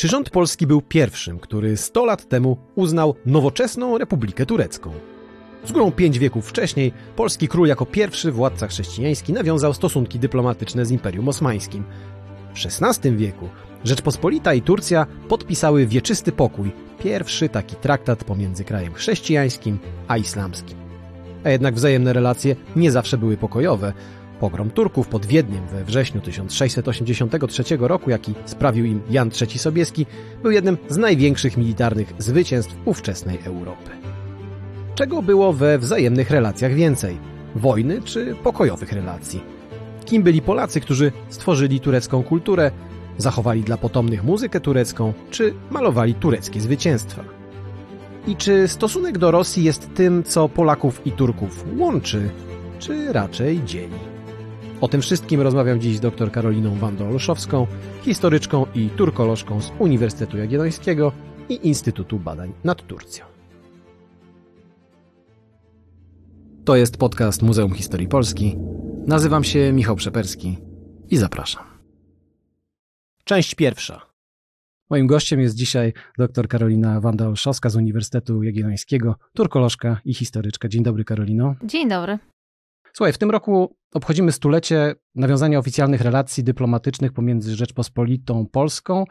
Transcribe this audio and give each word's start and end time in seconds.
Czy 0.00 0.08
rząd 0.08 0.30
polski 0.30 0.66
był 0.66 0.82
pierwszym, 0.82 1.38
który 1.38 1.76
100 1.76 2.04
lat 2.04 2.28
temu 2.28 2.56
uznał 2.74 3.14
nowoczesną 3.26 3.98
Republikę 3.98 4.46
Turecką? 4.46 4.92
Z 5.64 5.72
górą 5.72 5.92
pięć 5.92 6.18
wieków 6.18 6.48
wcześniej 6.48 6.92
polski 7.16 7.48
król 7.48 7.68
jako 7.68 7.86
pierwszy 7.86 8.32
władca 8.32 8.66
chrześcijański 8.66 9.32
nawiązał 9.32 9.74
stosunki 9.74 10.18
dyplomatyczne 10.18 10.86
z 10.86 10.90
Imperium 10.90 11.28
Osmańskim. 11.28 11.84
W 12.54 12.82
XVI 12.82 13.16
wieku 13.16 13.48
Rzeczpospolita 13.84 14.54
i 14.54 14.62
Turcja 14.62 15.06
podpisały 15.28 15.86
wieczysty 15.86 16.32
pokój, 16.32 16.72
pierwszy 16.98 17.48
taki 17.48 17.76
traktat 17.76 18.24
pomiędzy 18.24 18.64
krajem 18.64 18.94
chrześcijańskim 18.94 19.78
a 20.08 20.16
islamskim. 20.16 20.78
A 21.44 21.50
jednak 21.50 21.74
wzajemne 21.74 22.12
relacje 22.12 22.56
nie 22.76 22.90
zawsze 22.90 23.18
były 23.18 23.36
pokojowe. 23.36 23.92
Pogrom 24.40 24.70
Turków 24.70 25.08
pod 25.08 25.26
Wiedniem 25.26 25.66
we 25.66 25.84
wrześniu 25.84 26.20
1683 26.20 27.62
roku, 27.80 28.10
jaki 28.10 28.34
sprawił 28.44 28.84
im 28.84 29.00
Jan 29.10 29.30
III 29.40 29.58
Sobieski, 29.58 30.06
był 30.42 30.50
jednym 30.50 30.78
z 30.88 30.96
największych 30.96 31.56
militarnych 31.56 32.14
zwycięstw 32.18 32.74
ówczesnej 32.84 33.38
Europy. 33.44 33.90
Czego 34.94 35.22
było 35.22 35.52
we 35.52 35.78
wzajemnych 35.78 36.30
relacjach 36.30 36.74
więcej? 36.74 37.18
Wojny 37.54 38.02
czy 38.02 38.34
pokojowych 38.42 38.92
relacji? 38.92 39.40
Kim 40.04 40.22
byli 40.22 40.42
Polacy, 40.42 40.80
którzy 40.80 41.12
stworzyli 41.28 41.80
turecką 41.80 42.22
kulturę, 42.22 42.70
zachowali 43.18 43.62
dla 43.62 43.76
potomnych 43.76 44.24
muzykę 44.24 44.60
turecką, 44.60 45.12
czy 45.30 45.54
malowali 45.70 46.14
tureckie 46.14 46.60
zwycięstwa? 46.60 47.24
I 48.26 48.36
czy 48.36 48.68
stosunek 48.68 49.18
do 49.18 49.30
Rosji 49.30 49.64
jest 49.64 49.94
tym, 49.94 50.24
co 50.24 50.48
Polaków 50.48 51.06
i 51.06 51.12
Turków 51.12 51.64
łączy, 51.78 52.30
czy 52.78 53.12
raczej 53.12 53.64
dzieli? 53.64 54.09
O 54.80 54.88
tym 54.88 55.00
wszystkim 55.00 55.40
rozmawiam 55.40 55.80
dziś 55.80 55.96
z 55.96 56.00
dr 56.00 56.32
Karoliną 56.32 56.76
Wandą-Olszowską, 56.76 57.66
historyczką 58.02 58.66
i 58.74 58.88
turkolożką 58.88 59.60
z 59.60 59.72
Uniwersytetu 59.78 60.38
Jagiellońskiego 60.38 61.12
i 61.48 61.66
Instytutu 61.68 62.18
Badań 62.18 62.52
nad 62.64 62.86
Turcją. 62.86 63.24
To 66.64 66.76
jest 66.76 66.96
podcast 66.96 67.42
Muzeum 67.42 67.74
Historii 67.74 68.08
Polski. 68.08 68.56
Nazywam 69.06 69.44
się 69.44 69.72
Michał 69.72 69.96
Przeperski 69.96 70.58
i 71.08 71.16
zapraszam. 71.16 71.64
Część 73.24 73.54
pierwsza. 73.54 74.06
Moim 74.90 75.06
gościem 75.06 75.40
jest 75.40 75.56
dzisiaj 75.56 75.92
dr 76.18 76.48
Karolina 76.48 77.00
Wanda-Olszowska 77.00 77.70
z 77.70 77.76
Uniwersytetu 77.76 78.42
Jagiellońskiego, 78.42 79.16
turkolożka 79.34 80.00
i 80.04 80.14
historyczka. 80.14 80.68
Dzień 80.68 80.82
dobry, 80.82 81.04
Karolino. 81.04 81.54
Dzień 81.64 81.88
dobry. 81.88 82.18
Słuchaj, 82.92 83.12
w 83.12 83.18
tym 83.18 83.30
roku 83.30 83.76
obchodzimy 83.92 84.32
stulecie 84.32 84.94
nawiązania 85.14 85.58
oficjalnych 85.58 86.00
relacji 86.00 86.44
dyplomatycznych 86.44 87.12
pomiędzy 87.12 87.56
Rzeczpospolitą 87.56 88.46
Polską 88.46 89.04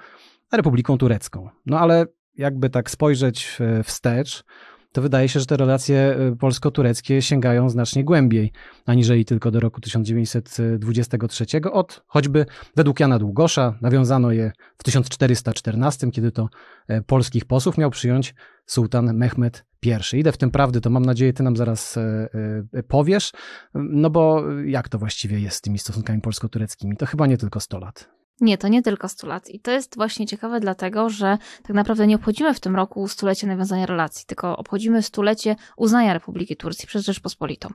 a 0.51 0.57
Republiką 0.57 0.97
Turecką. 0.97 1.49
No 1.65 1.79
ale 1.79 2.05
jakby 2.35 2.69
tak 2.69 2.89
spojrzeć 2.89 3.57
wstecz, 3.83 4.43
to 4.91 5.01
wydaje 5.01 5.29
się, 5.29 5.39
że 5.39 5.45
te 5.45 5.57
relacje 5.57 6.17
y, 6.33 6.35
polsko-tureckie 6.35 7.21
sięgają 7.21 7.69
znacznie 7.69 8.03
głębiej, 8.03 8.51
aniżeli 8.85 9.25
tylko 9.25 9.51
do 9.51 9.59
roku 9.59 9.81
1923. 9.81 11.45
Od 11.71 12.03
choćby 12.07 12.45
według 12.75 12.99
Jana 12.99 13.19
Długosza 13.19 13.77
nawiązano 13.81 14.31
je 14.31 14.51
w 14.77 14.83
1414, 14.83 16.11
kiedy 16.11 16.31
to 16.31 16.49
e, 16.87 17.01
polskich 17.01 17.45
posłów 17.45 17.77
miał 17.77 17.89
przyjąć 17.89 18.35
sułtan 18.65 19.13
Mehmed 19.13 19.65
I. 19.81 20.19
Idę 20.19 20.31
w 20.31 20.37
tym 20.37 20.51
prawdy, 20.51 20.81
to 20.81 20.89
mam 20.89 21.05
nadzieję, 21.05 21.33
ty 21.33 21.43
nam 21.43 21.57
zaraz 21.57 21.97
e, 21.97 22.29
e, 22.73 22.83
powiesz, 22.83 23.31
no 23.73 24.09
bo 24.09 24.43
jak 24.65 24.89
to 24.89 24.99
właściwie 24.99 25.39
jest 25.39 25.57
z 25.57 25.61
tymi 25.61 25.79
stosunkami 25.79 26.21
polsko-tureckimi? 26.21 26.97
To 26.97 27.05
chyba 27.05 27.27
nie 27.27 27.37
tylko 27.37 27.59
100 27.59 27.79
lat. 27.79 28.09
Nie, 28.41 28.57
to 28.57 28.67
nie 28.67 28.81
tylko 28.81 29.09
100 29.09 29.27
lat. 29.27 29.49
I 29.49 29.59
to 29.59 29.71
jest 29.71 29.95
właśnie 29.95 30.27
ciekawe, 30.27 30.59
dlatego 30.59 31.09
że 31.09 31.37
tak 31.63 31.75
naprawdę 31.75 32.07
nie 32.07 32.15
obchodzimy 32.15 32.53
w 32.53 32.59
tym 32.59 32.75
roku 32.75 33.07
stulecia 33.07 33.47
nawiązania 33.47 33.85
relacji, 33.85 34.25
tylko 34.25 34.57
obchodzimy 34.57 35.03
stulecie 35.03 35.55
uznania 35.77 36.13
Republiki 36.13 36.57
Turcji 36.57 36.87
przez 36.87 37.05
Rzeczpospolitą. 37.05 37.69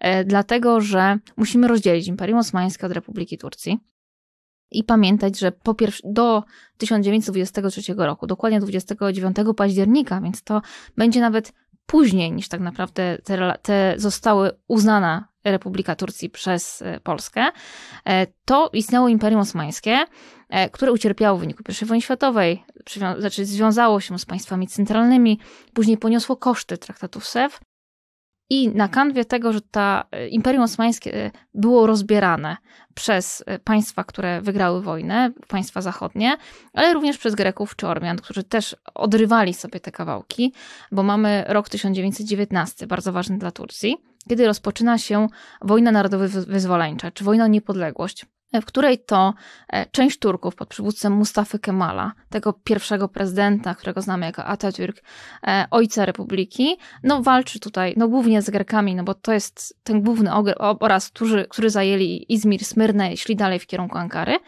E, 0.00 0.24
dlatego, 0.24 0.80
że 0.80 1.18
musimy 1.36 1.68
rozdzielić 1.68 2.08
Imperium 2.08 2.38
Osmańskie 2.38 2.86
od 2.86 2.92
Republiki 2.92 3.38
Turcji 3.38 3.78
i 4.70 4.84
pamiętać, 4.84 5.38
że 5.38 5.52
po 5.52 5.74
pierwsze, 5.74 6.02
do 6.04 6.44
1923 6.78 7.94
roku, 7.96 8.26
dokładnie 8.26 8.60
29 8.60 9.36
października, 9.56 10.20
więc 10.20 10.42
to 10.42 10.62
będzie 10.96 11.20
nawet 11.20 11.52
później 11.86 12.32
niż 12.32 12.48
tak 12.48 12.60
naprawdę 12.60 13.18
te, 13.24 13.54
te 13.62 13.94
zostały 13.96 14.50
uznana 14.68 15.28
Republika 15.44 15.96
Turcji 15.96 16.30
przez 16.30 16.82
e, 16.82 17.00
Polskę, 17.00 17.46
e, 18.04 18.26
to 18.44 18.70
istniało 18.72 19.08
Imperium 19.08 19.40
Osmańskie, 19.40 19.98
e, 20.48 20.70
które 20.70 20.92
ucierpiało 20.92 21.38
w 21.38 21.40
wyniku 21.40 21.62
I 21.82 21.84
wojny 21.84 22.02
światowej, 22.02 22.64
znaczy 23.18 23.44
związało 23.44 24.00
się 24.00 24.18
z 24.18 24.26
państwami 24.26 24.66
centralnymi, 24.66 25.40
później 25.74 25.98
poniosło 25.98 26.36
koszty 26.36 26.78
traktatów 26.78 27.26
SEW 27.26 27.60
i 28.50 28.68
na 28.68 28.88
kanwie 28.88 29.24
tego, 29.24 29.52
że 29.52 29.60
ta 29.60 30.04
Imperium 30.30 30.64
Osmańskie 30.64 31.30
było 31.54 31.86
rozbierane 31.86 32.56
przez 32.94 33.44
państwa, 33.64 34.04
które 34.04 34.40
wygrały 34.40 34.82
wojnę, 34.82 35.32
państwa 35.48 35.80
zachodnie, 35.80 36.36
ale 36.72 36.94
również 36.94 37.18
przez 37.18 37.34
Greków 37.34 37.76
czy 37.76 37.86
Ormian, 37.86 38.16
którzy 38.16 38.44
też 38.44 38.76
odrywali 38.94 39.54
sobie 39.54 39.80
te 39.80 39.92
kawałki, 39.92 40.52
bo 40.92 41.02
mamy 41.02 41.44
rok 41.48 41.68
1919, 41.68 42.86
bardzo 42.86 43.12
ważny 43.12 43.38
dla 43.38 43.50
Turcji 43.50 43.96
kiedy 44.28 44.46
rozpoczyna 44.46 44.98
się 44.98 45.28
wojna 45.62 45.92
narodowo-wyzwoleńcza, 45.92 47.10
czy 47.10 47.24
wojna 47.24 47.44
o 47.44 47.46
niepodległość, 47.46 48.26
w 48.52 48.64
której 48.64 48.98
to 48.98 49.34
e, 49.68 49.86
część 49.86 50.18
Turków 50.18 50.54
pod 50.54 50.68
przywództwem 50.68 51.12
Mustafy 51.12 51.58
Kemala, 51.58 52.12
tego 52.30 52.52
pierwszego 52.52 53.08
prezydenta, 53.08 53.74
którego 53.74 54.02
znamy 54.02 54.26
jako 54.26 54.42
Atatürk, 54.42 55.02
e, 55.46 55.66
ojca 55.70 56.06
republiki, 56.06 56.76
no 57.02 57.22
walczy 57.22 57.60
tutaj, 57.60 57.94
no 57.96 58.08
głównie 58.08 58.42
z 58.42 58.50
Grekami, 58.50 58.94
no 58.94 59.04
bo 59.04 59.14
to 59.14 59.32
jest 59.32 59.78
ten 59.82 60.02
główny 60.02 60.30
oraz, 60.80 61.08
którzy, 61.08 61.46
którzy 61.50 61.70
zajęli 61.70 62.26
Izmir, 62.28 62.64
Smyrnę 62.64 63.12
i 63.12 63.16
szli 63.16 63.36
dalej 63.36 63.58
w 63.58 63.66
kierunku 63.66 63.98
Ankary. 63.98 64.38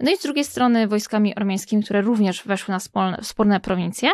No 0.00 0.10
i 0.10 0.16
z 0.16 0.22
drugiej 0.22 0.44
strony 0.44 0.88
wojskami 0.88 1.34
ormiańskimi, 1.34 1.82
które 1.82 2.00
również 2.00 2.42
weszły 2.42 2.72
na 2.72 2.80
sporne, 2.80 3.18
sporne 3.22 3.60
prowincje. 3.60 4.10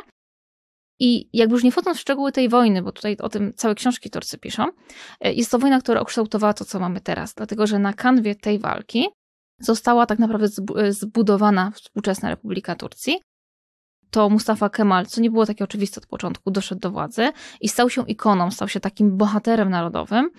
I 0.98 1.28
jakby 1.32 1.54
już 1.54 1.64
nie 1.64 1.72
wchodząc 1.72 1.98
w 1.98 2.00
szczegóły 2.00 2.32
tej 2.32 2.48
wojny, 2.48 2.82
bo 2.82 2.92
tutaj 2.92 3.16
o 3.16 3.28
tym 3.28 3.52
całe 3.56 3.74
książki 3.74 4.10
Turcy 4.10 4.38
piszą, 4.38 4.66
e, 5.20 5.32
jest 5.32 5.50
to 5.50 5.58
wojna, 5.58 5.80
która 5.80 6.02
ukształtowała 6.02 6.54
to, 6.54 6.64
co 6.64 6.80
mamy 6.80 7.00
teraz, 7.00 7.34
dlatego 7.34 7.66
że 7.66 7.78
na 7.78 7.92
kanwie 7.92 8.34
tej 8.34 8.58
walki 8.58 9.08
została 9.60 10.06
tak 10.06 10.19
naprawdę 10.19 10.47
e, 10.76 10.93
zbudowana 10.93 11.71
współczesna 11.71 12.28
Republika 12.28 12.75
Turcji. 12.75 13.21
To 14.10 14.31
Mustafa 14.31 14.69
Kemal, 14.69 15.06
co 15.06 15.21
nie 15.21 15.31
było 15.31 15.47
takie 15.47 15.65
oczywiste 15.65 16.00
od 16.00 16.06
początku, 16.06 16.50
doszedł 16.50 16.81
do 16.81 16.91
władzy 16.91 17.32
i 17.60 17.69
stał 17.69 17.91
się 17.91 18.04
ikoną, 18.06 18.50
stał 18.50 18.69
się 18.69 18.81
takim 18.81 19.16
bohaterem 19.16 19.71
narodowym, 19.71 20.31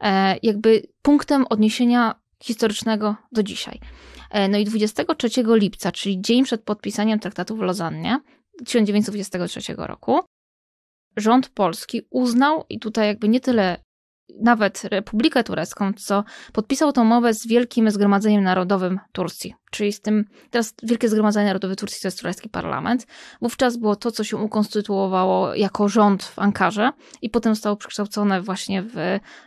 e, 0.00 0.36
jakby 0.42 0.82
punktem 1.02 1.46
odniesienia 1.50 2.14
historycznego 2.42 3.16
do 3.32 3.42
dzisiaj. 3.42 3.80
No 4.50 4.58
i 4.58 4.64
23 4.64 5.28
lipca, 5.46 5.92
czyli 5.92 6.20
dzień 6.20 6.44
przed 6.44 6.62
podpisaniem 6.62 7.18
traktatu 7.18 7.56
w 7.56 7.60
Lozannie, 7.60 8.20
1923 8.64 9.74
roku, 9.76 10.20
rząd 11.16 11.48
polski 11.48 12.02
uznał, 12.10 12.64
i 12.68 12.78
tutaj 12.78 13.06
jakby 13.06 13.28
nie 13.28 13.40
tyle 13.40 13.78
nawet 14.40 14.84
Republikę 14.84 15.44
Turecką, 15.44 15.92
co 15.92 16.24
podpisał 16.52 16.92
tą 16.92 17.02
umowę 17.02 17.34
z 17.34 17.46
Wielkim 17.46 17.90
Zgromadzeniem 17.90 18.44
Narodowym 18.44 19.00
Turcji, 19.12 19.54
czyli 19.70 19.92
z 19.92 20.00
tym, 20.00 20.24
teraz 20.50 20.74
Wielkie 20.82 21.08
Zgromadzenie 21.08 21.46
Narodowe 21.46 21.76
Turcji 21.76 22.00
to 22.02 22.08
jest 22.08 22.20
turecki 22.20 22.48
parlament. 22.48 23.06
Wówczas 23.40 23.76
było 23.76 23.96
to, 23.96 24.10
co 24.10 24.24
się 24.24 24.36
ukonstytuowało 24.36 25.54
jako 25.54 25.88
rząd 25.88 26.24
w 26.24 26.38
Ankarze 26.38 26.90
i 27.22 27.30
potem 27.30 27.54
zostało 27.54 27.76
przekształcone 27.76 28.42
właśnie 28.42 28.82
w, 28.82 28.94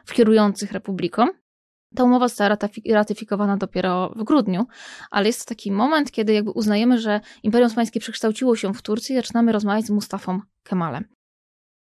w 0.06 0.14
kierujących 0.14 0.72
republiką. 0.72 1.28
Ta 1.96 2.04
umowa 2.04 2.28
została 2.28 2.58
ratyfikowana 2.90 3.58
dopiero 3.58 4.14
w 4.16 4.24
grudniu, 4.24 4.66
ale 5.12 5.28
jest 5.28 5.40
to 5.40 5.50
taki 5.50 5.72
moment, 5.72 6.12
kiedy 6.12 6.34
jakby 6.34 6.52
uznajemy, 6.52 7.00
że 7.00 7.22
Imperium 7.44 7.68
Osmańskie 7.68 8.00
przekształciło 8.00 8.56
się 8.56 8.74
w 8.74 8.82
Turcji 8.82 9.14
i 9.14 9.18
zaczynamy 9.18 9.52
rozmawiać 9.52 9.86
z 9.86 9.90
Mustafą 9.90 10.40
Kemalem. 10.64 11.19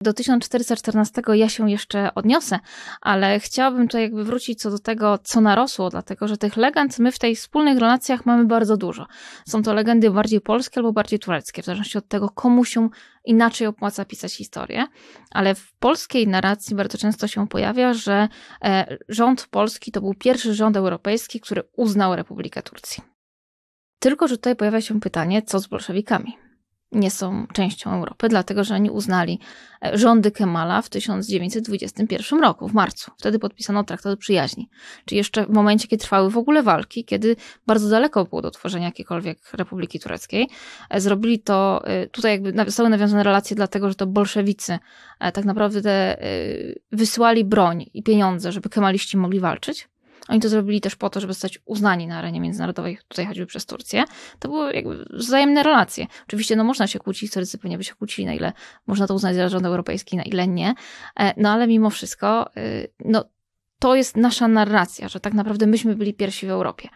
Do 0.03 0.13
1414 0.13 1.23
ja 1.35 1.49
się 1.49 1.71
jeszcze 1.71 2.15
odniosę, 2.15 2.59
ale 3.01 3.41
chciałabym 3.41 3.89
tutaj 3.89 4.03
jakby 4.03 4.25
wrócić 4.25 4.61
co 4.61 4.71
do 4.71 4.79
tego, 4.79 5.19
co 5.19 5.41
narosło, 5.41 5.91
dlatego 5.91 6.29
że 6.29 6.37
tych 6.37 6.57
legend 6.57 6.99
my 6.99 7.13
w 7.13 7.19
tej 7.19 7.37
wspólnych 7.37 7.79
relacjach 7.79 8.27
mamy 8.27 8.45
bardzo 8.45 8.77
dużo. 8.77 9.07
Są 9.49 9.63
to 9.63 9.75
legendy 9.75 10.11
bardziej 10.11 10.41
polskie 10.41 10.79
albo 10.79 10.93
bardziej 10.93 11.19
tureckie, 11.19 11.63
w 11.63 11.65
zależności 11.65 11.99
od 11.99 12.09
tego, 12.09 12.29
komu 12.29 12.65
się 12.65 12.89
inaczej 13.25 13.67
opłaca 13.67 14.05
pisać 14.05 14.35
historię, 14.35 14.87
ale 15.31 15.55
w 15.55 15.73
polskiej 15.73 16.29
narracji 16.29 16.77
bardzo 16.77 16.99
często 16.99 17.29
się 17.29 17.49
pojawia, 17.49 17.95
że 17.95 18.29
e, 18.65 18.97
rząd 19.09 19.47
polski 19.51 19.93
to 19.93 20.01
był 20.01 20.15
pierwszy 20.15 20.55
rząd 20.55 20.77
europejski, 20.77 21.41
który 21.41 21.63
uznał 21.77 22.17
Republikę 22.17 22.63
Turcji. 22.63 23.03
Tylko, 23.99 24.29
że 24.29 24.37
tutaj 24.37 24.57
pojawia 24.57 24.81
się 24.81 25.01
pytanie, 25.01 25.43
co 25.43 25.59
z 25.59 25.67
bolszewikami? 25.67 26.42
Nie 26.93 27.11
są 27.11 27.47
częścią 27.53 27.93
Europy, 27.93 28.29
dlatego 28.29 28.65
że 28.65 28.75
oni 28.75 28.91
uznali 28.91 29.39
e, 29.85 29.99
rządy 29.99 30.31
Kemala 30.31 30.83
w 30.83 30.89
1921 30.89 32.41
roku, 32.41 32.69
w 32.69 32.75
marcu. 32.75 33.11
Wtedy 33.19 33.39
podpisano 33.39 33.85
traktat 33.85 34.19
przyjaźni. 34.19 34.69
Czyli 35.05 35.17
jeszcze 35.17 35.47
w 35.47 35.51
momencie, 35.51 35.89
kiedy 35.89 36.03
trwały 36.03 36.31
w 36.31 36.37
ogóle 36.37 36.63
walki, 36.63 37.05
kiedy 37.05 37.37
bardzo 37.67 37.89
daleko 37.89 38.25
było 38.25 38.43
do 38.43 38.51
tworzenia 38.51 38.87
jakiejkolwiek 38.87 39.39
Republiki 39.53 40.01
Tureckiej. 40.01 40.49
E, 40.91 41.01
zrobili 41.01 41.39
to, 41.39 41.83
e, 41.85 42.07
tutaj 42.07 42.33
jakby 42.33 42.53
zostały 42.67 42.89
nawiązane 42.89 43.23
relacje 43.23 43.57
dlatego, 43.57 43.89
że 43.89 43.95
to 43.95 44.07
bolszewicy 44.07 44.79
tak 45.35 45.45
naprawdę 45.45 46.17
wysłali 46.93 47.45
broń 47.45 47.87
i 47.95 48.03
pieniądze, 48.03 48.53
żeby 48.53 48.69
kemaliści 48.69 49.17
mogli 49.17 49.41
walczyć. 49.41 49.89
Oni 50.29 50.41
to 50.41 50.49
zrobili 50.49 50.81
też 50.81 50.97
po 50.97 51.11
to, 51.11 51.21
żeby 51.21 51.33
zostać 51.33 51.59
uznani 51.65 52.07
na 52.07 52.19
arenie 52.19 52.41
międzynarodowej, 52.41 52.99
tutaj 53.09 53.27
choćby 53.27 53.47
przez 53.47 53.67
Turcję. 53.67 54.05
To 54.39 54.49
były 54.49 54.73
jakby 54.73 55.05
wzajemne 55.11 55.63
relacje. 55.63 56.07
Oczywiście 56.27 56.57
no 56.57 56.65
można 56.65 56.87
się 56.87 56.99
kłócić, 56.99 57.21
historycy 57.21 57.59
pewnie 57.59 57.79
by 57.79 57.85
się 57.85 57.95
kłócili, 57.95 58.27
na 58.27 58.35
ile 58.35 58.53
można 58.87 59.07
to 59.07 59.15
uznać 59.15 59.37
za 59.37 59.49
rząd 59.49 59.67
europejski, 59.67 60.17
na 60.17 60.23
ile 60.23 60.49
nie. 60.49 60.75
E, 61.21 61.35
no 61.37 61.51
ale 61.51 61.67
mimo 61.67 61.91
wszystko, 61.91 62.51
y, 62.57 62.93
no 63.05 63.25
to 63.79 63.95
jest 63.95 64.17
nasza 64.17 64.49
narracja, 64.49 65.09
że 65.09 65.21
tak 65.21 65.35
naprawdę 65.35 65.67
myśmy 65.67 65.97
byli 65.97 66.15
pierwsi 66.15 66.47
w 66.47 66.51
Europie. 66.51 66.89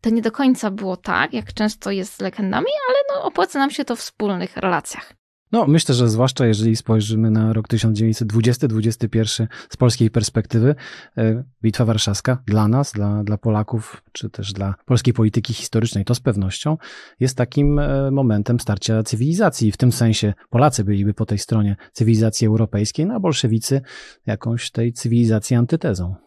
To 0.00 0.10
nie 0.10 0.22
do 0.22 0.32
końca 0.32 0.70
było 0.70 0.96
tak, 0.96 1.32
jak 1.32 1.52
często 1.52 1.90
jest 1.90 2.14
z 2.14 2.20
legendami, 2.20 2.66
ale 2.88 2.98
no 3.08 3.24
opłaca 3.24 3.58
nam 3.58 3.70
się 3.70 3.84
to 3.84 3.96
w 3.96 3.98
wspólnych 3.98 4.56
relacjach. 4.56 5.12
No, 5.52 5.66
myślę, 5.66 5.94
że 5.94 6.08
zwłaszcza 6.08 6.46
jeżeli 6.46 6.76
spojrzymy 6.76 7.30
na 7.30 7.52
rok 7.52 7.68
1920-21 7.68 9.46
z 9.70 9.76
polskiej 9.76 10.10
perspektywy, 10.10 10.74
e, 11.18 11.44
Bitwa 11.62 11.84
Warszawska 11.84 12.42
dla 12.46 12.68
nas, 12.68 12.92
dla, 12.92 13.24
dla 13.24 13.38
Polaków, 13.38 14.02
czy 14.12 14.30
też 14.30 14.52
dla 14.52 14.74
polskiej 14.84 15.14
polityki 15.14 15.54
historycznej, 15.54 16.04
to 16.04 16.14
z 16.14 16.20
pewnością 16.20 16.76
jest 17.20 17.36
takim 17.36 17.78
e, 17.78 18.10
momentem 18.10 18.60
starcia 18.60 19.02
cywilizacji. 19.02 19.72
W 19.72 19.76
tym 19.76 19.92
sensie 19.92 20.34
Polacy 20.50 20.84
byliby 20.84 21.14
po 21.14 21.26
tej 21.26 21.38
stronie 21.38 21.76
cywilizacji 21.92 22.46
europejskiej, 22.46 23.06
no 23.06 23.14
a 23.14 23.20
bolszewicy 23.20 23.80
jakąś 24.26 24.70
tej 24.70 24.92
cywilizacji 24.92 25.56
antytezą. 25.56 26.25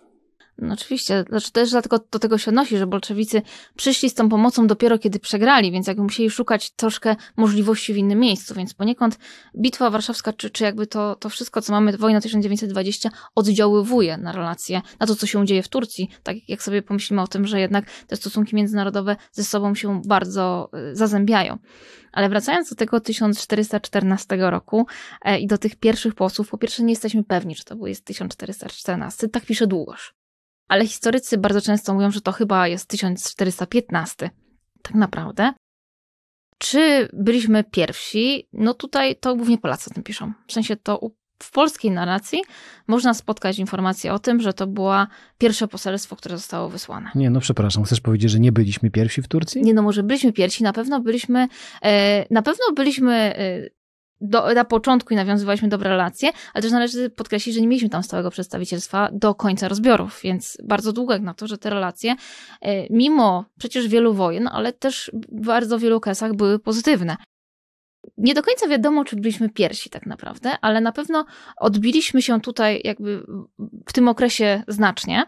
No 0.61 0.73
oczywiście, 0.73 1.25
znaczy 1.29 1.51
też 1.51 1.71
dlatego 1.71 1.99
do 2.11 2.19
tego 2.19 2.37
się 2.37 2.51
odnosi, 2.51 2.77
że 2.77 2.87
bolszewicy 2.87 3.41
przyszli 3.75 4.09
z 4.09 4.13
tą 4.13 4.29
pomocą 4.29 4.67
dopiero 4.67 4.99
kiedy 4.99 5.19
przegrali, 5.19 5.71
więc 5.71 5.87
jakby 5.87 6.03
musieli 6.03 6.29
szukać 6.29 6.71
troszkę 6.71 7.15
możliwości 7.37 7.93
w 7.93 7.97
innym 7.97 8.19
miejscu, 8.19 8.55
więc 8.55 8.73
poniekąd 8.73 9.19
Bitwa 9.57 9.89
Warszawska, 9.89 10.33
czy, 10.33 10.49
czy 10.49 10.63
jakby 10.63 10.87
to, 10.87 11.15
to 11.15 11.29
wszystko, 11.29 11.61
co 11.61 11.73
mamy, 11.73 11.97
wojna 11.97 12.21
1920 12.21 13.09
oddziaływuje 13.35 14.17
na 14.17 14.31
relacje, 14.31 14.81
na 14.99 15.07
to, 15.07 15.15
co 15.15 15.27
się 15.27 15.45
dzieje 15.45 15.63
w 15.63 15.67
Turcji, 15.67 16.09
tak 16.23 16.49
jak 16.49 16.63
sobie 16.63 16.81
pomyślimy 16.81 17.21
o 17.21 17.27
tym, 17.27 17.47
że 17.47 17.59
jednak 17.59 17.85
te 18.07 18.15
stosunki 18.15 18.55
międzynarodowe 18.55 19.15
ze 19.31 19.43
sobą 19.43 19.75
się 19.75 20.01
bardzo 20.05 20.69
y, 20.91 20.95
zazębiają. 20.95 21.57
Ale 22.11 22.29
wracając 22.29 22.69
do 22.69 22.75
tego 22.75 22.99
1414 22.99 24.37
roku 24.37 24.85
e, 25.21 25.39
i 25.39 25.47
do 25.47 25.57
tych 25.57 25.75
pierwszych 25.75 26.15
posłów, 26.15 26.49
po 26.49 26.57
pierwsze 26.57 26.83
nie 26.83 26.91
jesteśmy 26.91 27.23
pewni, 27.23 27.55
czy 27.55 27.65
to 27.65 27.75
był 27.75 27.87
jest 27.87 28.05
1414, 28.05 29.29
tak 29.29 29.45
pisze 29.45 29.67
Długosz 29.67 30.18
ale 30.69 30.87
historycy 30.87 31.37
bardzo 31.37 31.61
często 31.61 31.93
mówią, 31.93 32.11
że 32.11 32.21
to 32.21 32.31
chyba 32.31 32.67
jest 32.67 32.87
1415. 32.87 34.29
Tak 34.81 34.95
naprawdę. 34.95 35.53
Czy 36.57 37.09
byliśmy 37.13 37.63
pierwsi? 37.63 38.47
No 38.53 38.73
tutaj 38.73 39.15
to 39.15 39.35
głównie 39.35 39.57
Polacy 39.57 39.89
o 39.89 39.93
tym 39.93 40.03
piszą. 40.03 40.33
W 40.47 40.53
sensie 40.53 40.75
to 40.75 41.11
w 41.43 41.51
polskiej 41.51 41.91
narracji 41.91 42.41
można 42.87 43.13
spotkać 43.13 43.59
informację 43.59 44.13
o 44.13 44.19
tym, 44.19 44.41
że 44.41 44.53
to 44.53 44.67
było 44.67 45.07
pierwsze 45.37 45.67
poselstwo, 45.67 46.15
które 46.15 46.37
zostało 46.37 46.69
wysłane. 46.69 47.09
Nie, 47.15 47.29
no 47.29 47.39
przepraszam, 47.39 47.83
chcesz 47.83 48.01
powiedzieć, 48.01 48.31
że 48.31 48.39
nie 48.39 48.51
byliśmy 48.51 48.89
pierwsi 48.91 49.21
w 49.21 49.27
Turcji? 49.27 49.61
Nie, 49.61 49.73
no 49.73 49.81
może 49.81 50.03
byliśmy 50.03 50.33
pierwsi, 50.33 50.63
na 50.63 50.73
pewno 50.73 50.99
byliśmy, 50.99 51.47
e, 51.81 52.25
na 52.33 52.41
pewno 52.41 52.65
byliśmy 52.75 53.13
e, 53.13 53.69
do, 54.21 54.53
na 54.53 54.65
początku 54.65 55.13
i 55.13 55.17
nawiązywaliśmy 55.17 55.67
dobre 55.67 55.89
relacje, 55.89 56.29
ale 56.53 56.61
też 56.61 56.71
należy 56.71 57.09
podkreślić, 57.09 57.55
że 57.55 57.61
nie 57.61 57.67
mieliśmy 57.67 57.89
tam 57.89 58.03
stałego 58.03 58.31
przedstawicielstwa 58.31 59.09
do 59.11 59.35
końca 59.35 59.67
rozbiorów, 59.67 60.19
więc 60.23 60.57
bardzo 60.63 60.93
długo 60.93 61.13
jak 61.13 61.21
na 61.21 61.33
to, 61.33 61.47
że 61.47 61.57
te 61.57 61.69
relacje, 61.69 62.15
e, 62.61 62.93
mimo 62.93 63.45
przecież 63.59 63.87
wielu 63.87 64.13
wojen, 64.13 64.49
ale 64.51 64.73
też 64.73 65.11
w 65.13 65.45
bardzo 65.45 65.79
wielu 65.79 65.95
okresach 65.95 66.35
były 66.35 66.59
pozytywne. 66.59 67.17
Nie 68.17 68.33
do 68.33 68.43
końca 68.43 68.67
wiadomo, 68.67 69.05
czy 69.05 69.15
byliśmy 69.15 69.49
pierwsi 69.49 69.89
tak 69.89 70.05
naprawdę, 70.05 70.51
ale 70.61 70.81
na 70.81 70.91
pewno 70.91 71.25
odbiliśmy 71.57 72.21
się 72.21 72.41
tutaj 72.41 72.81
jakby 72.83 73.25
w 73.87 73.93
tym 73.93 74.07
okresie 74.07 74.63
znacznie. 74.67 75.23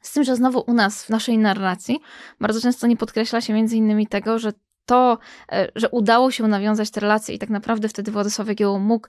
Z 0.00 0.12
tym, 0.12 0.24
że 0.24 0.36
znowu 0.36 0.64
u 0.66 0.74
nas, 0.74 1.04
w 1.04 1.10
naszej 1.10 1.38
narracji, 1.38 1.98
bardzo 2.40 2.60
często 2.60 2.86
nie 2.86 2.96
podkreśla 2.96 3.40
się 3.40 3.52
między 3.52 3.76
innymi 3.76 4.06
tego, 4.06 4.38
że 4.38 4.52
to, 4.86 5.18
e, 5.52 5.68
że 5.74 5.88
udało 5.88 6.30
się 6.30 6.48
nawiązać 6.48 6.90
te 6.90 7.00
relacje 7.00 7.34
i 7.34 7.38
tak 7.38 7.50
naprawdę 7.50 7.88
wtedy 7.88 8.10
Władysław 8.10 8.48
Jagiełło 8.48 8.78
mógł 8.78 9.08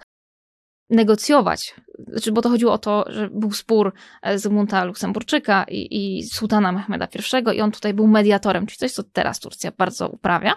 negocjować, 0.89 1.75
znaczy, 2.07 2.31
bo 2.31 2.41
to 2.41 2.49
chodziło 2.49 2.73
o 2.73 2.77
to, 2.77 3.05
że 3.07 3.29
był 3.29 3.51
spór 3.51 3.93
e, 4.21 4.39
Zygmunta 4.39 4.83
Luksemburczyka 4.83 5.65
i, 5.67 5.87
i 5.91 6.23
sułtana 6.23 6.71
Mehmeda 6.71 7.07
I 7.51 7.55
i 7.57 7.61
on 7.61 7.71
tutaj 7.71 7.93
był 7.93 8.07
mediatorem, 8.07 8.65
czyli 8.65 8.77
coś, 8.77 8.91
co 8.91 9.03
teraz 9.03 9.39
Turcja 9.39 9.71
bardzo 9.77 10.09
uprawia. 10.09 10.55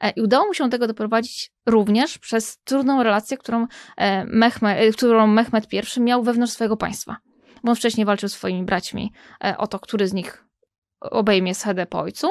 E, 0.00 0.10
I 0.10 0.20
udało 0.20 0.46
mu 0.46 0.54
się 0.54 0.70
tego 0.70 0.86
doprowadzić 0.86 1.52
również 1.66 2.18
przez 2.18 2.58
trudną 2.64 3.02
relację, 3.02 3.36
którą, 3.36 3.66
Mehmed, 4.26 4.96
którą 4.96 5.26
Mehmed 5.26 5.66
I 5.72 6.00
miał 6.00 6.22
wewnątrz 6.22 6.52
swojego 6.52 6.76
państwa. 6.76 7.16
Bo 7.64 7.70
on 7.70 7.76
wcześniej 7.76 8.06
walczył 8.06 8.28
z 8.28 8.32
swoimi 8.32 8.64
braćmi 8.64 9.12
o 9.58 9.66
to, 9.66 9.78
który 9.78 10.08
z 10.08 10.12
nich 10.12 10.44
obejmie 11.00 11.54
schedę 11.54 11.86
po 11.86 12.00
ojcu, 12.00 12.28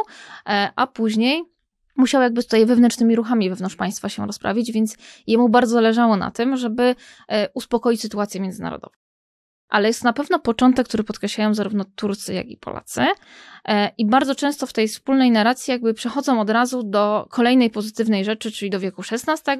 a 0.75 0.87
później 0.87 1.50
musiał 1.97 2.21
jakby 2.21 2.43
tutaj 2.43 2.65
wewnętrznymi 2.65 3.15
ruchami 3.15 3.49
wewnątrz 3.49 3.75
państwa 3.75 4.09
się 4.09 4.27
rozprawić, 4.27 4.71
więc 4.71 4.97
jemu 5.27 5.49
bardzo 5.49 5.73
zależało 5.73 6.17
na 6.17 6.31
tym, 6.31 6.57
żeby 6.57 6.95
e, 7.27 7.49
uspokoić 7.53 8.01
sytuację 8.01 8.41
międzynarodową 8.41 9.00
ale 9.71 9.87
jest 9.87 10.03
na 10.03 10.13
pewno 10.13 10.39
początek, 10.39 10.87
który 10.87 11.03
podkreślają 11.03 11.53
zarówno 11.53 11.85
Turcy, 11.95 12.33
jak 12.33 12.47
i 12.47 12.57
Polacy. 12.57 13.01
E, 13.67 13.91
I 13.97 14.05
bardzo 14.05 14.35
często 14.35 14.67
w 14.67 14.73
tej 14.73 14.87
wspólnej 14.87 15.31
narracji 15.31 15.71
jakby 15.71 15.93
przechodzą 15.93 16.41
od 16.41 16.49
razu 16.49 16.83
do 16.83 17.27
kolejnej 17.29 17.69
pozytywnej 17.69 18.25
rzeczy, 18.25 18.51
czyli 18.51 18.71
do 18.71 18.79
wieku 18.79 19.01
XVI, 19.11 19.53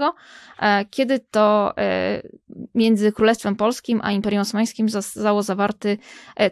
e, 0.60 0.86
kiedy 0.86 1.20
to 1.20 1.74
e, 1.78 2.22
między 2.76 3.12
Królestwem 3.12 3.56
Polskim 3.56 4.02
a 4.04 4.12
Imperium 4.12 4.42
Osmańskim 4.42 4.90
został 4.90 5.42
zawarty 5.42 5.98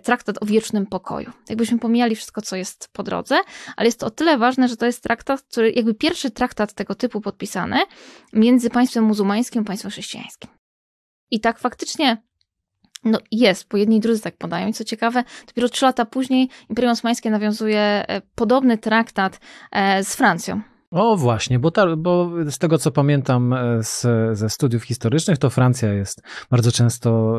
traktat 0.03 0.44
o 0.44 0.45
wiecznym 0.45 0.85
pokoju. 0.85 1.31
Jakbyśmy 1.50 1.79
pomijali 1.79 2.15
wszystko, 2.15 2.41
co 2.41 2.56
jest 2.56 2.89
po 2.94 3.03
drodze, 3.03 3.39
ale 3.77 3.88
jest 3.88 4.00
to 4.00 4.06
o 4.06 4.09
tyle 4.09 4.38
ważne, 4.38 4.67
że 4.67 4.77
to 4.77 4.85
jest 4.85 5.03
traktat, 5.03 5.41
który 5.41 5.71
jakby 5.71 5.94
pierwszy 5.94 6.31
traktat 6.31 6.73
tego 6.73 6.95
typu 6.95 7.21
podpisany 7.21 7.79
między 8.33 8.69
państwem 8.69 9.03
muzułmańskim 9.03 9.61
a 9.61 9.65
państwem 9.65 9.91
chrześcijańskim. 9.91 10.50
I 11.31 11.39
tak 11.39 11.59
faktycznie 11.59 12.28
no 13.03 13.19
jest, 13.31 13.67
bo 13.71 13.77
jedni 13.77 13.97
i 13.97 13.99
drudzy 13.99 14.21
tak 14.21 14.37
podają. 14.37 14.67
I 14.67 14.73
co 14.73 14.83
ciekawe, 14.83 15.23
dopiero 15.47 15.69
trzy 15.69 15.85
lata 15.85 16.05
później 16.05 16.49
Imperium 16.69 16.91
Osmańskie 16.91 17.29
nawiązuje 17.29 17.79
e, 17.79 18.21
podobny 18.35 18.77
traktat 18.77 19.39
e, 19.71 20.03
z 20.03 20.15
Francją. 20.15 20.61
O 20.91 21.17
właśnie, 21.17 21.59
bo, 21.59 21.71
ta, 21.71 21.95
bo 21.95 22.31
z 22.49 22.57
tego 22.57 22.77
co 22.77 22.91
pamiętam 22.91 23.53
e, 23.53 23.83
z, 23.83 24.07
ze 24.37 24.49
studiów 24.49 24.83
historycznych, 24.83 25.37
to 25.37 25.49
Francja 25.49 25.94
jest 25.94 26.21
bardzo 26.51 26.71
często 26.71 27.35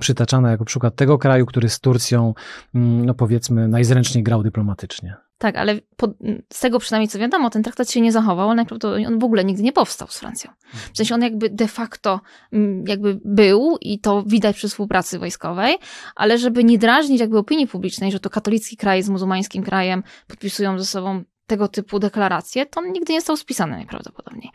przytaczana 0.00 0.50
jako 0.50 0.64
przykład 0.64 0.96
tego 0.96 1.18
kraju, 1.18 1.46
który 1.46 1.68
z 1.68 1.80
Turcją, 1.80 2.34
mm, 2.74 3.06
no 3.06 3.14
powiedzmy, 3.14 3.68
najzręczniej 3.68 4.24
grał 4.24 4.42
dyplomatycznie. 4.42 5.25
Tak, 5.38 5.56
ale 5.56 5.80
po, 5.96 6.08
z 6.52 6.60
tego 6.60 6.78
przynajmniej 6.78 7.08
co 7.08 7.18
wiadomo, 7.18 7.50
ten 7.50 7.62
traktat 7.62 7.90
się 7.90 8.00
nie 8.00 8.12
zachował, 8.12 8.46
ale 8.46 8.56
najprawdopodobniej 8.56 9.06
on 9.06 9.18
w 9.18 9.24
ogóle 9.24 9.44
nigdy 9.44 9.62
nie 9.62 9.72
powstał 9.72 10.08
z 10.08 10.18
Francją. 10.18 10.50
W 10.92 10.96
sensie 10.96 11.14
on 11.14 11.22
jakby 11.22 11.50
de 11.50 11.68
facto 11.68 12.20
mm, 12.52 12.84
jakby 12.88 13.20
był 13.24 13.76
i 13.80 14.00
to 14.00 14.22
widać 14.22 14.56
przy 14.56 14.68
współpracy 14.68 15.18
wojskowej, 15.18 15.76
ale 16.14 16.38
żeby 16.38 16.64
nie 16.64 16.78
drażnić 16.78 17.20
jakby 17.20 17.38
opinii 17.38 17.66
publicznej, 17.66 18.12
że 18.12 18.20
to 18.20 18.30
katolicki 18.30 18.76
kraj 18.76 19.02
z 19.02 19.08
muzułmańskim 19.08 19.62
krajem 19.62 20.02
podpisują 20.26 20.78
ze 20.78 20.84
sobą 20.84 21.24
tego 21.46 21.68
typu 21.68 21.98
deklaracje, 21.98 22.66
to 22.66 22.80
on 22.80 22.92
nigdy 22.92 23.12
nie 23.12 23.20
został 23.20 23.36
spisany 23.36 23.72
najprawdopodobniej. 23.76 24.50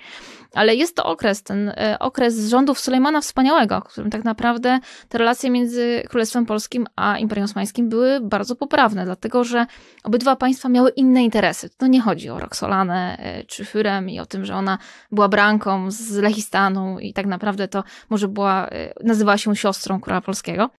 Ale 0.54 0.76
jest 0.76 0.96
to 0.96 1.06
okres, 1.06 1.44
ten 1.44 1.70
e, 1.70 1.98
okres 2.00 2.50
rządów 2.50 2.80
Sulejmana 2.80 3.22
Wspaniałego, 3.22 3.82
w 3.82 3.84
którym 3.84 4.10
tak 4.10 4.24
naprawdę 4.24 4.80
te 5.10 5.18
relacje 5.18 5.50
między 5.50 6.04
Królestwem 6.10 6.46
Polskim 6.46 6.88
a 6.96 7.18
Imperium 7.18 7.46
Osmańskim 7.46 7.90
były 7.90 8.20
bardzo 8.20 8.56
poprawne, 8.56 9.06
dlatego 9.06 9.44
że 9.44 9.66
obydwa 10.04 10.36
państwa 10.36 10.70
miały 10.70 10.90
inne 10.90 11.24
interesy. 11.24 11.70
To 11.78 11.88
nie 11.88 12.02
chodzi 12.02 12.30
o 12.30 12.40
Roxolanę 12.40 13.18
e, 13.20 13.44
czy 13.44 13.64
Fürem 13.64 14.12
i 14.12 14.20
o 14.20 14.26
tym, 14.26 14.46
że 14.46 14.56
ona 14.56 14.78
była 15.12 15.28
branką 15.28 15.92
z 15.92 16.12
Lechistanu 16.18 17.00
i 17.00 17.14
tak 17.14 17.26
naprawdę 17.26 17.68
to 17.68 17.84
może 18.10 18.28
była, 18.28 18.68
e, 18.68 18.94
nazywała 19.04 19.38
się 19.38 19.56
siostrą 19.56 20.02
króla 20.02 20.22
polskiego. 20.22 20.70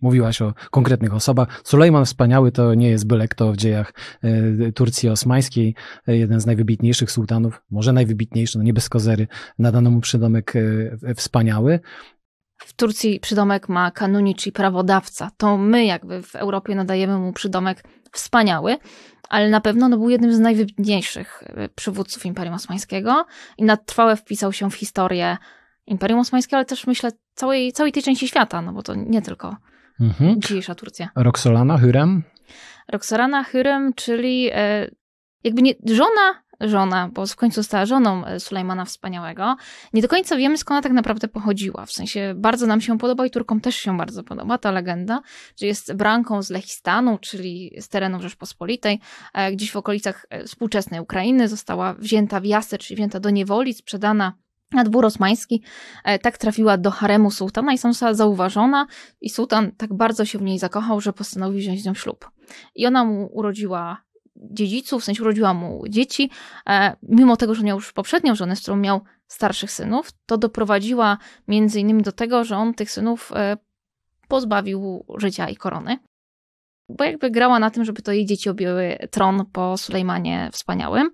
Mówiłaś 0.00 0.42
o 0.42 0.54
konkretnych 0.70 1.14
osobach. 1.14 1.60
Sulejman 1.64 2.04
Wspaniały 2.04 2.52
to 2.52 2.74
nie 2.74 2.90
jest 2.90 3.06
byle 3.06 3.28
kto 3.28 3.52
w 3.52 3.56
dziejach 3.56 3.92
e, 4.22 4.72
Turcji 4.72 5.08
osmańskiej, 5.08 5.74
e, 6.08 6.16
jeden 6.16 6.40
z 6.40 6.46
najwybitniejszych 6.46 7.10
sułtanów, 7.10 7.62
może 7.70 7.92
najwybitniejszy, 7.92 8.58
no 8.58 8.64
nie 8.64 8.72
bez 8.72 8.88
kozery, 8.88 9.28
nadano 9.58 9.90
mu 9.90 10.00
przydomek 10.00 10.52
e, 10.56 11.14
wspaniały. 11.14 11.80
w 12.58 12.72
Turcji 12.72 13.20
przydomek 13.20 13.68
ma 13.68 13.90
kanuni, 13.90 14.34
czyli 14.34 14.52
prawodawca. 14.52 15.30
To 15.36 15.56
my 15.56 15.84
jakby 15.84 16.22
w 16.22 16.36
Europie 16.36 16.74
nadajemy 16.74 17.18
mu 17.18 17.32
przydomek 17.32 17.84
wspaniały, 18.12 18.76
ale 19.28 19.50
na 19.50 19.60
pewno 19.60 19.88
no, 19.88 19.98
był 19.98 20.10
jednym 20.10 20.34
z 20.34 20.38
najwybitniejszych 20.38 21.44
przywódców 21.74 22.26
Imperium 22.26 22.54
Osmańskiego 22.54 23.26
i 23.58 23.64
na 23.64 23.76
trwałe 23.76 24.16
wpisał 24.16 24.52
się 24.52 24.70
w 24.70 24.74
historię 24.74 25.36
Imperium 25.86 26.20
Osmańskiego, 26.20 26.56
ale 26.56 26.64
też 26.64 26.86
myślę 26.86 27.12
całej, 27.34 27.72
całej 27.72 27.92
tej 27.92 28.02
części 28.02 28.28
świata, 28.28 28.62
no 28.62 28.72
bo 28.72 28.82
to 28.82 28.94
nie 28.94 29.22
tylko 29.22 29.56
mhm. 30.00 30.40
dzisiejsza 30.40 30.74
Turcja. 30.74 31.08
Roxolana 31.16 31.78
Hürrem? 31.78 32.20
Roxolana 32.88 33.44
Hürrem, 33.44 33.90
czyli 33.94 34.50
e, 34.52 34.90
jakby 35.44 35.62
nie, 35.62 35.74
żona 35.84 36.46
żona, 36.60 37.08
bo 37.12 37.26
w 37.26 37.36
końcu 37.36 37.54
została 37.54 37.86
żoną 37.86 38.26
e, 38.26 38.40
Sulejmana 38.40 38.84
Wspaniałego. 38.84 39.56
Nie 39.92 40.02
do 40.02 40.08
końca 40.08 40.36
wiemy, 40.36 40.58
skąd 40.58 40.76
ona 40.76 40.82
tak 40.82 40.92
naprawdę 40.92 41.28
pochodziła. 41.28 41.86
W 41.86 41.92
sensie 41.92 42.34
bardzo 42.36 42.66
nam 42.66 42.80
się 42.80 42.98
podoba 42.98 43.26
i 43.26 43.30
Turkom 43.30 43.60
też 43.60 43.76
się 43.76 43.96
bardzo 43.96 44.24
podoba 44.24 44.58
ta 44.58 44.70
legenda, 44.70 45.20
że 45.60 45.66
jest 45.66 45.94
branką 45.94 46.42
z 46.42 46.50
Lechistanu, 46.50 47.18
czyli 47.18 47.72
z 47.80 47.88
terenów 47.88 48.22
Rzeczpospolitej, 48.22 49.00
gdzieś 49.52 49.72
w 49.72 49.76
okolicach 49.76 50.26
e, 50.30 50.44
współczesnej 50.44 51.00
Ukrainy. 51.00 51.48
Została 51.48 51.94
wzięta 51.94 52.40
w 52.40 52.44
jasę, 52.44 52.78
czyli 52.78 52.96
wzięta 52.96 53.20
do 53.20 53.30
niewoli, 53.30 53.74
sprzedana 53.74 54.32
na 54.72 54.84
dwór 54.84 55.04
osmański, 55.04 55.62
tak 56.22 56.38
trafiła 56.38 56.78
do 56.78 56.90
haremu 56.90 57.30
sułtana 57.30 57.72
i 57.72 57.78
została 57.78 58.14
zauważona 58.14 58.86
i 59.20 59.30
sułtan 59.30 59.72
tak 59.72 59.94
bardzo 59.94 60.24
się 60.24 60.38
w 60.38 60.42
niej 60.42 60.58
zakochał, 60.58 61.00
że 61.00 61.12
postanowił 61.12 61.58
wziąć 61.58 61.82
z 61.82 61.86
nią 61.86 61.94
ślub. 61.94 62.30
I 62.74 62.86
ona 62.86 63.04
mu 63.04 63.26
urodziła 63.32 64.06
dziedziców, 64.36 65.02
w 65.02 65.04
sensie 65.04 65.22
urodziła 65.22 65.54
mu 65.54 65.82
dzieci, 65.88 66.30
e, 66.68 66.96
mimo 67.02 67.36
tego, 67.36 67.54
że 67.54 67.62
miał 67.62 67.76
już 67.76 67.92
poprzednią 67.92 68.34
żonę, 68.34 68.56
z 68.56 68.62
którą 68.62 68.76
miał 68.76 69.00
starszych 69.28 69.70
synów, 69.70 70.10
to 70.26 70.38
doprowadziła 70.38 71.18
między 71.48 71.80
innymi 71.80 72.02
do 72.02 72.12
tego, 72.12 72.44
że 72.44 72.56
on 72.56 72.74
tych 72.74 72.90
synów 72.90 73.32
e, 73.34 73.56
pozbawił 74.28 75.04
życia 75.18 75.48
i 75.48 75.56
korony. 75.56 75.98
Bo 76.88 77.04
jakby 77.04 77.30
grała 77.30 77.58
na 77.58 77.70
tym, 77.70 77.84
żeby 77.84 78.02
to 78.02 78.12
jej 78.12 78.26
dzieci 78.26 78.50
objęły 78.50 78.98
tron 79.10 79.46
po 79.52 79.76
Sulejmanie 79.76 80.50
Wspaniałym. 80.52 81.10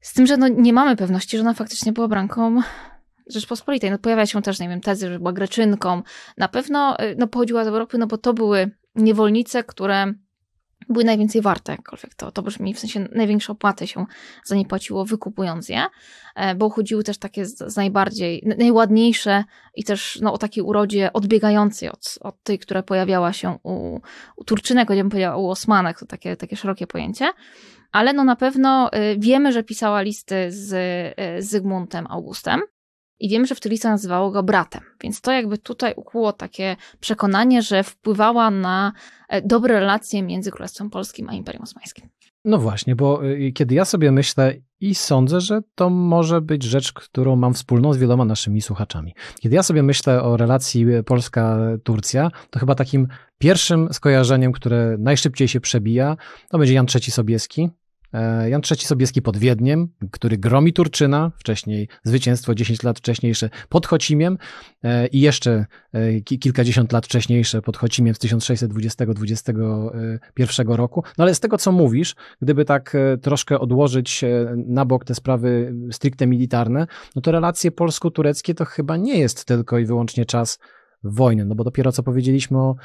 Z 0.00 0.12
tym, 0.12 0.26
że 0.26 0.36
no 0.36 0.48
nie 0.48 0.72
mamy 0.72 0.96
pewności, 0.96 1.36
że 1.36 1.42
ona 1.42 1.54
faktycznie 1.54 1.92
była 1.92 2.08
branką 2.08 2.60
Rzeczpospolitej. 3.26 3.90
No 3.90 3.98
pojawia 3.98 4.26
się 4.26 4.42
też, 4.42 4.60
nie 4.60 4.68
wiem, 4.68 4.80
tezy, 4.80 5.08
że 5.08 5.18
była 5.18 5.32
Greczynką. 5.32 6.02
Na 6.36 6.48
pewno 6.48 6.98
e, 6.98 7.14
no, 7.14 7.26
pochodziła 7.26 7.64
z 7.64 7.68
Europy, 7.68 7.98
no 7.98 8.06
bo 8.06 8.18
to 8.18 8.34
były 8.34 8.70
niewolnice, 8.94 9.64
które 9.64 10.14
były 10.88 11.04
najwięcej 11.04 11.42
warte, 11.42 11.72
jakkolwiek 11.72 12.14
to, 12.14 12.32
to 12.32 12.42
brzmi, 12.42 12.74
w 12.74 12.78
sensie 12.78 13.08
największe 13.12 13.52
opłaty 13.52 13.86
się 13.86 14.06
za 14.44 14.56
nie 14.56 14.66
płaciło 14.66 15.04
wykupując 15.04 15.68
je, 15.68 15.86
e, 16.36 16.54
bo 16.54 16.66
uchodziły 16.66 17.04
też 17.04 17.18
takie 17.18 17.46
z, 17.46 17.76
najbardziej, 17.76 18.54
najładniejsze 18.58 19.44
i 19.74 19.84
też 19.84 20.18
no, 20.22 20.32
o 20.32 20.38
takiej 20.38 20.64
urodzie 20.64 21.12
odbiegającej 21.12 21.88
od, 21.90 22.18
od 22.20 22.42
tej, 22.42 22.58
która 22.58 22.82
pojawiała 22.82 23.32
się 23.32 23.58
u, 23.62 24.00
u 24.36 24.44
Turczynek, 24.44 24.88
choć 24.88 24.98
bym 24.98 25.10
powiedziała 25.10 25.36
u 25.36 25.48
Osmanek, 25.48 25.98
to 25.98 26.06
takie, 26.06 26.36
takie 26.36 26.56
szerokie 26.56 26.86
pojęcie, 26.86 27.32
ale 27.92 28.12
no 28.12 28.24
na 28.24 28.36
pewno 28.36 28.92
e, 28.92 29.18
wiemy, 29.18 29.52
że 29.52 29.62
pisała 29.62 30.02
listy 30.02 30.34
z, 30.48 30.68
z 31.44 31.50
Zygmuntem 31.50 32.06
Augustem, 32.10 32.60
i 33.20 33.28
wiem, 33.28 33.46
że 33.46 33.54
w 33.54 33.60
Tylice 33.60 33.88
nazywało 33.88 34.30
go 34.30 34.42
bratem. 34.42 34.80
Więc 35.02 35.20
to 35.20 35.32
jakby 35.32 35.58
tutaj 35.58 35.94
ukłuło 35.96 36.32
takie 36.32 36.76
przekonanie, 37.00 37.62
że 37.62 37.82
wpływała 37.82 38.50
na 38.50 38.92
e, 39.28 39.42
dobre 39.42 39.80
relacje 39.80 40.22
między 40.22 40.50
Królestwem 40.50 40.90
Polskim 40.90 41.28
a 41.28 41.32
Imperium 41.32 41.62
Osmańskim. 41.62 42.08
No 42.44 42.58
właśnie, 42.58 42.96
bo 42.96 43.24
y, 43.24 43.52
kiedy 43.52 43.74
ja 43.74 43.84
sobie 43.84 44.12
myślę 44.12 44.54
i 44.80 44.94
sądzę, 44.94 45.40
że 45.40 45.60
to 45.74 45.90
może 45.90 46.40
być 46.40 46.62
rzecz, 46.62 46.92
którą 46.92 47.36
mam 47.36 47.54
wspólną 47.54 47.92
z 47.92 47.98
wieloma 47.98 48.24
naszymi 48.24 48.60
słuchaczami. 48.60 49.14
Kiedy 49.40 49.56
ja 49.56 49.62
sobie 49.62 49.82
myślę 49.82 50.22
o 50.22 50.36
relacji 50.36 50.86
Polska-Turcja, 51.06 52.30
to 52.50 52.58
chyba 52.58 52.74
takim 52.74 53.08
pierwszym 53.38 53.92
skojarzeniem, 53.92 54.52
które 54.52 54.96
najszybciej 54.98 55.48
się 55.48 55.60
przebija, 55.60 56.16
to 56.48 56.58
będzie 56.58 56.74
Jan 56.74 56.86
III 56.94 57.10
Sobieski, 57.10 57.70
Jan 58.48 58.60
III 58.70 58.80
Sobieski 58.80 59.22
pod 59.22 59.36
Wiedniem, 59.36 59.88
który 60.10 60.38
gromi 60.38 60.72
Turczyna, 60.72 61.32
wcześniej 61.38 61.88
zwycięstwo 62.04 62.54
10 62.54 62.82
lat 62.82 62.98
wcześniejsze 62.98 63.50
pod 63.68 63.86
Chocimiem 63.86 64.38
e, 64.82 65.06
i 65.06 65.20
jeszcze 65.20 65.66
e, 65.92 66.20
kilkadziesiąt 66.20 66.92
lat 66.92 67.06
wcześniejsze 67.06 67.62
pod 67.62 67.76
Chocimiem 67.76 68.14
z 68.14 68.18
1620-21 68.18 70.74
roku. 70.74 71.04
No 71.18 71.24
ale 71.24 71.34
z 71.34 71.40
tego, 71.40 71.58
co 71.58 71.72
mówisz, 71.72 72.14
gdyby 72.42 72.64
tak 72.64 72.96
troszkę 73.22 73.58
odłożyć 73.58 74.24
na 74.56 74.84
bok 74.84 75.04
te 75.04 75.14
sprawy 75.14 75.74
stricte 75.92 76.26
militarne, 76.26 76.86
no 77.16 77.22
to 77.22 77.32
relacje 77.32 77.70
polsko-tureckie 77.70 78.54
to 78.54 78.64
chyba 78.64 78.96
nie 78.96 79.18
jest 79.18 79.44
tylko 79.44 79.78
i 79.78 79.86
wyłącznie 79.86 80.24
czas 80.24 80.58
wojny, 81.04 81.44
no 81.44 81.54
bo 81.54 81.64
dopiero 81.64 81.92
co 81.92 82.02
powiedzieliśmy 82.02 82.58
o 82.58 82.76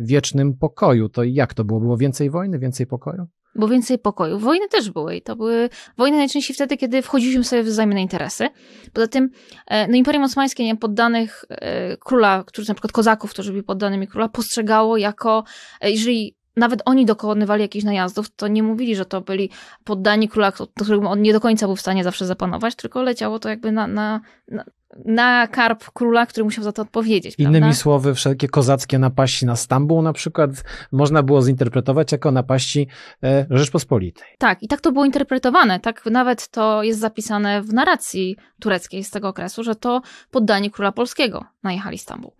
wiecznym 0.00 0.56
pokoju, 0.56 1.08
to 1.08 1.24
jak 1.24 1.54
to 1.54 1.64
było? 1.64 1.80
Było 1.80 1.96
więcej 1.96 2.30
wojny, 2.30 2.58
więcej 2.58 2.86
pokoju? 2.86 3.26
Było 3.54 3.68
więcej 3.68 3.98
pokoju. 3.98 4.38
Wojny 4.38 4.68
też 4.68 4.90
były 4.90 5.16
i 5.16 5.22
to 5.22 5.36
były 5.36 5.70
wojny 5.98 6.16
najczęściej 6.16 6.54
wtedy, 6.54 6.76
kiedy 6.76 7.02
wchodziliśmy 7.02 7.44
sobie 7.44 7.62
w 7.62 7.66
wzajemne 7.66 8.02
interesy. 8.02 8.48
Poza 8.92 9.06
tym, 9.06 9.30
e, 9.66 9.88
no 9.88 9.96
Imperium 9.96 10.24
Osmańskie, 10.24 10.64
nie 10.64 10.76
poddanych 10.76 11.44
e, 11.48 11.96
króla, 11.96 12.44
którzy 12.46 12.68
na 12.68 12.74
przykład 12.74 12.92
kozaków, 12.92 13.30
którzy 13.30 13.50
byli 13.50 13.62
poddanymi 13.62 14.08
króla, 14.08 14.28
postrzegało 14.28 14.96
jako, 14.96 15.44
e, 15.80 15.90
jeżeli 15.90 16.36
nawet 16.56 16.82
oni 16.84 17.06
dokonywali 17.06 17.62
jakichś 17.62 17.84
najazdów, 17.84 18.30
to 18.30 18.48
nie 18.48 18.62
mówili, 18.62 18.96
że 18.96 19.04
to 19.04 19.20
byli 19.20 19.50
poddani 19.84 20.28
króla, 20.28 20.52
którym 20.52 21.06
on 21.06 21.22
nie 21.22 21.32
do 21.32 21.40
końca 21.40 21.66
był 21.66 21.76
w 21.76 21.80
stanie 21.80 22.04
zawsze 22.04 22.26
zapanować, 22.26 22.74
tylko 22.74 23.02
leciało 23.02 23.38
to 23.38 23.48
jakby 23.48 23.72
na, 23.72 23.86
na, 23.86 24.20
na, 24.48 24.64
na 25.04 25.46
karp 25.46 25.90
króla, 25.90 26.26
który 26.26 26.44
musiał 26.44 26.64
za 26.64 26.72
to 26.72 26.82
odpowiedzieć. 26.82 27.34
Innymi 27.38 27.60
prawda? 27.60 27.76
słowy, 27.76 28.14
wszelkie 28.14 28.48
kozackie 28.48 28.98
napaści 28.98 29.46
na 29.46 29.56
Stambuł 29.56 30.02
na 30.02 30.12
przykład 30.12 30.50
można 30.92 31.22
było 31.22 31.42
zinterpretować 31.42 32.12
jako 32.12 32.30
napaści 32.30 32.86
e, 33.22 33.46
Rzeczpospolitej. 33.50 34.26
Tak, 34.38 34.62
i 34.62 34.68
tak 34.68 34.80
to 34.80 34.92
było 34.92 35.04
interpretowane. 35.04 35.80
Tak 35.80 36.06
nawet 36.06 36.48
to 36.48 36.82
jest 36.82 37.00
zapisane 37.00 37.62
w 37.62 37.72
narracji 37.72 38.36
tureckiej 38.60 39.04
z 39.04 39.10
tego 39.10 39.28
okresu, 39.28 39.64
że 39.64 39.74
to 39.74 40.02
poddani 40.30 40.70
króla 40.70 40.92
polskiego 40.92 41.44
najechali 41.62 41.98
Stambuł. 41.98 42.32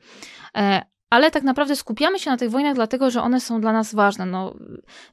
Ale 1.12 1.30
tak 1.30 1.42
naprawdę 1.42 1.76
skupiamy 1.76 2.18
się 2.18 2.30
na 2.30 2.36
tych 2.36 2.50
wojnach, 2.50 2.74
dlatego 2.74 3.10
że 3.10 3.22
one 3.22 3.40
są 3.40 3.60
dla 3.60 3.72
nas 3.72 3.94
ważne. 3.94 4.26
No, 4.26 4.54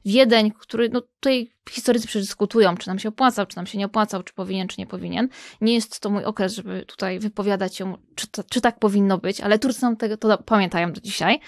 Wiedeń, 0.04 0.52
który 0.58 0.88
no, 0.88 1.00
tutaj 1.00 1.52
historycy 1.70 2.06
przedyskutują, 2.06 2.76
czy 2.76 2.88
nam 2.88 2.98
się 2.98 3.08
opłacał, 3.08 3.46
czy 3.46 3.56
nam 3.56 3.66
się 3.66 3.78
nie 3.78 3.86
opłacał, 3.86 4.22
czy 4.22 4.34
powinien, 4.34 4.68
czy 4.68 4.80
nie 4.80 4.86
powinien. 4.86 5.28
Nie 5.60 5.74
jest 5.74 6.00
to 6.00 6.10
mój 6.10 6.24
okres, 6.24 6.54
żeby 6.54 6.84
tutaj 6.86 7.18
wypowiadać 7.18 7.76
się, 7.76 7.96
czy, 8.14 8.26
to, 8.26 8.44
czy 8.44 8.60
tak 8.60 8.78
powinno 8.78 9.18
być, 9.18 9.40
ale 9.40 9.58
Turcy 9.58 9.82
nam 9.82 9.96
tego 9.96 10.16
to 10.16 10.38
pamiętają 10.38 10.92
do 10.92 11.00
dzisiaj. 11.00 11.40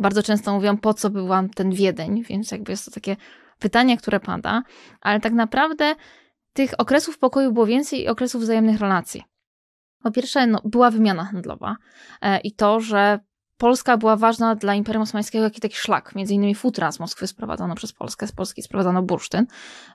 Bardzo 0.00 0.22
często 0.22 0.54
mówią, 0.54 0.76
po 0.76 0.94
co 0.94 1.10
był 1.10 1.26
wam 1.26 1.48
ten 1.48 1.70
Wiedeń, 1.70 2.22
więc 2.22 2.50
jakby 2.50 2.72
jest 2.72 2.84
to 2.84 2.90
takie 2.90 3.16
pytanie, 3.58 3.96
które 3.96 4.20
pada, 4.20 4.62
ale 5.00 5.20
tak 5.20 5.32
naprawdę 5.32 5.94
tych 6.52 6.70
okresów 6.78 7.18
pokoju 7.18 7.52
było 7.52 7.66
więcej 7.66 8.02
i 8.02 8.08
okresów 8.08 8.42
wzajemnych 8.42 8.80
relacji. 8.80 9.22
Po 10.02 10.10
pierwsze, 10.10 10.46
no, 10.46 10.60
była 10.64 10.90
wymiana 10.90 11.24
handlowa 11.24 11.76
e, 12.22 12.40
i 12.40 12.52
to, 12.52 12.80
że 12.80 13.18
Polska 13.58 13.96
była 13.96 14.16
ważna 14.16 14.54
dla 14.54 14.74
Imperium 14.74 15.02
Osmańskiego 15.02 15.44
jak 15.44 15.54
taki 15.60 15.76
szlak. 15.76 16.14
Między 16.14 16.34
innymi 16.34 16.54
futra 16.54 16.92
z 16.92 17.00
Moskwy 17.00 17.26
sprowadzano 17.26 17.74
przez 17.74 17.92
Polskę, 17.92 18.26
z 18.26 18.32
Polski 18.32 18.62
sprowadzano 18.62 19.02
bursztyn. 19.02 19.46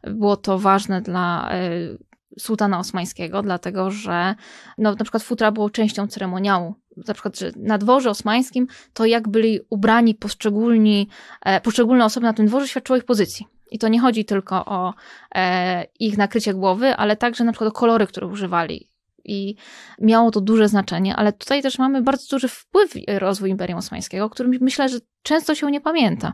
Było 0.04 0.38
to 0.38 0.60
ważne 0.60 1.02
dla 1.02 1.56
y, 1.56 1.98
sułtana 2.40 2.80
osmańskiego, 2.80 3.42
dlatego 3.42 3.92
że 3.92 4.36
no, 4.78 4.92
na 4.92 5.04
przykład 5.04 5.24
futra 5.24 5.52
było 5.52 5.70
częścią 5.70 6.08
ceremoniału. 6.08 6.76
Na 7.08 7.14
przykład 7.14 7.40
że 7.40 7.52
na 7.56 7.78
dworze 7.78 8.10
osmańskim 8.10 8.68
to 8.94 9.06
jak 9.06 9.30
byli 9.30 9.60
ubrani 9.70 10.16
poszczególni, 10.16 11.08
e, 11.42 11.62
poszczególne 11.62 12.06
osoby 12.06 12.26
na 12.26 12.34
tym 12.34 12.46
dworze 12.46 12.68
świadczyło 12.68 12.98
ich 12.98 13.06
pozycji. 13.06 13.48
I 13.72 13.80
to 13.80 13.88
nie 13.88 14.00
chodzi 14.00 14.26
tylko 14.26 14.66
o 14.66 14.94
e, 15.36 15.86
ich 16.00 16.18
nakrycie 16.18 16.54
głowy, 16.54 16.96
ale 16.96 17.18
także 17.18 17.44
na 17.44 17.52
przykład 17.52 17.70
o 17.70 17.80
kolory, 17.80 18.08
które 18.08 18.28
używali 18.28 18.91
i 19.26 19.56
miało 20.02 20.32
to 20.32 20.42
duże 20.42 20.68
znaczenie, 20.68 21.16
ale 21.16 21.34
tutaj 21.34 21.62
też 21.62 21.80
mamy 21.80 22.02
bardzo 22.02 22.36
duży 22.36 22.48
wpływ 22.48 22.94
rozwój 23.08 23.50
Imperium 23.50 23.80
Osmańskiego, 23.80 24.26
o 24.26 24.30
którym 24.30 24.58
myślę, 24.62 24.90
że 24.90 24.98
często 25.24 25.56
się 25.56 25.72
nie 25.72 25.82
pamięta. 25.82 26.34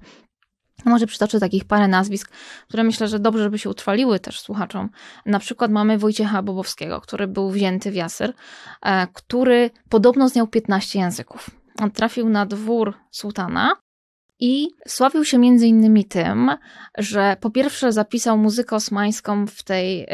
Może 0.86 1.08
przytoczę 1.08 1.40
takich 1.40 1.66
parę 1.66 1.88
nazwisk, 1.88 2.32
które 2.68 2.84
myślę, 2.84 3.08
że 3.08 3.20
dobrze, 3.20 3.44
żeby 3.44 3.60
się 3.60 3.70
utrwaliły 3.70 4.20
też 4.20 4.40
słuchaczom. 4.40 4.90
Na 5.26 5.40
przykład 5.40 5.72
mamy 5.72 5.98
Wojciecha 5.98 6.42
Bobowskiego, 6.42 7.02
który 7.02 7.28
był 7.28 7.50
wzięty 7.50 7.92
w 7.92 7.96
Jasyr, 7.96 8.34
e, 8.82 9.08
który 9.08 9.70
podobno 9.90 10.30
znał 10.30 10.48
15 10.48 11.00
języków. 11.00 11.50
On 11.82 11.92
trafił 11.92 12.30
na 12.30 12.46
dwór 12.46 12.94
sułtana 13.12 13.76
i 14.40 14.70
sławił 14.88 15.26
się 15.26 15.38
między 15.38 15.68
innymi 15.68 16.06
tym, 16.06 16.52
że 16.98 17.38
po 17.42 17.50
pierwsze 17.50 17.92
zapisał 17.92 18.38
muzykę 18.38 18.76
osmańską 18.76 19.48
w 19.48 19.64
tej, 19.64 20.04
y, 20.04 20.08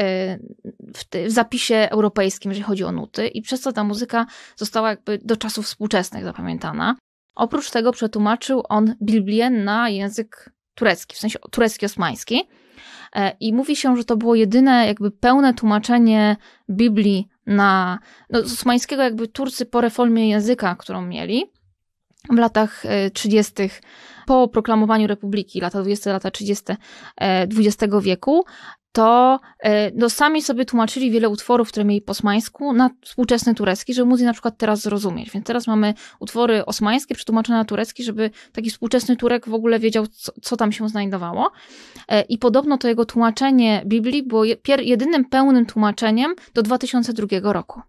w, 0.96 1.04
tej, 1.04 1.28
w 1.28 1.32
zapisie 1.32 1.88
europejskim, 1.92 2.52
jeżeli 2.52 2.66
chodzi 2.66 2.84
o 2.84 2.92
nuty, 2.92 3.28
i 3.28 3.42
przez 3.42 3.62
to 3.62 3.74
ta 3.74 3.84
muzyka 3.84 4.26
została 4.56 4.90
jakby 4.90 5.20
do 5.24 5.38
czasów 5.38 5.66
współczesnych 5.66 6.24
zapamiętana. 6.24 6.96
Oprócz 7.36 7.72
tego 7.72 7.92
przetłumaczył 7.92 8.64
on 8.70 8.96
Biblię 9.02 9.50
na 9.50 9.90
język 9.90 10.54
turecki, 10.76 11.16
w 11.16 11.20
sensie 11.20 11.40
turecki 11.52 11.86
osmański. 11.86 12.44
I 13.40 13.54
mówi 13.54 13.76
się, 13.76 13.98
że 13.98 14.04
to 14.04 14.18
było 14.18 14.36
jedyne 14.36 14.88
jakby 14.88 15.12
pełne 15.12 15.54
tłumaczenie 15.54 16.38
Biblii 16.70 17.28
na, 17.46 18.00
no, 18.30 18.42
z 18.42 18.54
osmańskiego 18.54 19.04
jakby 19.04 19.28
Turcy 19.28 19.66
po 19.66 19.82
reformie 19.82 20.30
języka, 20.30 20.76
którą 20.76 21.06
mieli 21.06 21.52
w 22.30 22.38
latach 22.38 22.84
30. 23.14 23.54
po 24.26 24.48
proklamowaniu 24.48 25.08
republiki, 25.08 25.60
lata 25.60 25.82
20, 25.82 26.12
lata 26.12 26.32
30. 26.32 26.64
XX 27.18 27.94
wieku, 28.02 28.46
to 28.94 29.40
e, 29.60 29.92
no, 29.96 30.10
sami 30.10 30.42
sobie 30.42 30.66
tłumaczyli 30.66 31.12
wiele 31.12 31.30
utworów, 31.30 31.70
które 31.70 31.86
mieli 31.86 32.02
po 32.02 32.12
osmańsku 32.12 32.74
na 32.74 32.90
współczesny 33.02 33.56
turecki, 33.56 33.94
żeby 33.94 34.10
móc 34.10 34.20
je 34.20 34.26
na 34.26 34.34
przykład 34.34 34.58
teraz 34.58 34.82
zrozumieć. 34.82 35.32
Więc 35.32 35.46
teraz 35.46 35.68
mamy 35.68 35.94
utwory 36.20 36.66
osmańskie 36.66 37.16
przetłumaczone 37.16 37.58
na 37.58 37.66
turecki, 37.66 38.04
żeby 38.04 38.32
taki 38.52 38.70
współczesny 38.70 39.16
Turek 39.16 39.50
w 39.50 39.54
ogóle 39.54 39.80
wiedział, 39.80 40.08
co, 40.08 40.32
co 40.42 40.58
tam 40.58 40.72
się 40.72 40.90
znajdowało. 40.90 41.52
E, 42.08 42.22
I 42.22 42.38
podobno 42.38 42.78
to 42.78 42.88
jego 42.88 43.06
tłumaczenie 43.06 43.84
Biblii 43.86 44.24
było 44.24 44.44
jedynym 44.80 45.26
pełnym 45.26 45.66
tłumaczeniem 45.66 46.36
do 46.54 46.62
2002 46.62 47.54
roku. 47.54 47.82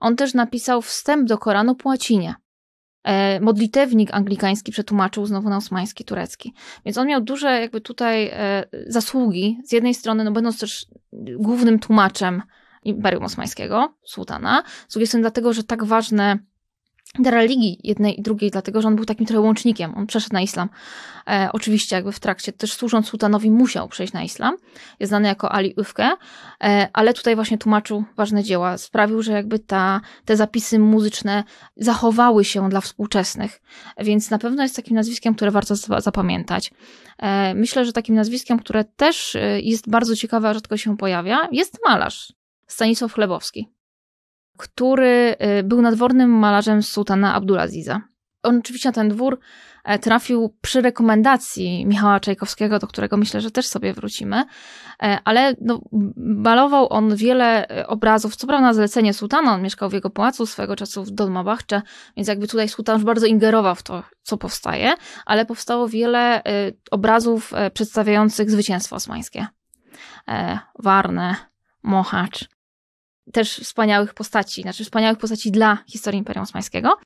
On 0.00 0.16
też 0.16 0.34
napisał 0.34 0.82
wstęp 0.82 1.28
do 1.28 1.38
Koranu 1.38 1.74
po 1.74 1.88
łacinie. 1.88 2.34
E, 3.04 3.40
modlitewnik 3.40 4.14
anglikański 4.14 4.72
przetłumaczył 4.72 5.26
znowu 5.26 5.48
na 5.48 5.56
osmański, 5.56 6.04
turecki. 6.04 6.54
Więc 6.84 6.98
on 6.98 7.06
miał 7.06 7.20
duże 7.20 7.60
jakby 7.60 7.80
tutaj 7.80 8.30
e, 8.32 8.64
zasługi. 8.86 9.58
Z 9.64 9.72
jednej 9.72 9.94
strony, 9.94 10.24
no 10.24 10.32
będąc 10.32 10.58
też 10.60 10.86
głównym 11.38 11.78
tłumaczem 11.78 12.42
Imperium 12.84 13.24
Osmańskiego, 13.24 13.94
sułtana, 14.04 14.62
z 14.88 14.92
drugiej 14.92 15.06
strony 15.06 15.22
dlatego, 15.22 15.52
że 15.52 15.64
tak 15.64 15.84
ważne 15.84 16.38
dla 17.18 17.30
religii 17.30 17.78
jednej 17.84 18.20
i 18.20 18.22
drugiej, 18.22 18.50
dlatego 18.50 18.82
że 18.82 18.88
on 18.88 18.96
był 18.96 19.04
takim 19.04 19.26
trochę 19.26 19.40
łącznikiem. 19.40 19.94
On 19.96 20.06
przeszedł 20.06 20.32
na 20.32 20.40
islam. 20.40 20.68
E, 21.26 21.48
oczywiście 21.52 21.96
jakby 21.96 22.12
w 22.12 22.20
trakcie, 22.20 22.52
też 22.52 22.72
służąc 22.72 23.08
sułtanowi 23.08 23.50
musiał 23.50 23.88
przejść 23.88 24.12
na 24.12 24.22
islam. 24.22 24.56
Jest 25.00 25.10
znany 25.10 25.28
jako 25.28 25.52
Ali 25.52 25.74
Ufke, 25.76 26.10
e, 26.64 26.88
ale 26.92 27.14
tutaj 27.14 27.34
właśnie 27.34 27.58
tłumaczył 27.58 28.04
ważne 28.16 28.44
dzieła. 28.44 28.78
Sprawił, 28.78 29.22
że 29.22 29.32
jakby 29.32 29.58
ta, 29.58 30.00
te 30.24 30.36
zapisy 30.36 30.78
muzyczne 30.78 31.44
zachowały 31.76 32.44
się 32.44 32.68
dla 32.68 32.80
współczesnych. 32.80 33.62
Więc 33.98 34.30
na 34.30 34.38
pewno 34.38 34.62
jest 34.62 34.76
takim 34.76 34.96
nazwiskiem, 34.96 35.34
które 35.34 35.50
warto 35.50 35.76
zapamiętać. 35.76 36.70
E, 37.18 37.54
myślę, 37.54 37.84
że 37.84 37.92
takim 37.92 38.14
nazwiskiem, 38.14 38.58
które 38.58 38.84
też 38.84 39.36
e, 39.36 39.60
jest 39.60 39.90
bardzo 39.90 40.16
ciekawe, 40.16 40.48
a 40.48 40.54
rzadko 40.54 40.76
się 40.76 40.96
pojawia, 40.96 41.48
jest 41.52 41.78
malarz. 41.84 42.32
Stanisław 42.66 43.12
Chlebowski 43.12 43.79
który 44.60 45.36
y, 45.58 45.62
był 45.62 45.82
nadwornym 45.82 46.30
malarzem 46.30 46.82
sułtana 46.82 47.34
Abdulaziza. 47.34 48.00
On 48.42 48.58
oczywiście 48.58 48.88
na 48.88 48.92
ten 48.92 49.08
dwór 49.08 49.38
e, 49.84 49.98
trafił 49.98 50.56
przy 50.60 50.80
rekomendacji 50.80 51.86
Michała 51.86 52.20
Czajkowskiego, 52.20 52.78
do 52.78 52.86
którego 52.86 53.16
myślę, 53.16 53.40
że 53.40 53.50
też 53.50 53.66
sobie 53.66 53.92
wrócimy, 53.92 54.44
e, 55.02 55.18
ale 55.24 55.54
no, 55.60 55.80
balował 56.16 56.92
on 56.92 57.16
wiele 57.16 57.68
e, 57.68 57.86
obrazów, 57.86 58.36
co 58.36 58.46
prawda 58.46 58.66
na 58.66 58.74
zlecenie 58.74 59.14
sułtana, 59.14 59.54
on 59.54 59.62
mieszkał 59.62 59.90
w 59.90 59.92
jego 59.92 60.10
pałacu 60.10 60.46
swego 60.46 60.76
czasu 60.76 61.04
w 61.04 61.10
Dolmabachcze, 61.10 61.82
więc 62.16 62.28
jakby 62.28 62.48
tutaj 62.48 62.68
sułtan 62.68 62.96
już 62.96 63.04
bardzo 63.04 63.26
ingerował 63.26 63.74
w 63.74 63.82
to, 63.82 64.02
co 64.22 64.36
powstaje, 64.36 64.94
ale 65.26 65.46
powstało 65.46 65.88
wiele 65.88 66.42
obrazów 66.90 67.52
przedstawiających 67.74 68.50
zwycięstwo 68.50 68.96
osmańskie. 68.96 69.46
Warne, 70.78 71.36
Mohacz, 71.82 72.48
też 73.32 73.58
wspaniałych 73.58 74.14
postaci, 74.14 74.62
znaczy 74.62 74.84
wspaniałych 74.84 75.18
postaci 75.18 75.50
dla 75.50 75.78
historii 75.86 76.18
Imperium 76.18 76.42
Osmańskiego. 76.42 76.96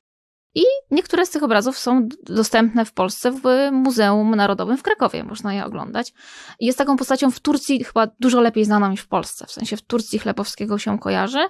I 0.55 0.63
niektóre 0.91 1.25
z 1.25 1.29
tych 1.29 1.43
obrazów 1.43 1.77
są 1.77 2.07
dostępne 2.23 2.85
w 2.85 2.93
Polsce 2.93 3.31
w 3.31 3.41
Muzeum 3.71 4.35
Narodowym 4.35 4.77
w 4.77 4.83
Krakowie. 4.83 5.23
Można 5.23 5.53
je 5.53 5.65
oglądać. 5.65 6.13
Jest 6.59 6.77
taką 6.77 6.97
postacią 6.97 7.31
w 7.31 7.39
Turcji 7.39 7.83
chyba 7.83 8.07
dużo 8.19 8.41
lepiej 8.41 8.65
znaną 8.65 8.91
niż 8.91 9.01
w 9.01 9.07
Polsce. 9.07 9.45
W 9.47 9.51
sensie 9.51 9.77
w 9.77 9.81
Turcji 9.81 10.19
Chlebowskiego 10.19 10.77
się 10.77 10.99
kojarzy. 10.99 11.47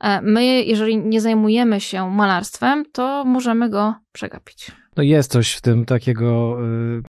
E, 0.00 0.22
my, 0.22 0.44
jeżeli 0.64 0.98
nie 0.98 1.20
zajmujemy 1.20 1.80
się 1.80 2.10
malarstwem, 2.10 2.84
to 2.92 3.24
możemy 3.24 3.68
go 3.68 3.94
przegapić. 4.12 4.70
No 4.96 5.02
jest 5.02 5.32
coś 5.32 5.52
w 5.52 5.60
tym 5.60 5.84
takiego 5.84 6.56
y, 6.64 7.02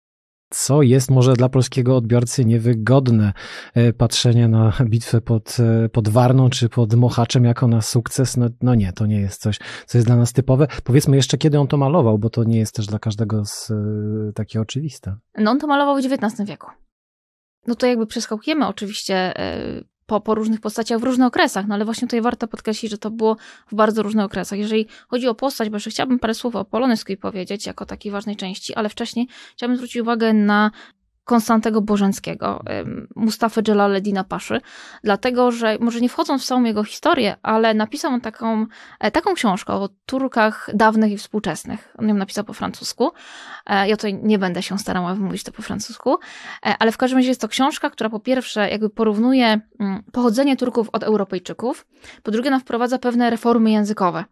co 0.51 0.83
jest 0.83 1.11
może 1.11 1.33
dla 1.33 1.49
polskiego 1.49 1.97
odbiorcy 1.97 2.45
niewygodne. 2.45 3.33
E, 3.75 3.93
patrzenie 3.93 4.49
na 4.49 4.73
bitwę 4.85 5.21
pod, 5.21 5.57
e, 5.61 5.89
pod 5.89 6.09
Warną 6.09 6.51
czy 6.51 6.69
pod 6.69 6.95
Mochaczem 6.95 7.45
jako 7.45 7.69
na 7.69 7.83
sukces, 7.83 8.37
no, 8.37 8.47
no 8.63 8.75
nie, 8.75 8.93
to 8.93 9.07
nie 9.07 9.21
jest 9.21 9.41
coś, 9.41 9.59
co 9.87 9.99
jest 9.99 10.09
dla 10.09 10.17
nas 10.17 10.33
typowe. 10.33 10.67
Powiedzmy 10.85 11.17
jeszcze, 11.17 11.39
kiedy 11.39 11.59
on 11.59 11.67
to 11.67 11.77
malował, 11.77 12.19
bo 12.19 12.31
to 12.31 12.45
nie 12.45 12.59
jest 12.59 12.75
też 12.75 12.87
dla 12.87 12.99
każdego 12.99 13.45
z, 13.45 13.71
e, 13.71 13.75
takie 14.35 14.61
oczywiste. 14.61 15.17
No 15.39 15.51
on 15.51 15.59
to 15.59 15.67
malował 15.67 15.97
w 15.97 15.99
XIX 15.99 16.49
wieku. 16.49 16.71
No 17.67 17.75
to 17.75 17.87
jakby 17.87 18.07
przeskakujemy 18.07 18.67
oczywiście 18.67 19.35
po, 20.11 20.21
po 20.21 20.35
różnych 20.35 20.61
postaciach 20.61 21.01
w 21.01 21.03
różnych 21.03 21.29
okresach, 21.29 21.67
no 21.67 21.75
ale 21.75 21.85
właśnie 21.85 22.09
tutaj 22.09 22.21
warto 22.21 22.49
podkreślić, 22.49 22.91
że 22.91 22.99
to 22.99 23.11
było 23.11 23.37
w 23.67 23.75
bardzo 23.75 24.03
różnych 24.03 24.25
okresach. 24.25 24.59
Jeżeli 24.59 24.87
chodzi 25.09 25.29
o 25.29 25.35
postać, 25.35 25.71
bo 25.71 25.77
jeszcze 25.77 25.91
chciałabym 25.91 26.19
parę 26.19 26.35
słów 26.35 26.57
o 26.57 26.65
Polonysku 26.65 27.13
powiedzieć, 27.21 27.67
jako 27.67 27.87
takiej 27.87 28.13
ważnej 28.13 28.37
części, 28.37 28.75
ale 28.75 28.89
wcześniej 28.89 29.29
chciałabym 29.53 29.77
zwrócić 29.77 29.97
uwagę 29.97 30.33
na 30.33 30.71
Konstantego 31.31 31.81
Bożenckiego, 31.81 32.63
Mustafa 33.17 33.61
Jalaleddina 33.69 34.25
Paszy, 34.25 34.61
dlatego 35.05 35.53
że, 35.53 35.77
może 35.81 36.01
nie 36.01 36.09
wchodząc 36.09 36.43
w 36.43 36.47
całą 36.47 36.65
jego 36.65 36.85
historię, 36.85 37.37
ale 37.43 37.75
napisał 37.75 38.13
on 38.13 38.21
taką, 38.21 38.67
e, 39.01 39.11
taką 39.11 39.35
książkę 39.35 39.73
o 39.73 39.89
Turkach 40.07 40.71
dawnych 40.75 41.13
i 41.13 41.17
współczesnych. 41.17 41.95
On 41.99 42.09
ją 42.09 42.15
napisał 42.15 42.45
po 42.45 42.53
francusku. 42.53 43.11
E, 43.67 43.89
ja 43.89 43.97
tutaj 43.97 44.15
nie 44.23 44.39
będę 44.39 44.63
się 44.63 44.79
starała 44.79 45.15
wymówić 45.15 45.45
to 45.45 45.53
po 45.53 45.63
francusku, 45.63 46.19
e, 46.67 46.75
ale 46.79 46.93
w 46.93 46.97
każdym 46.97 47.19
razie 47.19 47.29
jest 47.29 47.41
to 47.41 47.49
książka, 47.49 47.91
która 47.91 48.11
po 48.11 48.21
pierwsze 48.21 48.71
jakby 48.71 48.91
porównuje 48.91 49.61
mm, 49.81 50.03
pochodzenie 50.13 50.57
Turków 50.57 50.89
od 50.93 51.03
Europejczyków, 51.03 51.87
po 52.23 52.31
drugie 52.31 52.49
ona 52.49 52.59
wprowadza 52.59 52.99
pewne 52.99 53.31
reformy 53.31 53.71
językowe. 53.71 54.25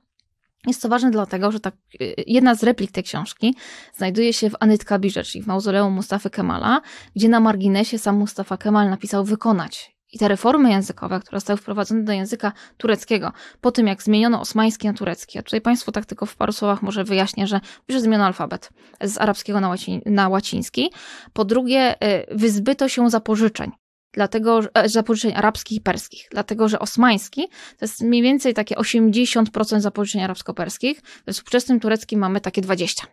Jest 0.67 0.83
to 0.83 0.89
ważne 0.89 1.11
dlatego, 1.11 1.53
że 1.53 1.61
tak, 1.61 1.75
y, 2.01 2.15
jedna 2.27 2.55
z 2.55 2.63
replik 2.63 2.93
tej 2.93 3.05
książki 3.05 3.57
znajduje 3.97 4.33
się 4.33 4.51
w 4.51 4.55
Anyt 4.61 4.85
Kabirze, 4.85 5.25
czyli 5.25 5.45
w 5.45 5.47
mauzoleum 5.47 5.93
Mustafy 5.93 6.31
Kemala, 6.31 6.81
gdzie 7.17 7.29
na 7.29 7.41
marginesie 7.41 7.99
sam 7.99 8.17
Mustafa 8.17 8.57
Kemal 8.57 8.91
napisał 8.91 9.25
wykonać. 9.25 9.99
I 10.13 10.19
te 10.19 10.29
reformy 10.29 10.71
językowe, 10.71 11.21
które 11.21 11.41
zostały 11.41 11.57
wprowadzone 11.57 12.05
do 12.05 12.13
języka 12.13 12.53
tureckiego, 12.77 13.33
po 13.61 13.73
tym 13.73 13.87
jak 13.87 14.03
zmieniono 14.03 14.41
osmański 14.41 14.87
na 14.87 14.93
turecki, 14.93 15.39
a 15.39 15.43
tutaj 15.43 15.61
Państwu 15.61 15.93
tak 15.93 16.07
tylko 16.07 16.27
w 16.27 16.37
paru 16.37 16.53
słowach 16.53 16.83
może 16.83 17.05
wyjaśnię, 17.05 17.47
że 17.47 17.61
pierwsze 17.87 18.03
zmieniono 18.03 18.25
alfabet 18.25 18.71
z 19.01 19.19
arabskiego 19.19 19.61
na, 19.61 19.69
łaci 19.69 20.03
na 20.07 20.29
łaciński, 20.29 20.93
po 21.33 21.45
drugie 21.45 21.95
y, 21.95 22.27
wyzbyto 22.37 22.89
się 22.89 23.11
zapożyczeń 23.11 23.73
dlatego, 24.19 24.61
e, 24.75 24.89
zapożyczeń 24.89 25.33
arabskich 25.37 25.79
i 25.79 25.81
perskich, 25.81 26.29
dlatego 26.31 26.69
że 26.69 26.79
osmański 26.79 27.49
to 27.49 27.85
jest 27.85 28.03
mniej 28.03 28.23
więcej 28.23 28.55
takie 28.55 28.77
80% 28.77 29.81
zapożyczeń 29.81 30.23
arabsko-perskich, 30.23 31.03
we 31.27 31.33
współczesnym 31.33 31.81
tureckim 31.81 32.21
mamy 32.21 32.41
takie 32.41 32.63
20%. 32.63 33.07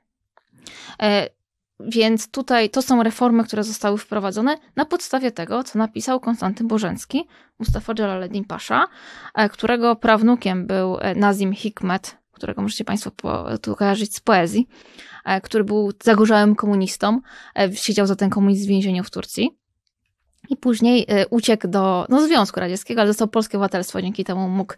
E, 1.02 1.30
więc 1.80 2.32
tutaj 2.32 2.70
to 2.70 2.82
są 2.82 3.04
reformy, 3.04 3.44
które 3.44 3.63
zostały 3.63 3.98
wprowadzone 3.98 4.58
na 4.76 4.86
podstawie 4.86 5.32
tego, 5.32 5.63
co 5.63 5.80
napisał 5.80 6.20
Konstantyn 6.20 6.68
Bożencki, 6.68 7.28
Mustafa 7.60 7.94
Jalaleddin 8.00 8.46
Pasza, 8.46 8.88
e, 9.36 9.50
którego 9.50 9.96
prawnukiem 9.96 10.68
był 10.68 10.98
Nazim 11.15 11.54
Hikmet, 11.54 12.18
którego 12.32 12.62
możecie 12.62 12.86
Państwo 12.86 13.12
tu 13.62 13.76
kojarzyć 13.76 14.15
z 14.15 14.20
poezji, 14.20 14.68
który 15.44 15.63
był 15.63 15.91
zagorzałym 16.04 16.56
komunistą, 16.56 17.22
siedział 17.74 18.08
za 18.08 18.15
ten 18.15 18.30
komunizm 18.30 18.65
w 18.65 18.70
więzieniu 18.70 19.04
w 19.04 19.10
Turcji. 19.10 19.64
I 20.50 20.58
później 20.58 21.06
e, 21.08 21.28
uciekł 21.28 21.68
do 21.68 22.06
no, 22.10 22.28
Związku 22.28 22.60
Radzieckiego, 22.60 23.02
ale 23.02 23.10
dostał 23.10 23.28
polskie 23.28 23.58
obywatelstwo, 23.58 24.02
dzięki 24.02 24.24
temu 24.24 24.50
mógł 24.50 24.74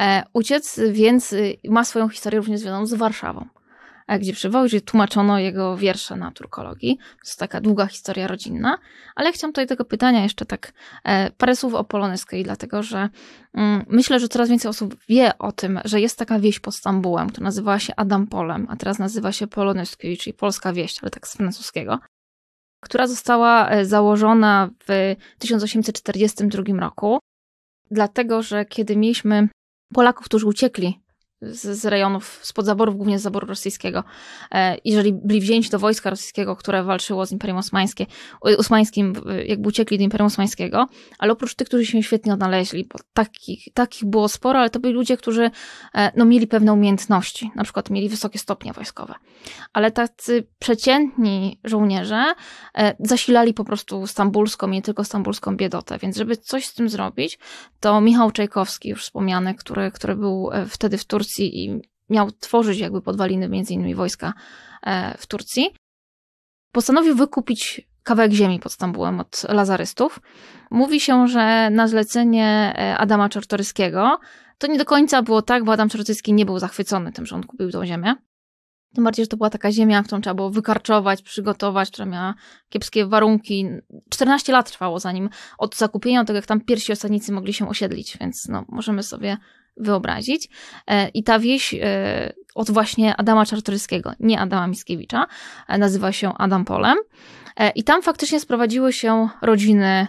e, 0.00 0.22
uciec, 0.32 0.80
więc 0.90 1.32
y, 1.32 1.56
ma 1.68 1.84
swoją 1.84 2.08
historię 2.08 2.38
również 2.38 2.60
związaną 2.60 2.86
z 2.86 2.94
Warszawą, 2.94 3.46
e, 4.06 4.18
gdzie 4.18 4.32
przywołał, 4.32 4.66
gdzie 4.66 4.80
tłumaczono 4.80 5.38
jego 5.38 5.76
wiersze 5.76 6.16
na 6.16 6.30
turkologii. 6.30 6.98
To 7.24 7.38
taka 7.38 7.60
długa 7.60 7.86
historia 7.86 8.26
rodzinna, 8.26 8.78
ale 9.16 9.32
chciałam 9.32 9.52
tutaj 9.52 9.66
tego 9.66 9.84
pytania 9.84 10.22
jeszcze 10.22 10.46
tak 10.46 10.72
parę 11.38 11.56
słów 11.56 11.74
o 11.74 11.84
Polonyskai, 11.84 12.44
dlatego 12.44 12.82
że 12.82 13.08
mm, 13.54 13.84
myślę, 13.88 14.20
że 14.20 14.28
coraz 14.28 14.48
więcej 14.48 14.68
osób 14.68 14.96
wie 15.08 15.38
o 15.38 15.52
tym, 15.52 15.80
że 15.84 16.00
jest 16.00 16.18
taka 16.18 16.38
wieś 16.38 16.60
pod 16.60 16.74
Stambułem, 16.74 17.30
która 17.30 17.44
nazywała 17.44 17.78
się 17.78 17.92
Adam 17.96 18.26
Polem, 18.26 18.66
a 18.70 18.76
teraz 18.76 18.98
nazywa 18.98 19.32
się 19.32 19.46
Polonyskai, 19.46 20.16
czyli 20.16 20.34
polska 20.34 20.72
wieś, 20.72 21.02
ale 21.02 21.10
tak 21.10 21.28
z 21.28 21.36
francuskiego 21.36 21.98
która 22.88 23.06
została 23.06 23.68
e, 23.70 23.84
założona 23.84 24.70
w 24.88 25.14
1842 25.38 26.80
roku, 26.80 27.18
dlatego 27.90 28.42
że 28.42 28.64
kiedy 28.64 28.96
mieliśmy 28.96 29.48
Polaków, 29.94 30.26
którzy 30.26 30.46
uciekli 30.46 31.00
z, 31.42 31.78
z 31.80 31.84
rejonów, 31.84 32.40
spod 32.42 32.66
zaborów, 32.66 32.96
głównie 32.96 33.18
z 33.18 33.22
zaboru 33.22 33.46
rosyjskiego. 33.46 34.04
E, 34.52 34.76
jeżeli 34.84 35.12
byli 35.12 35.40
wzięci 35.40 35.70
do 35.70 35.78
wojska 35.78 36.10
rosyjskiego, 36.10 36.56
które 36.56 36.82
walczyło 36.82 37.26
z 37.26 37.32
Imperium 37.32 37.58
Osmańskie, 37.58 38.06
Osmańskim, 38.40 39.14
jakby 39.46 39.68
uciekli 39.68 39.98
do 39.98 40.04
Imperium 40.04 40.26
Osmańskiego, 40.26 40.86
ale 41.18 41.32
oprócz 41.32 41.54
tych, 41.54 41.68
którzy 41.68 41.86
się 41.86 42.02
świetnie 42.02 42.32
odnaleźli, 42.32 42.88
bo 42.92 42.98
takich, 43.12 43.64
takich 43.74 44.04
było 44.04 44.28
sporo, 44.28 44.58
ale 44.58 44.70
to 44.70 44.80
byli 44.80 44.94
ludzie, 44.94 45.16
którzy 45.16 45.50
e, 45.94 46.12
no, 46.16 46.24
mieli 46.24 46.46
pewne 46.46 46.72
umiejętności, 46.72 47.50
na 47.54 47.64
przykład 47.64 47.90
mieli 47.90 48.08
wysokie 48.08 48.38
stopnie 48.38 48.72
wojskowe. 48.72 49.14
Ale 49.72 49.90
tacy 49.90 50.46
przeciętni 50.58 51.60
żołnierze 51.64 52.24
e, 52.74 52.96
zasilali 53.00 53.54
po 53.54 53.64
prostu 53.64 54.06
stambulską, 54.06 54.68
nie 54.68 54.82
tylko 54.82 55.04
stambulską 55.04 55.56
biedotę, 55.56 55.98
więc 55.98 56.16
żeby 56.16 56.36
coś 56.36 56.66
z 56.66 56.74
tym 56.74 56.88
zrobić, 56.88 57.38
to 57.80 58.00
Michał 58.00 58.30
Czajkowski, 58.30 58.88
już 58.88 59.02
wspomniany, 59.02 59.54
który, 59.54 59.90
który 59.90 60.16
był 60.16 60.50
wtedy 60.68 60.98
w 60.98 61.04
Turcji, 61.04 61.27
Turcji 61.28 61.64
i 61.64 61.80
miał 62.10 62.30
tworzyć 62.30 62.78
jakby 62.78 63.02
podwaliny 63.02 63.48
między 63.48 63.74
innymi 63.74 63.94
wojska 63.94 64.34
e, 64.82 65.18
w 65.18 65.26
Turcji, 65.26 65.74
postanowił 66.72 67.14
wykupić 67.16 67.88
kawałek 68.02 68.32
ziemi 68.32 68.60
pod 68.60 68.72
Stambułem 68.72 69.20
od 69.20 69.42
lazarystów. 69.48 70.20
Mówi 70.70 71.00
się, 71.00 71.28
że 71.28 71.70
na 71.70 71.88
zlecenie 71.88 72.74
e, 72.78 72.98
Adama 72.98 73.28
Czartoryskiego 73.28 74.18
to 74.58 74.66
nie 74.66 74.78
do 74.78 74.84
końca 74.84 75.22
było 75.22 75.42
tak, 75.42 75.64
bo 75.64 75.72
Adam 75.72 75.88
Czartoryski 75.88 76.32
nie 76.32 76.46
był 76.46 76.58
zachwycony 76.58 77.12
tym, 77.12 77.26
że 77.26 77.36
on 77.36 77.44
kupił 77.44 77.70
tą 77.70 77.86
ziemię. 77.86 78.14
Tym 78.94 79.04
bardziej, 79.04 79.24
że 79.24 79.28
to 79.28 79.36
była 79.36 79.50
taka 79.50 79.72
ziemia, 79.72 80.02
którą 80.02 80.20
trzeba 80.20 80.34
było 80.34 80.50
wykarczować, 80.50 81.22
przygotować, 81.22 81.90
która 81.90 82.06
miała 82.06 82.34
kiepskie 82.68 83.06
warunki. 83.06 83.66
14 84.10 84.52
lat 84.52 84.70
trwało 84.70 84.98
zanim 84.98 85.28
od 85.58 85.76
zakupienia 85.76 86.24
tego, 86.24 86.36
jak 86.36 86.46
tam 86.46 86.60
pierwsi 86.60 86.92
osadnicy 86.92 87.32
mogli 87.32 87.52
się 87.52 87.68
osiedlić, 87.68 88.18
więc 88.20 88.48
no, 88.48 88.64
możemy 88.68 89.02
sobie 89.02 89.36
wyobrazić. 89.80 90.48
E, 90.86 91.08
I 91.08 91.22
ta 91.22 91.38
wieś 91.38 91.74
e, 91.74 92.32
od 92.54 92.70
właśnie 92.70 93.16
Adama 93.16 93.46
Czartoryskiego, 93.46 94.12
nie 94.20 94.40
Adama 94.40 94.66
Mickiewicza, 94.66 95.26
e, 95.68 95.78
nazywa 95.78 96.12
się 96.12 96.32
Adam 96.38 96.64
Polem. 96.64 96.96
I 97.74 97.84
tam 97.84 98.02
faktycznie 98.02 98.40
sprowadziły 98.40 98.92
się 98.92 99.28
rodziny, 99.42 100.06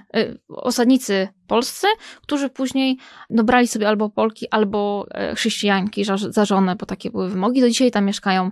osadnicy 0.47 1.27
polscy, 1.47 1.87
którzy 2.21 2.49
później 2.49 2.97
no, 3.29 3.43
brali 3.43 3.67
sobie 3.67 3.87
albo 3.87 4.09
Polki, 4.09 4.47
albo 4.51 5.07
chrześcijanki 5.35 6.05
za 6.29 6.45
żonę, 6.45 6.75
bo 6.75 6.85
takie 6.85 7.11
były 7.11 7.29
wymogi. 7.29 7.61
Do 7.61 7.69
dzisiaj 7.69 7.91
tam 7.91 8.05
mieszkają 8.05 8.51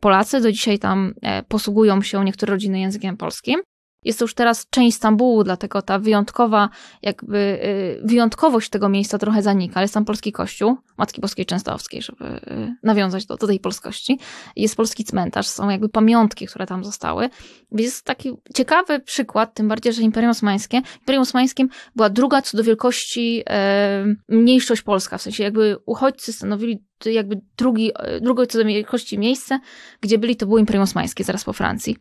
Polacy, 0.00 0.40
do 0.40 0.52
dzisiaj 0.52 0.78
tam 0.78 1.14
posługują 1.48 2.02
się 2.02 2.24
niektóre 2.24 2.50
rodziny 2.50 2.80
językiem 2.80 3.16
polskim. 3.16 3.60
Jest 4.04 4.18
to 4.18 4.24
już 4.24 4.34
teraz 4.34 4.66
część 4.70 4.96
Stambułu, 4.96 5.44
dlatego 5.44 5.82
ta 5.82 5.98
wyjątkowa, 5.98 6.68
jakby 7.02 7.38
y, 7.38 8.00
wyjątkowość 8.04 8.70
tego 8.70 8.88
miejsca 8.88 9.18
trochę 9.18 9.42
zanika. 9.42 9.82
Jest 9.82 9.94
tam 9.94 10.04
polski 10.04 10.32
kościół 10.32 10.76
Matki 10.98 11.20
Boskiej 11.20 11.46
Częstochowskiej, 11.46 12.02
żeby 12.02 12.24
y, 12.24 12.76
nawiązać 12.82 13.26
do, 13.26 13.36
do 13.36 13.46
tej 13.46 13.60
polskości. 13.60 14.18
Jest 14.56 14.76
polski 14.76 15.04
cmentarz, 15.04 15.46
są 15.46 15.68
jakby 15.68 15.88
pamiątki, 15.88 16.46
które 16.46 16.66
tam 16.66 16.84
zostały. 16.84 17.28
Jest 17.72 18.04
taki 18.04 18.32
ciekawy 18.54 19.00
przykład, 19.00 19.54
tym 19.54 19.68
bardziej, 19.68 19.92
że 19.92 20.02
Imperium 20.02 20.30
Osmańskie, 20.30 20.82
Imperium 21.00 21.22
Osmańskim 21.22 21.68
była 21.96 22.10
druga 22.10 22.42
co 22.42 22.56
do 22.56 22.64
wielkości 22.64 23.42
e, 23.50 24.04
mniejszość 24.28 24.82
polska, 24.82 25.18
w 25.18 25.22
sensie 25.22 25.42
jakby 25.42 25.76
uchodźcy 25.86 26.32
stanowili 26.32 26.84
jakby 27.06 27.40
drugi, 27.56 27.92
drugie 28.20 28.46
co 28.46 28.58
do 28.58 28.64
wielkości 28.64 29.18
miejsce, 29.18 29.60
gdzie 30.00 30.18
byli, 30.18 30.36
to 30.36 30.46
było 30.46 30.58
Imperium 30.58 30.82
Osmańskie, 30.82 31.24
zaraz 31.24 31.44
po 31.44 31.52
Francji. 31.52 31.96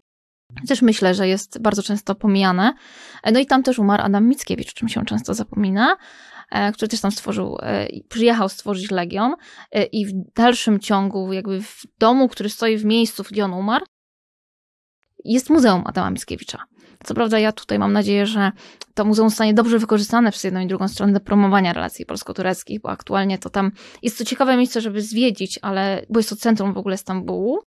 Też 0.68 0.82
myślę, 0.82 1.14
że 1.16 1.28
jest 1.28 1.62
bardzo 1.62 1.84
często 1.84 2.16
pomijane. 2.16 2.74
No 3.34 3.40
i 3.40 3.46
tam 3.46 3.64
też 3.64 3.80
umarł 3.80 4.04
Adam 4.04 4.28
Mickiewicz, 4.28 4.70
o 4.70 4.74
czym 4.74 4.90
się 4.90 5.06
często 5.06 5.34
zapomina, 5.34 5.98
e, 6.52 6.72
który 6.72 6.90
też 6.90 7.02
tam 7.02 7.12
stworzył, 7.12 7.58
e, 7.62 7.88
przyjechał 8.10 8.50
stworzyć 8.50 8.92
Legion 8.92 9.36
e, 9.72 9.84
i 9.84 10.06
w 10.06 10.12
dalszym 10.36 10.80
ciągu, 10.80 11.34
jakby 11.34 11.62
w 11.62 11.84
domu, 12.00 12.28
który 12.28 12.50
stoi 12.50 12.78
w 12.78 12.86
miejscu, 12.86 13.24
gdzie 13.32 13.46
on 13.46 13.54
umarł, 13.54 13.86
jest 15.26 15.50
Muzeum 15.50 15.84
Adama 15.86 16.10
Mickiewicza. 16.10 16.64
Co 17.04 17.14
prawda 17.14 17.40
ja 17.40 17.52
tutaj 17.52 17.80
mam 17.80 17.94
nadzieję, 17.94 18.26
że 18.26 18.52
to 18.94 19.06
muzeum 19.06 19.30
zostanie 19.30 19.54
dobrze 19.54 19.80
wykorzystane 19.80 20.32
przez 20.32 20.44
jedną 20.44 20.60
i 20.60 20.68
drugą 20.68 20.88
stronę 20.88 21.14
do 21.14 21.20
promowania 21.20 21.74
relacji 21.74 22.06
polsko-tureckich, 22.06 22.82
bo 22.82 22.90
aktualnie 22.90 23.38
to 23.38 23.50
tam 23.50 23.72
jest 24.02 24.18
to 24.18 24.26
ciekawe 24.26 24.58
miejsce, 24.58 24.82
żeby 24.82 25.02
zwiedzić, 25.02 25.60
ale 25.62 26.06
bo 26.10 26.20
jest 26.20 26.30
to 26.30 26.36
centrum 26.36 26.74
w 26.74 26.78
ogóle 26.78 26.98
Stambułu, 26.98 27.60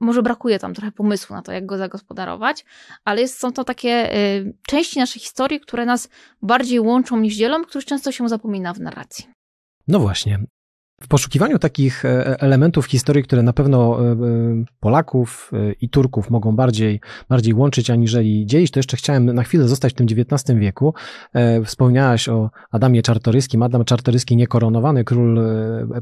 może 0.00 0.22
brakuje 0.22 0.58
tam 0.58 0.74
trochę 0.74 0.92
pomysłu 0.92 1.36
na 1.36 1.42
to, 1.42 1.52
jak 1.52 1.66
go 1.66 1.78
zagospodarować, 1.78 2.64
ale 3.04 3.20
jest, 3.20 3.38
są 3.38 3.52
to 3.52 3.64
takie 3.64 4.16
y, 4.16 4.54
części 4.66 4.98
naszej 4.98 5.22
historii, 5.22 5.60
które 5.60 5.86
nas 5.86 6.08
bardziej 6.42 6.80
łączą 6.80 7.16
niż 7.16 7.34
dzielą, 7.34 7.64
których 7.64 7.84
często 7.84 8.12
się 8.12 8.28
zapomina 8.28 8.74
w 8.74 8.80
narracji. 8.80 9.26
No 9.88 9.98
właśnie. 9.98 10.44
W 11.02 11.08
poszukiwaniu 11.08 11.58
takich 11.58 12.04
e, 12.04 12.40
elementów 12.40 12.86
historii, 12.86 13.22
które 13.22 13.42
na 13.42 13.52
pewno 13.52 14.00
e, 14.00 14.12
e, 14.12 14.16
Polaków 14.80 15.50
i 15.80 15.88
Turków 15.88 16.30
mogą 16.30 16.56
bardziej, 16.56 17.00
bardziej 17.28 17.54
łączyć 17.54 17.90
aniżeli 17.90 18.46
dzielić, 18.46 18.70
to 18.70 18.78
jeszcze 18.78 18.96
chciałem 18.96 19.24
na 19.24 19.42
chwilę 19.42 19.68
zostać 19.68 19.92
w 19.92 19.96
tym 19.96 20.06
XIX 20.10 20.58
wieku. 20.58 20.94
Wspomniałaś 21.64 22.28
o 22.28 22.50
Adamie 22.70 23.02
Czartoryskim. 23.02 23.62
Adam 23.62 23.84
Czartoryski, 23.84 24.36
niekoronowany 24.36 25.04
król 25.04 25.40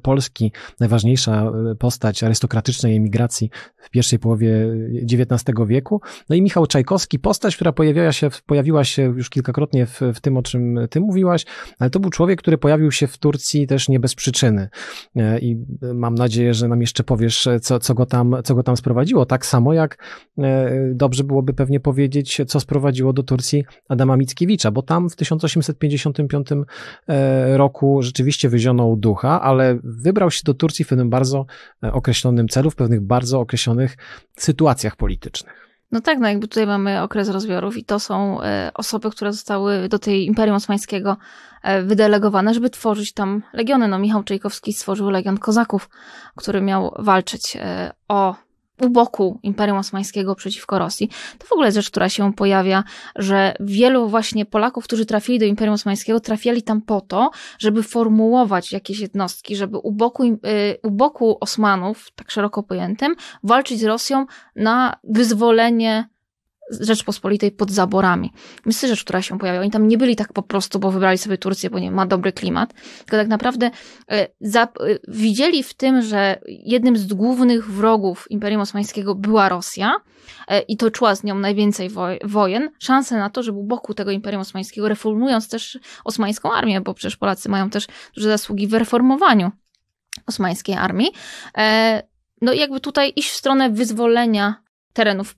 Polski, 0.03 0.53
najważniejsza 0.81 1.53
postać 1.79 2.23
arystokratycznej 2.23 2.97
emigracji 2.97 3.51
w 3.77 3.91
pierwszej 3.91 4.19
połowie 4.19 4.67
XIX 5.13 5.57
wieku. 5.67 6.01
No 6.29 6.37
i 6.37 6.43
Michał 6.43 6.67
Czajkowski, 6.67 7.19
postać, 7.19 7.57
która 7.57 7.73
pojawiła 7.73 8.13
się, 8.13 8.29
pojawiła 8.47 8.85
się 8.85 9.03
już 9.03 9.31
kilkakrotnie 9.31 9.87
w, 9.87 10.01
w 10.15 10.21
tym, 10.21 10.37
o 10.37 10.43
czym 10.43 10.79
ty 10.91 11.01
mówiłaś, 11.01 11.47
ale 11.79 11.91
to 11.91 12.01
był 12.01 12.11
człowiek, 12.11 12.39
który 12.39 12.59
pojawił 12.59 12.93
się 12.93 13.07
w 13.07 13.19
Turcji 13.19 13.67
też 13.67 13.89
nie 13.89 14.01
bez 14.01 14.15
przyczyny. 14.15 14.69
E, 15.17 15.39
i 15.39 15.57
mam 15.95 16.15
nadzieję, 16.15 16.55
że 16.55 16.69
nam 16.69 16.81
jeszcze 16.81 17.05
powiesz, 17.05 17.49
co, 17.63 17.81
co, 17.81 17.95
go 17.95 18.07
tam, 18.07 18.37
co 18.45 18.55
go 18.55 18.63
tam 18.63 18.77
sprowadziło. 18.77 19.27
Tak 19.27 19.47
samo 19.47 19.73
jak 19.73 19.99
e, 20.39 20.71
dobrze 20.93 21.25
byłoby 21.25 21.55
pewnie 21.55 21.81
powiedzieć, 21.81 22.41
co 22.47 22.61
sprowadziło 22.61 23.13
do 23.13 23.23
Turcji 23.23 23.65
Adama 23.89 24.17
Mickiewicza, 24.17 24.71
bo 24.71 24.83
tam 24.83 25.11
w 25.11 25.17
1855 25.17 26.49
e, 27.09 27.57
roku 27.57 28.03
rzeczywiście 28.03 28.49
wyzionął 28.49 28.97
ducha, 28.97 29.43
ale 29.43 29.79
wybrał 29.83 30.31
się 30.31 30.41
do 30.45 30.55
Turcji 30.55 30.85
w 30.85 30.89
pewnym 30.89 31.11
bardzo 31.11 31.47
określonym 31.83 32.49
celu, 32.49 32.71
w 32.71 32.77
pewnych 32.77 33.01
bardzo 33.01 33.41
określonych 33.41 33.97
sytuacjach 34.37 34.97
politycznych. 34.97 35.65
No 35.95 36.01
tak, 36.01 36.19
no 36.19 36.29
jakby 36.29 36.49
tutaj 36.49 36.67
mamy 36.67 37.03
okres 37.03 37.29
rozbiorów 37.29 37.77
i 37.77 37.85
to 37.85 38.01
są 38.01 38.43
e, 38.43 38.71
osoby, 38.75 39.11
które 39.11 39.33
zostały 39.33 39.89
do 39.89 39.99
tej 39.99 40.27
Imperium 40.27 40.57
Osmańskiego 40.57 41.17
e, 41.63 41.83
wydelegowane, 41.83 42.55
żeby 42.55 42.71
tworzyć 42.71 43.13
tam 43.13 43.43
legiony. 43.53 43.89
No 43.89 43.99
Michał 43.99 44.23
Czajkowski 44.23 44.73
stworzył 44.73 45.11
Legion 45.11 45.39
Kozaków, 45.39 45.89
który 46.37 46.61
miał 46.61 46.95
walczyć 46.99 47.57
e, 47.57 47.93
o 48.09 48.35
u 48.81 48.89
boku 48.89 49.39
Imperium 49.43 49.79
Osmańskiego 49.79 50.35
przeciwko 50.35 50.79
Rosji. 50.79 51.09
To 51.39 51.47
w 51.47 51.53
ogóle 51.53 51.73
rzecz, 51.73 51.91
która 51.91 52.09
się 52.09 52.33
pojawia, 52.33 52.85
że 53.17 53.55
wielu 53.61 54.09
właśnie 54.09 54.47
Polaków, 54.47 54.85
którzy 54.85 55.07
trafili 55.07 55.39
do 55.39 55.45
Imperium 55.45 55.75
Osmańskiego, 55.75 56.21
trafiali 56.21 56.63
tam 56.63 56.83
po 56.83 57.01
to, 57.01 57.31
żeby 57.59 57.83
formułować 57.83 58.73
jakieś 58.73 59.01
jednostki, 59.01 59.57
żeby 59.57 59.79
u 59.79 59.93
boku, 59.93 60.25
y, 60.25 60.39
u 60.83 60.91
boku 60.91 61.37
Osmanów, 61.41 62.11
tak 62.15 62.31
szeroko 62.31 62.63
pojętym, 62.63 63.15
walczyć 63.43 63.81
z 63.81 63.85
Rosją 63.85 64.27
na 64.57 64.97
wyzwolenie 65.05 66.14
Rzeczpospolitej 66.71 67.53
pod 67.53 67.71
zaborami. 67.71 68.33
Myślę, 68.67 68.89
rzecz, 68.89 69.05
która 69.05 69.23
się 69.23 69.39
pojawia. 69.39 69.61
Oni 69.61 69.71
tam 69.71 69.89
nie 69.89 69.99
byli 69.99 70.17
tak 70.17 70.33
po 70.33 70.43
prostu, 70.43 70.79
bo 70.79 70.91
wybrali 70.91 71.19
sobie 71.19 71.39
Turcję, 71.39 71.71
bo 71.71 71.79
nie 71.79 71.91
ma 71.91 72.07
dobry 72.07 72.33
klimat, 72.33 72.75
tylko 72.99 73.17
tak 73.17 73.29
naprawdę 73.29 73.71
e, 74.11 74.29
za, 74.41 74.63
e, 74.63 74.69
widzieli 75.09 75.63
w 75.63 75.75
tym, 75.75 76.03
że 76.03 76.41
jednym 76.47 76.97
z 76.97 77.13
głównych 77.13 77.71
wrogów 77.71 78.27
Imperium 78.31 78.63
Osmańskiego 78.63 79.15
była 79.15 79.49
Rosja 79.49 79.97
e, 80.49 80.61
i 80.61 80.77
toczyła 80.77 81.15
z 81.15 81.25
nią 81.25 81.35
najwięcej 81.35 81.91
wojen, 82.25 82.71
szansę 82.79 83.17
na 83.17 83.31
to, 83.31 83.43
żeby 83.43 83.59
u 83.59 83.65
boku 83.65 83.95
tego 83.95 84.11
Imperium 84.11 84.41
Osmańskiego, 84.41 84.89
reformując 84.89 85.49
też 85.49 85.79
osmańską 86.05 86.53
armię, 86.53 86.81
bo 86.81 86.95
przecież 86.95 87.17
Polacy 87.17 87.49
mają 87.49 87.71
też 87.71 87.87
duże 88.17 88.29
zasługi 88.29 88.67
w 88.67 88.75
reformowaniu 88.75 89.51
osmańskiej 90.27 90.77
armii, 90.77 91.13
no 92.43 92.53
i 92.53 92.59
jakby 92.59 92.81
tutaj 92.81 93.13
iść 93.17 93.31
w 93.31 93.37
stronę 93.37 93.71
wyzwolenia 93.71 94.64
terenów 94.95 95.37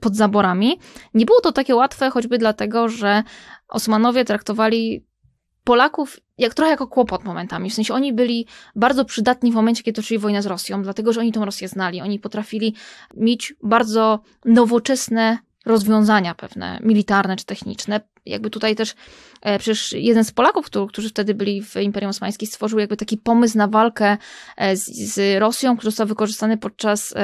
pod 0.00 0.16
zaborami. 0.16 0.78
Nie 1.14 1.26
było 1.26 1.40
to 1.40 1.52
takie 1.52 1.74
łatwe, 1.74 2.10
choćby 2.10 2.38
dlatego, 2.38 2.88
że 2.88 3.22
Osmanowie 3.68 4.24
traktowali 4.24 5.04
Polaków 5.64 6.20
jak 6.38 6.54
trochę 6.54 6.70
jako 6.70 6.86
kłopot 6.86 7.24
momentami. 7.24 7.70
W 7.70 7.74
sensie 7.74 7.94
oni 7.94 8.12
byli 8.12 8.46
bardzo 8.76 9.04
przydatni 9.04 9.52
w 9.52 9.54
momencie, 9.54 9.82
kiedy 9.82 9.96
toczyli 10.02 10.18
wojnę 10.18 10.42
z 10.42 10.46
Rosją, 10.46 10.82
dlatego 10.82 11.12
że 11.12 11.20
oni 11.20 11.32
tą 11.32 11.44
Rosję 11.44 11.68
znali. 11.68 12.00
Oni 12.00 12.18
potrafili 12.18 12.74
mieć 13.16 13.54
bardzo 13.62 14.20
nowoczesne 14.44 15.38
rozwiązania 15.66 16.34
pewne, 16.34 16.78
militarne 16.82 17.36
czy 17.36 17.44
techniczne. 17.44 18.00
Jakby 18.26 18.50
tutaj 18.50 18.76
też 18.76 18.94
e, 19.42 19.58
przecież 19.58 19.92
jeden 19.92 20.24
z 20.24 20.32
Polaków, 20.32 20.66
którzy 20.88 21.08
wtedy 21.08 21.34
byli 21.34 21.62
w 21.62 21.76
Imperium 21.76 22.10
Osmańskim, 22.10 22.48
stworzył 22.48 22.78
jakby 22.78 22.96
taki 22.96 23.16
pomysł 23.16 23.58
na 23.58 23.68
walkę 23.68 24.16
e, 24.56 24.76
z, 24.76 25.14
z 25.14 25.40
Rosją, 25.40 25.76
który 25.76 25.90
został 25.90 26.06
wykorzystany 26.06 26.56
podczas 26.56 27.14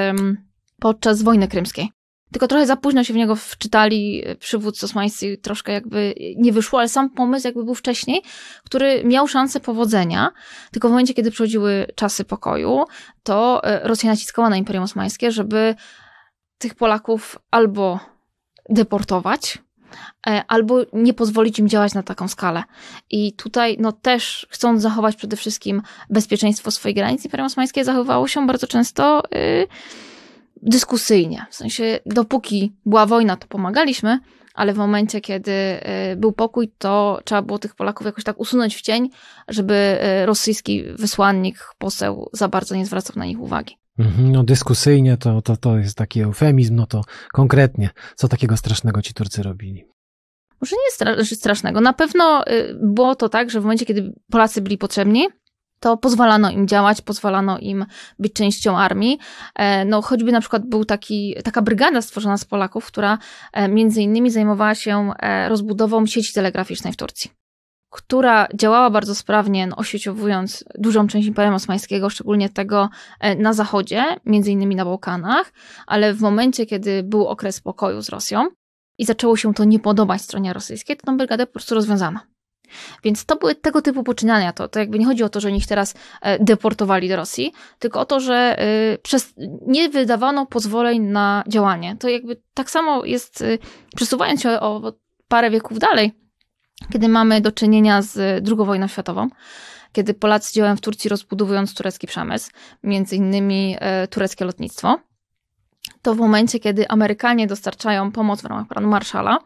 podczas 0.80 1.22
wojny 1.22 1.48
krymskiej. 1.48 1.90
tylko 2.32 2.48
trochę 2.48 2.66
za 2.66 2.76
późno 2.76 3.04
się 3.04 3.14
w 3.14 3.16
niego 3.16 3.36
wczytali 3.36 4.24
przywódcy 4.38 4.86
osmańscy, 4.86 5.36
troszkę 5.36 5.72
jakby 5.72 6.14
nie 6.36 6.52
wyszło, 6.52 6.78
ale 6.78 6.88
sam 6.88 7.10
pomysł 7.10 7.46
jakby 7.46 7.64
był 7.64 7.74
wcześniej, 7.74 8.22
który 8.64 9.04
miał 9.04 9.28
szansę 9.28 9.60
powodzenia, 9.60 10.30
tylko 10.70 10.88
w 10.88 10.90
momencie, 10.90 11.14
kiedy 11.14 11.30
przychodziły 11.30 11.86
czasy 11.94 12.24
pokoju, 12.24 12.84
to 13.22 13.64
e, 13.64 13.88
Rosja 13.88 14.10
naciskała 14.10 14.50
na 14.50 14.56
Imperium 14.56 14.84
Osmańskie, 14.84 15.32
żeby 15.32 15.74
tych 16.58 16.74
Polaków 16.74 17.38
albo 17.50 18.00
deportować, 18.68 19.58
e, 20.26 20.44
albo 20.48 20.80
nie 20.92 21.14
pozwolić 21.14 21.58
im 21.58 21.68
działać 21.68 21.94
na 21.94 22.02
taką 22.02 22.28
skalę. 22.28 22.62
I 23.10 23.32
tutaj, 23.32 23.76
no 23.80 23.92
też 23.92 24.46
chcąc 24.50 24.82
zachować 24.82 25.16
przede 25.16 25.36
wszystkim 25.36 25.82
bezpieczeństwo 26.10 26.70
swojej 26.70 26.94
granicy, 26.94 27.24
Imperium 27.24 27.46
Osmańskie 27.46 27.84
zachowywało 27.84 28.28
się 28.28 28.46
bardzo 28.46 28.66
często 28.66 29.22
yy, 29.32 29.66
dyskusyjnie. 30.64 31.46
W 31.50 31.54
sensie, 31.54 31.98
dopóki 32.06 32.76
była 32.86 33.06
wojna, 33.06 33.36
to 33.36 33.46
pomagaliśmy, 33.46 34.18
ale 34.54 34.72
w 34.72 34.76
momencie, 34.76 35.20
kiedy 35.20 35.52
y, 36.12 36.16
był 36.16 36.32
pokój, 36.32 36.72
to 36.78 37.20
trzeba 37.24 37.42
było 37.42 37.58
tych 37.58 37.74
Polaków 37.74 38.06
jakoś 38.06 38.24
tak 38.24 38.40
usunąć 38.40 38.76
w 38.76 38.80
cień, 38.80 39.10
żeby 39.48 39.98
y, 40.22 40.26
rosyjski 40.26 40.84
wysłannik, 40.98 41.68
poseł 41.78 42.30
za 42.32 42.48
bardzo 42.48 42.76
nie 42.76 42.86
zwracał 42.86 43.16
na 43.16 43.24
nich 43.24 43.40
uwagi. 43.40 43.76
Mhm, 43.98 44.32
no 44.32 44.44
dyskusyjnie 44.44 45.16
to, 45.16 45.42
to, 45.42 45.56
to 45.56 45.78
jest 45.78 45.98
taki 45.98 46.20
eufemizm, 46.20 46.74
no 46.74 46.86
to 46.86 47.02
konkretnie, 47.32 47.90
co 48.16 48.28
takiego 48.28 48.56
strasznego 48.56 49.02
ci 49.02 49.14
Turcy 49.14 49.42
robili? 49.42 49.84
Może 50.60 50.76
nie 50.76 51.24
strasznego. 51.24 51.80
Na 51.80 51.92
pewno 51.92 52.44
y, 52.46 52.78
było 52.82 53.14
to 53.14 53.28
tak, 53.28 53.50
że 53.50 53.60
w 53.60 53.62
momencie, 53.62 53.86
kiedy 53.86 54.12
Polacy 54.30 54.62
byli 54.62 54.78
potrzebni, 54.78 55.26
to 55.84 55.96
pozwalano 55.96 56.50
im 56.50 56.68
działać, 56.68 57.02
pozwalano 57.02 57.58
im 57.58 57.86
być 58.18 58.32
częścią 58.32 58.78
armii. 58.78 59.18
E, 59.54 59.84
no, 59.84 60.02
choćby 60.02 60.32
na 60.32 60.40
przykład 60.40 60.66
był 60.66 60.84
taki, 60.84 61.34
taka 61.44 61.62
brygada 61.62 62.02
stworzona 62.02 62.36
z 62.36 62.44
Polaków, 62.44 62.86
która 62.86 63.18
e, 63.52 63.68
między 63.68 64.02
innymi 64.02 64.30
zajmowała 64.30 64.74
się 64.74 65.12
e, 65.18 65.48
rozbudową 65.48 66.06
sieci 66.06 66.32
telegraficznej 66.32 66.92
w 66.92 66.96
Turcji 66.96 67.30
która 67.90 68.48
działała 68.54 68.90
bardzo 68.90 69.14
sprawnie, 69.14 69.66
no, 69.66 69.76
osieciowując 69.76 70.64
dużą 70.74 71.06
część 71.06 71.28
Imperium 71.28 71.54
Osmańskiego, 71.54 72.10
szczególnie 72.10 72.48
tego 72.48 72.88
na 73.38 73.52
zachodzie, 73.52 74.04
między 74.26 74.50
innymi 74.50 74.76
na 74.76 74.84
Bałkanach, 74.84 75.52
ale 75.86 76.14
w 76.14 76.20
momencie, 76.20 76.66
kiedy 76.66 77.02
był 77.02 77.26
okres 77.26 77.60
pokoju 77.60 78.02
z 78.02 78.08
Rosją 78.08 78.48
i 78.98 79.04
zaczęło 79.04 79.36
się 79.36 79.54
to 79.54 79.64
nie 79.64 79.78
podobać 79.78 80.22
stronie 80.22 80.52
rosyjskiej, 80.52 80.96
to 80.96 81.06
tą 81.06 81.16
brygadę 81.16 81.46
po 81.46 81.52
prostu 81.52 81.74
rozwiązano. 81.74 82.33
Więc 83.04 83.24
to 83.24 83.36
były 83.36 83.54
tego 83.54 83.82
typu 83.82 84.02
poczynania. 84.02 84.52
To, 84.52 84.68
to 84.68 84.78
jakby 84.78 84.98
nie 84.98 85.06
chodzi 85.06 85.22
o 85.22 85.28
to, 85.28 85.40
że 85.40 85.50
ich 85.50 85.66
teraz 85.66 85.94
e, 86.22 86.44
deportowali 86.44 87.08
do 87.08 87.16
Rosji, 87.16 87.52
tylko 87.78 88.00
o 88.00 88.04
to, 88.04 88.20
że 88.20 88.58
e, 88.58 88.98
przez, 88.98 89.34
nie 89.66 89.88
wydawano 89.88 90.46
pozwoleń 90.46 91.02
na 91.02 91.44
działanie. 91.48 91.96
To 92.00 92.08
jakby 92.08 92.42
tak 92.54 92.70
samo 92.70 93.04
jest, 93.04 93.42
e, 93.42 93.58
przesuwając 93.96 94.42
się 94.42 94.50
o 94.50 94.92
parę 95.28 95.50
wieków 95.50 95.78
dalej, 95.78 96.12
kiedy 96.92 97.08
mamy 97.08 97.40
do 97.40 97.52
czynienia 97.52 98.02
z 98.02 98.16
II 98.48 98.56
wojną 98.56 98.88
światową, 98.88 99.28
kiedy 99.92 100.14
Polacy 100.14 100.52
działają 100.52 100.76
w 100.76 100.80
Turcji 100.80 101.10
rozbudowując 101.10 101.74
turecki 101.74 102.06
przemysł, 102.06 102.50
między 102.82 103.16
innymi 103.16 103.76
tureckie 104.10 104.44
lotnictwo, 104.44 104.98
to 106.02 106.14
w 106.14 106.18
momencie, 106.18 106.60
kiedy 106.60 106.88
Amerykanie 106.88 107.46
dostarczają 107.46 108.12
pomoc 108.12 108.42
w 108.42 108.44
ramach 108.44 108.68
planu 108.68 108.88
Marshalla, 108.88 109.38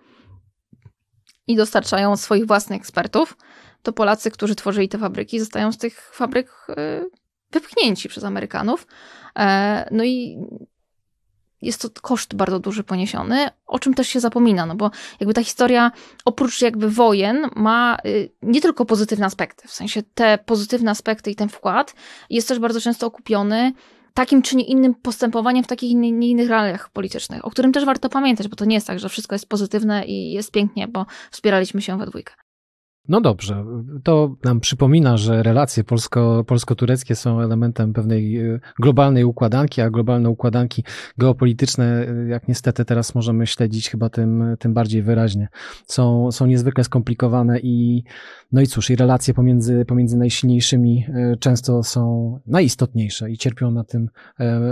i 1.48 1.56
dostarczają 1.56 2.16
swoich 2.16 2.46
własnych 2.46 2.80
ekspertów, 2.80 3.36
to 3.82 3.92
Polacy, 3.92 4.30
którzy 4.30 4.54
tworzyli 4.54 4.88
te 4.88 4.98
fabryki, 4.98 5.40
zostają 5.40 5.72
z 5.72 5.78
tych 5.78 6.10
fabryk 6.12 6.50
y, 6.68 7.10
wypchnięci 7.52 8.08
przez 8.08 8.24
Amerykanów. 8.24 8.86
E, 9.38 9.88
no 9.90 10.04
i 10.04 10.38
jest 11.62 11.82
to 11.82 12.00
koszt 12.02 12.34
bardzo 12.34 12.58
duży 12.58 12.84
poniesiony, 12.84 13.48
o 13.66 13.78
czym 13.78 13.94
też 13.94 14.08
się 14.08 14.20
zapomina, 14.20 14.66
no 14.66 14.74
bo 14.74 14.90
jakby 15.20 15.34
ta 15.34 15.44
historia 15.44 15.92
oprócz 16.24 16.62
jakby 16.62 16.90
wojen 16.90 17.50
ma 17.56 17.96
y, 18.06 18.30
nie 18.42 18.60
tylko 18.60 18.84
pozytywne 18.84 19.26
aspekty, 19.26 19.68
w 19.68 19.72
sensie 19.72 20.02
te 20.14 20.38
pozytywne 20.38 20.90
aspekty 20.90 21.30
i 21.30 21.36
ten 21.36 21.48
wkład 21.48 21.94
jest 22.30 22.48
też 22.48 22.58
bardzo 22.58 22.80
często 22.80 23.06
okupiony 23.06 23.72
takim 24.18 24.42
czy 24.42 24.56
nie 24.56 24.64
innym 24.64 24.94
postępowaniem 24.94 25.64
w 25.64 25.66
takich 25.66 25.96
nie 25.96 26.30
innych 26.30 26.48
realiach 26.48 26.90
politycznych, 26.90 27.44
o 27.44 27.50
którym 27.50 27.72
też 27.72 27.84
warto 27.84 28.08
pamiętać, 28.08 28.48
bo 28.48 28.56
to 28.56 28.64
nie 28.64 28.74
jest 28.74 28.86
tak, 28.86 28.98
że 28.98 29.08
wszystko 29.08 29.34
jest 29.34 29.48
pozytywne 29.48 30.04
i 30.06 30.32
jest 30.32 30.52
pięknie, 30.52 30.88
bo 30.88 31.06
wspieraliśmy 31.30 31.82
się 31.82 31.98
we 31.98 32.06
dwójkę. 32.06 32.34
No 33.08 33.20
dobrze, 33.20 33.64
to 34.02 34.36
nam 34.44 34.60
przypomina, 34.60 35.16
że 35.16 35.42
relacje 35.42 35.84
polsko, 35.84 36.44
polsko-tureckie 36.46 37.14
są 37.14 37.40
elementem 37.40 37.92
pewnej 37.92 38.36
e, 38.36 38.60
globalnej 38.78 39.24
układanki, 39.24 39.80
a 39.80 39.90
globalne 39.90 40.30
układanki 40.30 40.84
geopolityczne, 41.18 42.06
e, 42.08 42.28
jak 42.28 42.48
niestety 42.48 42.84
teraz 42.84 43.14
możemy 43.14 43.46
śledzić 43.46 43.90
chyba 43.90 44.10
tym, 44.10 44.56
tym 44.58 44.74
bardziej 44.74 45.02
wyraźnie, 45.02 45.48
są, 45.86 46.32
są 46.32 46.46
niezwykle 46.46 46.84
skomplikowane 46.84 47.60
i 47.60 48.04
no 48.52 48.60
i 48.60 48.66
cóż, 48.66 48.90
i 48.90 48.96
relacje 48.96 49.34
pomiędzy, 49.34 49.84
pomiędzy 49.84 50.16
najsilniejszymi 50.16 51.06
e, 51.08 51.36
często 51.36 51.82
są 51.82 52.34
najistotniejsze 52.46 53.30
i 53.30 53.38
cierpią 53.38 53.70
na 53.70 53.84
tym 53.84 54.08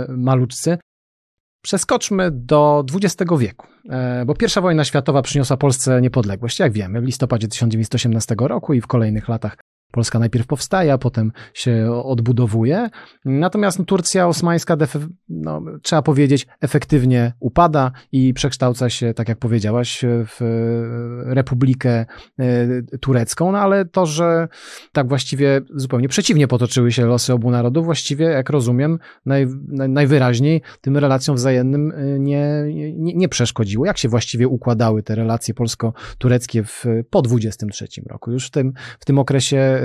maluczcy. 0.09 0.77
Przeskoczmy 1.61 2.31
do 2.31 2.85
XX 2.93 3.31
wieku, 3.39 3.67
e, 3.89 4.25
bo 4.25 4.35
pierwsza 4.35 4.61
wojna 4.61 4.83
światowa 4.83 5.21
przyniosła 5.21 5.57
Polsce 5.57 6.01
niepodległość, 6.01 6.59
jak 6.59 6.71
wiemy, 6.71 7.01
w 7.01 7.03
listopadzie 7.03 7.47
1918 7.47 8.35
roku 8.39 8.73
i 8.73 8.81
w 8.81 8.87
kolejnych 8.87 9.27
latach 9.27 9.57
Polska 9.91 10.19
najpierw 10.19 10.47
powstaje, 10.47 10.93
a 10.93 10.97
potem 10.97 11.31
się 11.53 11.91
odbudowuje. 12.03 12.89
Natomiast 13.25 13.79
no, 13.79 13.85
Turcja 13.85 14.27
osmańska, 14.27 14.77
no, 15.29 15.61
trzeba 15.81 16.01
powiedzieć, 16.01 16.47
efektywnie 16.61 17.33
upada 17.39 17.91
i 18.11 18.33
przekształca 18.33 18.89
się, 18.89 19.13
tak 19.13 19.29
jak 19.29 19.37
powiedziałaś, 19.37 20.05
w 20.05 20.39
Republikę 21.25 22.05
e, 22.39 22.97
Turecką. 23.01 23.51
No 23.51 23.57
ale 23.57 23.85
to, 23.85 24.05
że 24.05 24.47
tak 24.91 25.07
właściwie 25.07 25.61
zupełnie 25.75 26.07
przeciwnie 26.07 26.47
potoczyły 26.47 26.91
się 26.91 27.05
losy 27.05 27.33
obu 27.33 27.51
narodów, 27.51 27.85
właściwie, 27.85 28.25
jak 28.25 28.49
rozumiem, 28.49 28.99
naj, 29.25 29.47
najwyraźniej 29.89 30.61
tym 30.81 30.97
relacjom 30.97 31.35
wzajemnym 31.35 31.91
e, 31.91 32.19
nie, 32.19 32.63
nie, 32.95 33.13
nie 33.13 33.29
przeszkodziło. 33.29 33.85
Jak 33.85 33.97
się 33.97 34.09
właściwie 34.09 34.47
układały 34.47 35.03
te 35.03 35.15
relacje 35.15 35.53
polsko-tureckie 35.53 36.63
w, 36.63 36.85
po 37.09 37.21
23 37.21 37.87
roku? 38.09 38.31
Już 38.31 38.47
w 38.47 38.51
tym, 38.51 38.73
w 38.99 39.05
tym 39.05 39.19
okresie 39.19 39.76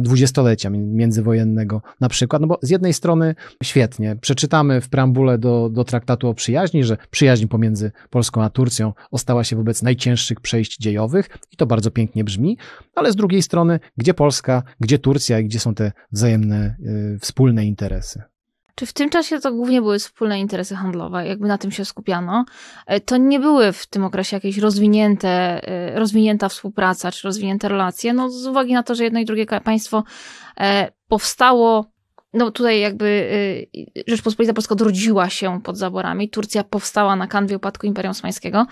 dwudziestolecia 0.00 0.70
międzywojennego 0.70 1.82
na 2.00 2.08
przykład, 2.08 2.42
no 2.42 2.48
bo 2.48 2.58
z 2.62 2.70
jednej 2.70 2.94
strony 2.94 3.34
świetnie, 3.62 4.16
przeczytamy 4.16 4.80
w 4.80 4.88
preambule 4.88 5.38
do, 5.38 5.70
do 5.70 5.84
traktatu 5.84 6.28
o 6.28 6.34
przyjaźni, 6.34 6.84
że 6.84 6.96
przyjaźń 7.10 7.46
pomiędzy 7.46 7.92
Polską 8.10 8.42
a 8.42 8.50
Turcją 8.50 8.92
ostała 9.10 9.44
się 9.44 9.56
wobec 9.56 9.82
najcięższych 9.82 10.40
przejść 10.40 10.78
dziejowych 10.78 11.28
i 11.52 11.56
to 11.56 11.66
bardzo 11.66 11.90
pięknie 11.90 12.24
brzmi, 12.24 12.58
ale 12.94 13.12
z 13.12 13.16
drugiej 13.16 13.42
strony, 13.42 13.80
gdzie 13.96 14.14
Polska, 14.14 14.62
gdzie 14.80 14.98
Turcja 14.98 15.38
i 15.38 15.44
gdzie 15.44 15.60
są 15.60 15.74
te 15.74 15.92
wzajemne 16.12 16.76
y, 17.14 17.18
wspólne 17.20 17.66
interesy? 17.66 18.22
Czy 18.78 18.86
w 18.86 18.92
tym 18.92 19.10
czasie 19.10 19.40
to 19.40 19.52
głównie 19.52 19.82
były 19.82 19.98
wspólne 19.98 20.40
interesy 20.40 20.74
handlowe, 20.76 21.26
jakby 21.26 21.48
na 21.48 21.58
tym 21.58 21.70
się 21.70 21.84
skupiano? 21.84 22.44
E, 22.86 23.00
to 23.00 23.16
nie 23.16 23.40
były 23.40 23.72
w 23.72 23.86
tym 23.86 24.04
okresie 24.04 24.36
jakieś 24.36 24.58
rozwinięte, 24.58 25.28
e, 25.68 25.98
rozwinięta 25.98 26.48
współpraca 26.48 27.12
czy 27.12 27.28
rozwinięte 27.28 27.68
relacje, 27.68 28.12
no 28.12 28.30
z 28.30 28.46
uwagi 28.46 28.74
na 28.74 28.82
to, 28.82 28.94
że 28.94 29.04
jedno 29.04 29.20
i 29.20 29.24
drugie 29.24 29.46
państwo 29.46 30.04
e, 30.60 30.92
powstało 31.08 31.84
no 32.34 32.50
tutaj 32.50 32.80
jakby 32.80 33.28
Rzeczpospolita 34.06 34.54
Polska 34.54 34.72
odrodziła 34.72 35.30
się 35.30 35.60
pod 35.62 35.76
zaborami. 35.76 36.30
Turcja 36.30 36.64
powstała 36.64 37.16
na 37.16 37.26
kanwie 37.26 37.56
upadku 37.56 37.86
Imperium 37.86 38.10
Osmańskiego, 38.10 38.66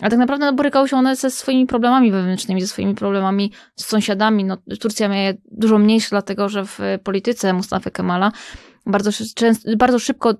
a 0.00 0.10
tak 0.10 0.18
naprawdę 0.18 0.46
no, 0.46 0.52
borykały 0.52 0.88
się 0.88 0.96
one 0.96 1.16
ze 1.16 1.30
swoimi 1.30 1.66
problemami 1.66 2.12
wewnętrznymi, 2.12 2.60
ze 2.60 2.66
swoimi 2.66 2.94
problemami 2.94 3.52
z 3.76 3.84
sąsiadami. 3.84 4.44
No, 4.44 4.56
Turcja 4.80 5.08
miała 5.08 5.32
dużo 5.50 5.78
mniejsze, 5.78 6.08
dlatego 6.10 6.48
że 6.48 6.64
w 6.64 6.78
polityce 7.04 7.52
Mustafa 7.52 7.90
Kemala 7.90 8.32
bardzo, 8.88 9.10
często, 9.34 9.76
bardzo 9.76 9.98
szybko 9.98 10.34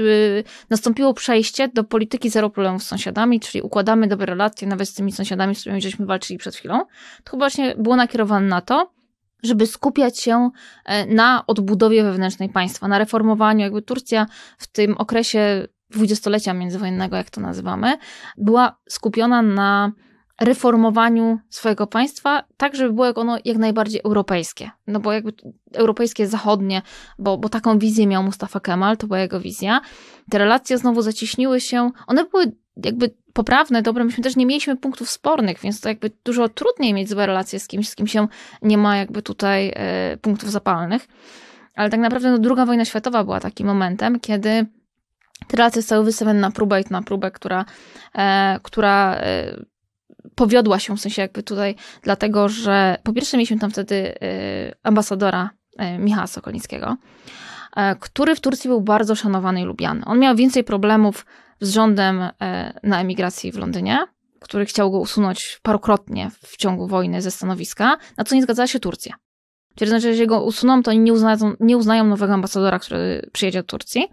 y, 0.00 0.44
nastąpiło 0.70 1.14
przejście 1.14 1.68
do 1.68 1.84
polityki 1.84 2.30
zero 2.30 2.50
problemów 2.50 2.82
z 2.82 2.86
sąsiadami, 2.86 3.40
czyli 3.40 3.62
układamy 3.62 4.06
dobre 4.06 4.26
relacje 4.26 4.68
nawet 4.68 4.88
z 4.88 4.94
tymi 4.94 5.12
sąsiadami, 5.12 5.54
z 5.54 5.60
którymi 5.60 5.82
żeśmy 5.82 6.06
walczyli 6.06 6.38
przed 6.38 6.56
chwilą. 6.56 6.78
To 7.24 7.30
chyba 7.30 7.38
właśnie 7.38 7.74
było 7.78 7.96
nakierowane 7.96 8.46
na 8.46 8.60
to, 8.60 8.94
żeby 9.42 9.66
skupiać 9.66 10.20
się 10.20 10.50
e, 10.84 11.06
na 11.06 11.46
odbudowie 11.46 12.04
wewnętrznej 12.04 12.48
państwa, 12.48 12.88
na 12.88 12.98
reformowaniu. 12.98 13.60
Jakby 13.60 13.82
Turcja 13.82 14.26
w 14.58 14.66
tym 14.66 14.94
okresie 14.98 15.68
dwudziestolecia 15.90 16.54
międzywojennego, 16.54 17.16
jak 17.16 17.30
to 17.30 17.40
nazywamy, 17.40 17.98
była 18.36 18.76
skupiona 18.88 19.42
na 19.42 19.92
reformowaniu 20.40 21.38
swojego 21.48 21.86
państwa, 21.86 22.44
tak 22.56 22.76
żeby 22.76 22.92
było 22.92 23.14
ono 23.14 23.38
jak 23.44 23.56
najbardziej 23.56 24.00
europejskie. 24.04 24.70
No 24.86 25.00
bo 25.00 25.12
jakby 25.12 25.32
europejskie, 25.72 26.26
zachodnie, 26.26 26.82
bo, 27.18 27.38
bo 27.38 27.48
taką 27.48 27.78
wizję 27.78 28.06
miał 28.06 28.22
Mustafa 28.22 28.60
Kemal, 28.60 28.96
to 28.96 29.06
była 29.06 29.18
jego 29.18 29.40
wizja. 29.40 29.80
Te 30.30 30.38
relacje 30.38 30.78
znowu 30.78 31.02
zaciśniły 31.02 31.60
się, 31.60 31.90
one 32.06 32.24
były 32.24 32.52
jakby 32.84 33.14
poprawne, 33.32 33.82
dobre, 33.82 34.04
myśmy 34.04 34.24
też 34.24 34.36
nie 34.36 34.46
mieliśmy 34.46 34.76
punktów 34.76 35.10
spornych, 35.10 35.60
więc 35.60 35.80
to 35.80 35.88
jakby 35.88 36.10
dużo 36.24 36.48
trudniej 36.48 36.94
mieć 36.94 37.10
złe 37.10 37.26
relacje 37.26 37.60
z 37.60 37.68
kimś, 37.68 37.88
z 37.88 37.94
kim 37.94 38.06
się 38.06 38.28
nie 38.62 38.78
ma 38.78 38.96
jakby 38.96 39.22
tutaj 39.22 39.72
e, 39.76 40.16
punktów 40.16 40.50
zapalnych. 40.50 41.08
Ale 41.74 41.90
tak 41.90 42.00
naprawdę 42.00 42.30
no, 42.30 42.38
druga 42.38 42.66
wojna 42.66 42.84
światowa 42.84 43.24
była 43.24 43.40
takim 43.40 43.66
momentem, 43.66 44.20
kiedy 44.20 44.66
te 45.46 45.56
relacje 45.56 45.82
zostały 45.82 46.04
wystawione 46.04 46.40
na 46.40 46.50
próbę 46.50 46.80
i 46.80 46.84
na 46.90 47.02
próbę, 47.02 47.30
która, 47.30 47.64
e, 48.14 48.60
która 48.62 49.14
e, 49.14 49.64
powiodła 50.34 50.78
się 50.78 50.96
w 50.96 51.00
sensie 51.00 51.22
jakby 51.22 51.42
tutaj, 51.42 51.74
dlatego 52.02 52.48
że 52.48 52.96
po 53.02 53.12
pierwsze 53.12 53.36
mieliśmy 53.36 53.58
tam 53.58 53.70
wtedy 53.70 54.14
e, 54.22 54.74
ambasadora 54.82 55.50
e, 55.78 55.98
Michała 55.98 56.26
Sokolnickiego, 56.26 56.96
e, 57.76 57.96
który 57.96 58.34
w 58.34 58.40
Turcji 58.40 58.68
był 58.68 58.80
bardzo 58.80 59.14
szanowany 59.14 59.60
i 59.60 59.64
lubiany. 59.64 60.04
On 60.04 60.18
miał 60.18 60.36
więcej 60.36 60.64
problemów 60.64 61.26
z 61.60 61.70
rządem 61.70 62.22
e, 62.22 62.80
na 62.82 63.00
emigracji 63.00 63.52
w 63.52 63.58
Londynie, 63.58 63.98
który 64.40 64.66
chciał 64.66 64.90
go 64.90 64.98
usunąć 64.98 65.60
parokrotnie 65.62 66.30
w 66.42 66.56
ciągu 66.56 66.86
wojny 66.86 67.22
ze 67.22 67.30
stanowiska, 67.30 67.96
na 68.16 68.24
co 68.24 68.34
nie 68.34 68.42
zgadzała 68.42 68.66
się 68.66 68.80
Turcja. 68.80 69.14
Twierdząc, 69.74 70.02
że 70.02 70.08
jeśli 70.08 70.26
go 70.26 70.44
usuną, 70.44 70.82
to 70.82 70.90
oni 70.90 71.00
nie 71.00 71.12
uznają, 71.12 71.36
nie 71.60 71.76
uznają 71.76 72.04
nowego 72.04 72.34
ambasadora, 72.34 72.78
który 72.78 73.30
przyjedzie 73.32 73.58
do 73.58 73.66
Turcji. 73.66 74.08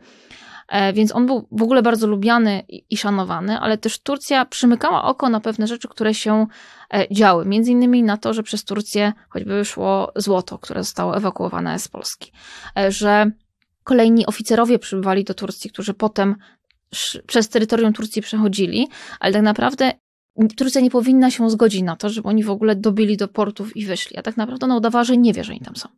E, 0.71 0.93
więc 0.93 1.15
on 1.15 1.25
był 1.25 1.47
w 1.51 1.61
ogóle 1.61 1.81
bardzo 1.81 2.07
lubiany 2.07 2.63
i 2.89 2.97
szanowany, 2.97 3.59
ale 3.59 3.77
też 3.77 3.99
Turcja 3.99 4.45
przymykała 4.45 5.03
oko 5.03 5.29
na 5.29 5.39
pewne 5.39 5.67
rzeczy, 5.67 5.87
które 5.87 6.13
się 6.13 6.47
e, 6.93 7.07
działy. 7.11 7.45
Między 7.45 7.71
innymi 7.71 8.03
na 8.03 8.17
to, 8.17 8.33
że 8.33 8.43
przez 8.43 8.63
Turcję 8.63 9.13
choćby 9.29 9.65
szło 9.65 10.11
złoto, 10.15 10.57
które 10.57 10.83
zostało 10.83 11.17
ewakuowane 11.17 11.79
z 11.79 11.87
Polski. 11.87 12.31
E, 12.77 12.91
że 12.91 13.31
kolejni 13.83 14.25
oficerowie 14.25 14.79
przybywali 14.79 15.23
do 15.23 15.33
Turcji, 15.33 15.69
którzy 15.69 15.93
potem 15.93 16.35
przez 17.27 17.49
terytorium 17.49 17.93
Turcji 17.93 18.21
przechodzili, 18.21 18.87
ale 19.19 19.33
tak 19.33 19.41
naprawdę 19.41 19.91
Turcja 20.57 20.81
nie 20.81 20.91
powinna 20.91 21.31
się 21.31 21.49
zgodzić 21.49 21.81
na 21.81 21.95
to, 21.95 22.09
żeby 22.09 22.27
oni 22.27 22.43
w 22.43 22.49
ogóle 22.49 22.75
dobili 22.75 23.17
do 23.17 23.27
portów 23.27 23.77
i 23.77 23.85
wyszli. 23.85 24.17
A 24.17 24.21
tak 24.21 24.37
naprawdę 24.37 24.65
ona 24.65 24.77
udawała, 24.77 25.03
że 25.03 25.17
nie 25.17 25.33
wie, 25.33 25.43
że 25.43 25.51
oni 25.51 25.61
tam 25.61 25.75
są. 25.75 25.89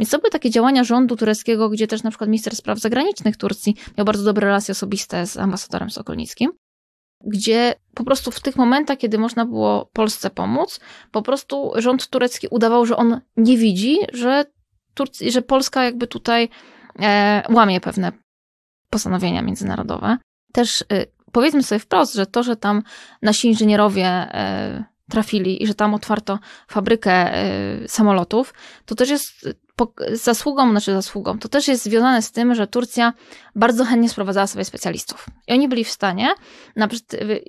Więc 0.00 0.10
to 0.10 0.18
były 0.18 0.30
takie 0.30 0.50
działania 0.50 0.84
rządu 0.84 1.16
tureckiego, 1.16 1.68
gdzie 1.68 1.86
też 1.86 2.02
na 2.02 2.10
przykład 2.10 2.30
minister 2.30 2.56
spraw 2.56 2.78
zagranicznych 2.78 3.36
Turcji 3.36 3.76
miał 3.98 4.04
bardzo 4.04 4.24
dobre 4.24 4.46
relacje 4.46 4.72
osobiste 4.72 5.26
z 5.26 5.36
ambasadorem 5.36 5.90
Sokolnickim, 5.90 6.52
gdzie 7.26 7.74
po 7.94 8.04
prostu 8.04 8.30
w 8.30 8.40
tych 8.40 8.56
momentach, 8.56 8.98
kiedy 8.98 9.18
można 9.18 9.46
było 9.46 9.90
Polsce 9.92 10.30
pomóc, 10.30 10.80
po 11.12 11.22
prostu 11.22 11.72
rząd 11.76 12.08
turecki 12.08 12.46
udawał, 12.50 12.86
że 12.86 12.96
on 12.96 13.20
nie 13.36 13.56
widzi, 13.56 13.98
że, 14.12 14.44
Turcji, 14.94 15.32
że 15.32 15.42
Polska 15.42 15.84
jakby 15.84 16.06
tutaj 16.06 16.48
e, 16.98 17.42
łamie 17.52 17.80
pewne 17.80 18.12
postanowienia 18.90 19.42
międzynarodowe. 19.42 20.16
Też 20.52 20.84
e, 20.92 21.06
powiedzmy 21.32 21.62
sobie 21.62 21.78
wprost, 21.78 22.14
że 22.14 22.26
to, 22.26 22.42
że 22.42 22.56
tam 22.56 22.82
nasi 23.22 23.48
inżynierowie 23.48 24.06
e, 24.06 24.84
trafili 25.10 25.62
i 25.62 25.66
że 25.66 25.74
tam 25.74 25.94
otwarto 25.94 26.38
fabrykę 26.68 27.12
e, 27.12 27.88
samolotów, 27.88 28.54
to 28.86 28.94
też 28.94 29.10
jest 29.10 29.48
zasługą, 30.12 30.70
znaczy 30.70 30.92
zasługą, 30.92 31.38
to 31.38 31.48
też 31.48 31.68
jest 31.68 31.84
związane 31.84 32.22
z 32.22 32.32
tym, 32.32 32.54
że 32.54 32.66
Turcja 32.66 33.12
bardzo 33.54 33.84
chętnie 33.84 34.08
sprowadzała 34.08 34.46
sobie 34.46 34.64
specjalistów. 34.64 35.26
I 35.48 35.52
oni 35.52 35.68
byli 35.68 35.84
w 35.84 35.90
stanie 35.90 36.28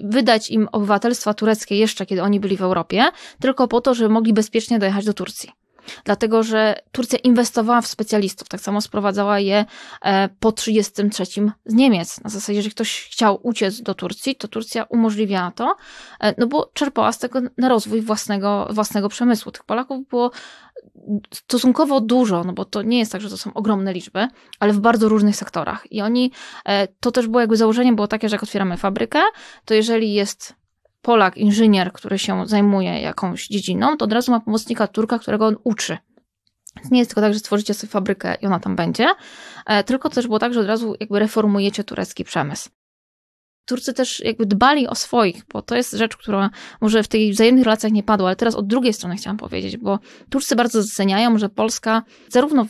wydać 0.02 0.50
im 0.50 0.68
obywatelstwa 0.72 1.34
tureckie 1.34 1.76
jeszcze, 1.76 2.06
kiedy 2.06 2.24
oni 2.24 2.40
byli 2.40 2.58
w 2.58 2.62
Europie, 2.62 3.06
tylko 3.40 3.68
po 3.68 3.82
to, 3.82 3.94
żeby 3.94 4.10
mogli 4.10 4.34
bezpiecznie 4.34 4.80
dojechać 4.80 5.06
do 5.06 5.14
Turcji. 5.14 5.61
Dlatego, 6.06 6.44
że 6.44 6.76
Turcja 6.92 7.20
inwestowała 7.20 7.82
w 7.82 7.88
specjalistów, 7.88 8.48
tak 8.48 8.62
samo 8.62 8.82
sprowadzała 8.82 9.40
je 9.40 9.66
e, 10.02 10.30
po 10.40 10.52
1933 10.52 11.52
z 11.66 11.74
Niemiec. 11.74 12.24
Na 12.24 12.30
zasadzie, 12.30 12.62
że 12.62 12.70
ktoś 12.70 13.10
chciał 13.12 13.40
uciec 13.44 13.82
do 13.82 13.94
Turcji, 13.94 14.36
to 14.36 14.48
Turcja 14.48 14.84
umożliwiała 14.84 15.52
to, 15.52 15.76
e, 16.20 16.34
no 16.38 16.48
bo 16.48 16.72
czerpała 16.74 17.12
z 17.12 17.20
tego 17.20 17.40
na 17.58 17.70
rozwój 17.70 18.02
własnego, 18.02 18.68
własnego 18.72 19.10
przemysłu. 19.10 19.52
Tych 19.52 19.64
Polaków 19.64 20.08
było 20.08 20.32
stosunkowo 21.34 22.02
dużo, 22.02 22.44
no 22.44 22.54
bo 22.54 22.66
to 22.66 22.82
nie 22.82 23.00
jest 23.00 23.12
tak, 23.12 23.22
że 23.22 23.30
to 23.30 23.38
są 23.38 23.54
ogromne 23.54 23.94
liczby, 23.94 24.28
ale 24.60 24.74
w 24.74 24.80
bardzo 24.80 25.10
różnych 25.10 25.36
sektorach. 25.36 25.92
I 25.92 26.02
oni, 26.02 26.32
e, 26.66 26.88
to 26.88 27.12
też 27.12 27.28
było 27.28 27.40
jakby 27.40 27.58
założenie 27.58 27.94
było 27.94 28.08
takie, 28.08 28.30
że 28.30 28.36
jak 28.36 28.44
otwieramy 28.44 28.78
fabrykę, 28.78 29.20
to 29.66 29.74
jeżeli 29.74 30.14
jest 30.14 30.61
Polak, 31.02 31.38
inżynier, 31.38 31.94
który 31.94 32.20
się 32.20 32.48
zajmuje 32.48 33.02
jakąś 33.02 33.48
dziedziną, 33.48 33.98
to 33.98 34.06
od 34.06 34.14
razu 34.14 34.32
ma 34.32 34.40
pomocnika 34.40 34.88
Turka, 34.88 35.20
którego 35.20 35.46
on 35.48 35.56
uczy. 35.64 35.98
Nie 36.92 37.00
jest 37.00 37.12
tylko 37.12 37.22
tak, 37.22 37.34
że 37.34 37.40
stworzycie 37.40 37.74
sobie 37.74 37.92
fabrykę 37.92 38.36
i 38.42 38.46
ona 38.46 38.60
tam 38.60 38.76
będzie, 38.76 39.08
e, 39.66 39.84
tylko 39.84 40.10
też 40.10 40.28
było 40.28 40.40
tak, 40.40 40.54
że 40.54 40.60
od 40.60 40.68
razu 40.68 40.96
jakby 41.00 41.20
reformujecie 41.20 41.84
turecki 41.84 42.24
przemysł. 42.24 42.70
Turcy 43.66 43.94
też 43.94 44.20
jakby 44.20 44.46
dbali 44.46 44.88
o 44.88 44.96
swoich, 44.96 45.46
bo 45.54 45.62
to 45.62 45.76
jest 45.76 45.92
rzecz, 45.92 46.18
która 46.18 46.50
może 46.82 47.04
w 47.04 47.08
tych 47.08 47.32
wzajemnych 47.32 47.66
relacjach 47.66 47.92
nie 47.92 48.04
padła, 48.04 48.28
ale 48.28 48.36
teraz 48.36 48.56
od 48.56 48.68
drugiej 48.68 48.94
strony 48.94 49.16
chciałam 49.16 49.38
powiedzieć, 49.38 49.78
bo 49.78 50.00
Turcy 50.30 50.56
bardzo 50.56 50.82
doceniają, 50.82 51.38
że 51.38 51.50
Polska 51.50 52.04
zarówno 52.30 52.66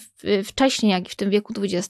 wcześniej, 0.46 0.92
jak 0.92 1.08
i 1.08 1.10
w 1.10 1.16
tym 1.16 1.30
wieku 1.30 1.54
XX 1.58 1.90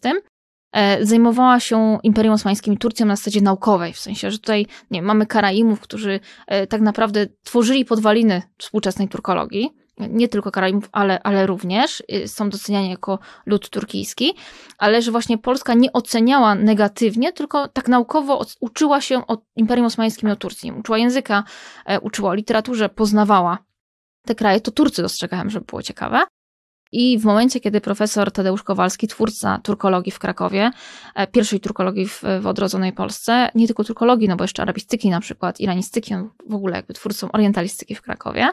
zajmowała 1.01 1.59
się 1.59 1.99
Imperium 2.03 2.33
Osmańskim 2.33 2.73
i 2.73 2.77
Turcją 2.77 3.05
na 3.05 3.15
zasadzie 3.15 3.41
naukowej, 3.41 3.93
w 3.93 3.99
sensie, 3.99 4.31
że 4.31 4.39
tutaj 4.39 4.67
nie, 4.91 5.01
mamy 5.01 5.25
Karaimów, 5.25 5.79
którzy 5.79 6.19
e, 6.47 6.67
tak 6.67 6.81
naprawdę 6.81 7.27
tworzyli 7.43 7.85
podwaliny 7.85 8.41
współczesnej 8.57 9.07
turkologii, 9.07 9.81
nie 10.09 10.27
tylko 10.27 10.51
Karaimów, 10.51 10.89
ale, 10.91 11.23
ale 11.23 11.47
również 11.47 12.03
y, 12.13 12.27
są 12.27 12.49
doceniani 12.49 12.89
jako 12.89 13.19
lud 13.45 13.69
turkijski, 13.69 14.33
ale 14.77 15.01
że 15.01 15.11
właśnie 15.11 15.37
Polska 15.37 15.73
nie 15.73 15.93
oceniała 15.93 16.55
negatywnie, 16.55 17.33
tylko 17.33 17.67
tak 17.67 17.87
naukowo 17.87 18.45
uczyła 18.59 19.01
się 19.01 19.27
o 19.27 19.37
Imperium 19.55 19.85
Osmańskim 19.85 20.29
i 20.29 20.31
o 20.31 20.35
Turcji. 20.35 20.71
Uczyła 20.71 20.97
języka, 20.97 21.43
e, 21.85 21.99
uczyła 21.99 22.29
o 22.29 22.33
literaturze, 22.33 22.89
poznawała 22.89 23.57
te 24.25 24.35
kraje. 24.35 24.61
To 24.61 24.71
Turcy 24.71 25.01
dostrzegałem, 25.01 25.49
żeby 25.49 25.65
było 25.65 25.81
ciekawe. 25.81 26.21
I 26.91 27.19
w 27.19 27.25
momencie, 27.25 27.59
kiedy 27.59 27.81
profesor 27.81 28.31
Tadeusz 28.31 28.63
Kowalski, 28.63 29.07
twórca 29.07 29.59
turkologii 29.63 30.11
w 30.11 30.19
Krakowie, 30.19 30.71
e, 31.15 31.27
pierwszej 31.27 31.59
turkologii 31.59 32.07
w, 32.07 32.23
w 32.41 32.47
odrodzonej 32.47 32.93
Polsce, 32.93 33.49
nie 33.55 33.67
tylko 33.67 33.83
turkologii, 33.83 34.27
no 34.27 34.35
bo 34.35 34.43
jeszcze 34.43 34.61
arabistyki 34.61 35.09
na 35.09 35.19
przykład, 35.19 35.59
iranistyki, 35.59 36.15
on 36.15 36.29
w 36.49 36.55
ogóle 36.55 36.75
jakby 36.75 36.93
twórcą 36.93 37.31
orientalistyki 37.31 37.95
w 37.95 38.01
Krakowie, 38.01 38.49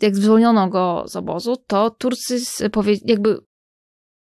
jak 0.00 0.16
zwolniono 0.16 0.68
go 0.68 1.04
z 1.06 1.16
obozu, 1.16 1.56
to 1.66 1.90
Turcy 1.90 2.38
jakby 3.04 3.38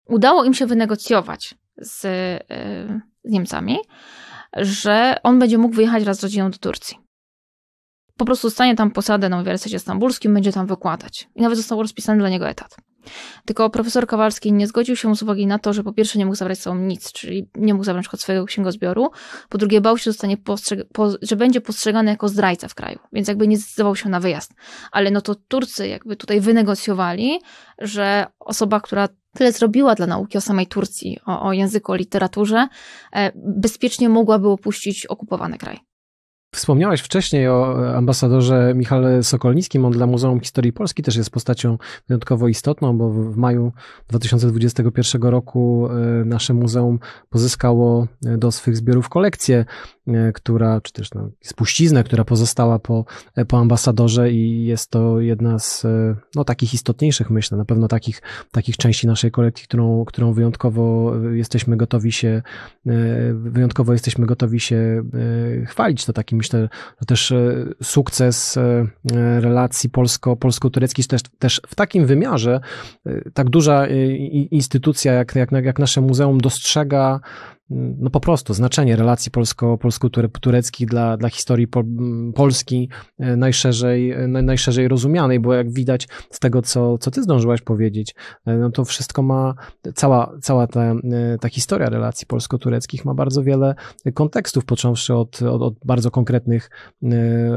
udało 0.07 0.45
im 0.45 0.55
się 0.55 0.67
wynegocjować 0.67 1.55
z, 1.77 2.05
e, 2.05 3.01
z 3.25 3.31
Niemcami, 3.31 3.79
że 4.57 5.17
on 5.23 5.39
będzie 5.39 5.59
mógł 5.59 5.75
wyjechać 5.75 6.05
raz 6.05 6.19
z 6.19 6.23
rodziną 6.23 6.51
do 6.51 6.59
Turcji. 6.59 6.99
Po 8.17 8.25
prostu 8.25 8.51
stanie 8.51 8.77
tam 8.77 8.91
posadę 8.91 9.29
na 9.29 9.37
Uniwersytecie 9.37 9.79
Stambulskim, 9.79 10.35
będzie 10.35 10.53
tam 10.53 10.67
wykładać. 10.67 11.29
I 11.35 11.43
nawet 11.43 11.59
został 11.59 11.83
rozpisany 11.83 12.19
dla 12.19 12.29
niego 12.29 12.49
etat. 12.49 12.77
Tylko 13.45 13.71
profesor 13.71 14.07
Kowalski 14.07 14.53
nie 14.53 14.67
zgodził 14.67 14.97
się 14.97 15.17
z 15.17 15.23
uwagi 15.23 15.47
na 15.47 15.59
to, 15.59 15.73
że 15.73 15.85
po 15.85 15.93
pierwsze 15.93 16.19
nie 16.19 16.25
mógł 16.27 16.37
zabrać 16.37 16.59
z 16.59 16.63
sobą 16.63 16.77
nic, 16.77 17.13
czyli 17.13 17.49
nie 17.55 17.75
mógł 17.75 17.85
zabrać 17.85 18.13
na 18.13 18.19
swojego 18.19 18.47
księgozbioru, 18.47 19.11
po 19.49 19.59
drugie 19.59 19.81
bał 19.81 19.99
się, 19.99 20.11
zostanie 20.11 20.37
że 21.23 21.37
będzie 21.37 21.61
postrzegany 21.61 22.11
jako 22.11 22.29
zdrajca 22.29 22.69
w 22.69 22.75
kraju, 22.75 22.99
więc 23.13 23.29
jakby 23.29 23.49
nie 23.49 23.59
zdecydował 23.59 23.97
się 23.97 24.09
na 24.09 24.21
wyjazd. 24.21 24.55
Ale 24.93 25.11
no 25.11 25.21
to 25.21 25.35
Turcy 25.35 25.89
jakby 25.89 26.17
tutaj 26.17 26.41
wynegocjowali, 26.41 27.41
że 27.79 28.27
osoba, 28.41 28.81
która 28.81 29.09
tyle 29.35 29.53
zrobiła 29.53 29.95
dla 29.95 30.07
nauki 30.07 30.39
o 30.39 30.41
samej 30.41 30.67
Turcji, 30.67 31.19
o, 31.27 31.43
o 31.43 31.53
języku, 31.53 31.93
o 31.93 31.95
literaturze, 31.95 32.69
e, 33.13 33.33
bezpiecznie 33.35 34.09
mogłaby 34.09 34.49
opuścić 34.49 35.07
okupowany 35.07 35.59
kraj. 35.59 35.81
Wspomniałeś 36.55 37.01
wcześniej 37.01 37.49
o 37.49 37.77
ambasadorze 37.97 38.73
Michale 38.75 39.23
Sokolnickim. 39.23 39.85
On 39.85 39.93
dla 39.93 40.07
Muzeum 40.07 40.41
Historii 40.41 40.73
Polski 40.73 41.03
też 41.03 41.17
jest 41.17 41.31
postacią 41.31 41.79
wyjątkowo 42.09 42.49
istotną, 42.49 42.99
bo 42.99 43.11
w 43.11 43.37
maju 43.37 43.73
2021 44.09 45.23
roku 45.23 45.89
e, 45.91 46.25
nasze 46.25 46.55
muzeum 46.55 46.99
pozyskało 47.31 48.07
e, 48.27 48.39
do 48.39 48.53
swych 48.53 48.77
zbiorów 48.77 49.09
kolekcję, 49.09 49.59
e, 49.59 49.65
która, 50.35 50.81
czy 50.81 50.93
też 50.93 51.15
no, 51.15 51.31
spuściznę, 51.43 52.05
która 52.05 52.25
pozostała 52.25 52.79
po, 52.79 53.05
po 53.49 53.59
ambasadorze 53.59 54.33
i 54.33 54.65
jest 54.65 54.91
to 54.91 55.21
jedna 55.21 55.59
z 55.59 55.87
no, 56.35 56.45
takich 56.45 56.75
istotniejszych, 56.75 57.31
myślę, 57.31 57.59
na 57.59 57.65
pewno 57.65 57.89
takich, 57.89 58.23
takich 58.51 58.77
części 58.77 59.07
naszej 59.07 59.31
kolekcji, 59.31 59.65
którą, 59.65 60.05
którą 60.05 60.33
wyjątkowo 60.33 61.15
jesteśmy 61.33 61.77
gotowi 61.77 62.13
się, 62.13 62.43
wyjątkowo 63.35 63.93
jesteśmy 63.93 64.27
gotowi 64.27 64.61
się 64.61 65.03
chwalić. 65.67 66.05
To 66.05 66.13
takim 66.13 66.39
myślę, 66.39 66.69
że 67.01 67.07
też 67.07 67.33
e, 67.33 67.67
sukces 67.83 68.57
e, 68.57 68.87
relacji 69.41 69.91
polsko, 69.91 70.37
polsko-tureckich 70.37 71.07
też, 71.07 71.21
też 71.39 71.61
w 71.67 71.75
takim 71.75 72.07
wymiarze 72.07 72.61
e, 73.07 73.31
tak 73.31 73.51
duża 73.51 73.87
instytucja 74.51 75.13
jak, 75.13 75.35
jak, 75.35 75.53
jak 75.53 75.79
nasze 75.79 76.01
muzeum 76.01 76.41
dostrzega 76.41 77.21
no 77.71 78.11
po 78.11 78.21
prostu 78.21 78.55
znaczenie 78.55 78.97
relacji 78.97 79.31
polsko, 79.31 79.79
polsko-tureckich 79.79 80.89
dla, 80.89 81.17
dla 81.17 81.29
historii 81.29 81.69
po, 81.69 81.85
Polski 82.35 82.89
e, 83.19 83.37
najszerzej, 83.37 84.13
e, 84.13 84.29
najszerzej 84.29 84.89
rozumianej, 84.89 85.41
bo 85.41 85.55
jak 85.55 85.73
widać 85.73 86.09
z 86.31 86.39
tego, 86.39 86.63
co, 86.63 86.99
co 86.99 87.11
ty 87.11 87.23
zdążyłaś 87.23 87.63
powiedzieć, 87.63 88.15
e, 88.47 88.57
no 88.57 88.71
to 88.71 88.85
wszystko 88.85 89.23
ma, 89.23 89.55
cała, 89.95 90.33
cała 90.43 90.67
ta, 90.67 90.95
ta 91.41 91.49
historia 91.49 91.89
relacji 91.89 92.27
polsko-tureckich 92.27 93.05
ma 93.05 93.15
bardzo 93.15 93.43
wiele 93.43 93.75
kontekstów, 94.15 94.65
począwszy 94.65 95.15
od, 95.15 95.43
od, 95.43 95.63
od 95.63 95.75
bardzo 95.85 96.11
konkretnych 96.11 96.71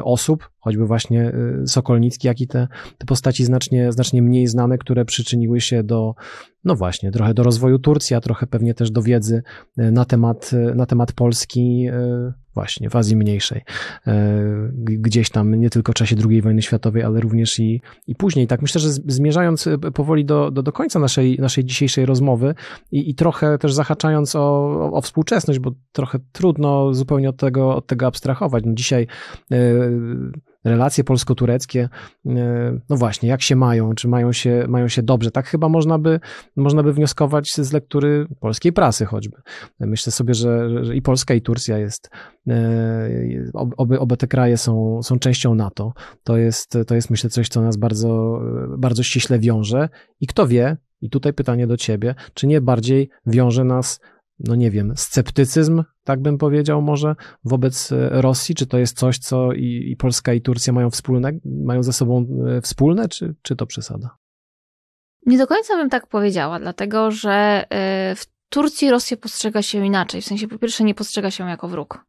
osób, 0.03 0.49
choćby 0.61 0.85
właśnie 0.85 1.31
Sokolnicki, 1.65 2.27
jak 2.27 2.41
i 2.41 2.47
te, 2.47 2.67
te 2.97 3.05
postaci 3.05 3.45
znacznie, 3.45 3.91
znacznie 3.91 4.21
mniej 4.21 4.47
znane, 4.47 4.77
które 4.77 5.05
przyczyniły 5.05 5.61
się 5.61 5.83
do, 5.83 6.15
no 6.63 6.75
właśnie, 6.75 7.11
trochę 7.11 7.33
do 7.33 7.43
rozwoju 7.43 7.79
Turcji, 7.79 8.15
a 8.15 8.21
trochę 8.21 8.47
pewnie 8.47 8.73
też 8.73 8.91
do 8.91 9.01
wiedzy 9.01 9.43
na 9.77 10.05
temat, 10.05 10.51
na 10.75 10.85
temat 10.85 11.11
Polski 11.11 11.89
właśnie 12.53 12.89
w 12.89 12.95
Azji 12.95 13.15
Mniejszej. 13.15 13.61
Gdzieś 14.73 15.29
tam 15.29 15.55
nie 15.55 15.69
tylko 15.69 15.91
w 15.91 15.95
czasie 15.95 16.15
II 16.29 16.41
wojny 16.41 16.61
światowej, 16.61 17.03
ale 17.03 17.19
również 17.19 17.59
i, 17.59 17.81
i 18.07 18.15
później. 18.15 18.47
Tak 18.47 18.61
myślę, 18.61 18.81
że 18.81 18.89
zmierzając 18.91 19.69
powoli 19.93 20.25
do, 20.25 20.51
do, 20.51 20.63
do 20.63 20.71
końca 20.71 20.99
naszej, 20.99 21.37
naszej 21.39 21.65
dzisiejszej 21.65 22.05
rozmowy 22.05 22.55
i, 22.91 23.09
i 23.09 23.15
trochę 23.15 23.57
też 23.57 23.73
zahaczając 23.73 24.35
o, 24.35 24.71
o, 24.93 25.01
współczesność, 25.01 25.59
bo 25.59 25.71
trochę 25.91 26.19
trudno 26.31 26.93
zupełnie 26.93 27.29
od 27.29 27.37
tego, 27.37 27.75
od 27.75 27.87
tego 27.87 28.07
abstrahować. 28.07 28.63
No 28.65 28.73
dzisiaj 28.73 29.07
relacje 30.63 31.03
polsko-tureckie, 31.03 31.89
e, 32.25 32.79
no 32.89 32.97
właśnie, 32.97 33.29
jak 33.29 33.41
się 33.41 33.55
mają, 33.55 33.93
czy 33.93 34.07
mają 34.07 34.31
się, 34.31 34.65
mają 34.67 34.87
się 34.87 35.03
dobrze. 35.03 35.31
Tak 35.31 35.47
chyba 35.47 35.69
można 35.69 35.99
by, 35.99 36.19
można 36.55 36.83
by 36.83 36.93
wnioskować 36.93 37.51
z 37.51 37.73
lektury 37.73 38.27
polskiej 38.39 38.73
prasy 38.73 39.05
choćby. 39.05 39.37
Myślę 39.79 40.11
sobie, 40.11 40.33
że, 40.33 40.85
że 40.85 40.95
i 40.95 41.01
Polska, 41.01 41.33
i 41.33 41.41
Turcja 41.41 41.77
jest, 41.77 42.09
e, 42.47 43.09
oby, 43.77 43.99
oby 43.99 44.17
te 44.17 44.27
kraje 44.27 44.57
są, 44.57 45.03
są 45.03 45.19
częścią 45.19 45.55
NATO. 45.55 45.93
To 46.23 46.37
jest, 46.37 46.77
to 46.87 46.95
jest 46.95 47.09
myślę 47.09 47.29
coś, 47.29 47.49
co 47.49 47.61
nas 47.61 47.77
bardzo, 47.77 48.41
bardzo 48.77 49.03
ściśle 49.03 49.39
wiąże 49.39 49.89
i 50.19 50.27
kto 50.27 50.47
wie, 50.47 50.77
i 51.01 51.09
tutaj 51.09 51.33
pytanie 51.33 51.67
do 51.67 51.77
ciebie, 51.77 52.15
czy 52.33 52.47
nie 52.47 52.61
bardziej 52.61 53.09
wiąże 53.25 53.63
nas 53.63 53.99
no 54.43 54.55
nie 54.55 54.71
wiem, 54.71 54.93
sceptycyzm, 54.95 55.83
tak 56.03 56.21
bym 56.21 56.37
powiedział 56.37 56.81
może, 56.81 57.15
wobec 57.43 57.91
e, 57.91 58.21
Rosji? 58.21 58.55
Czy 58.55 58.67
to 58.67 58.77
jest 58.77 58.97
coś, 58.97 59.17
co 59.17 59.53
i, 59.53 59.91
i 59.91 59.97
Polska, 59.97 60.33
i 60.33 60.41
Turcja 60.41 60.73
mają 60.73 60.89
wspólne, 60.89 61.31
mają 61.45 61.83
ze 61.83 61.93
sobą 61.93 62.27
e, 62.47 62.61
wspólne, 62.61 63.09
czy, 63.09 63.35
czy 63.41 63.55
to 63.55 63.65
przesada? 63.65 64.17
Nie 65.25 65.37
do 65.37 65.47
końca 65.47 65.75
bym 65.75 65.89
tak 65.89 66.07
powiedziała, 66.07 66.59
dlatego 66.59 67.11
że 67.11 67.65
e, 67.69 68.15
w 68.15 68.25
Turcji 68.49 68.89
Rosję 68.89 69.17
postrzega 69.17 69.61
się 69.61 69.85
inaczej. 69.85 70.21
W 70.21 70.25
sensie, 70.25 70.47
po 70.47 70.57
pierwsze, 70.57 70.83
nie 70.83 70.95
postrzega 70.95 71.31
się 71.31 71.49
jako 71.49 71.67
wróg. 71.67 72.05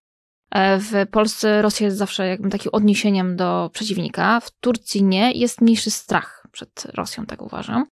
W 0.79 1.07
Polsce 1.11 1.63
Rosja 1.63 1.85
jest 1.85 1.97
zawsze 1.97 2.27
jakby 2.27 2.51
takim 2.51 2.71
odniesieniem 2.75 3.37
do 3.37 3.71
przeciwnika. 3.73 4.41
W 4.41 4.51
Turcji 4.51 5.03
nie. 5.03 5.33
Jest 5.33 5.61
mniejszy 5.61 5.91
strach 5.91 6.47
przed 6.53 6.87
Rosją, 6.95 7.27
tak 7.27 7.43
uważam. 7.43 7.87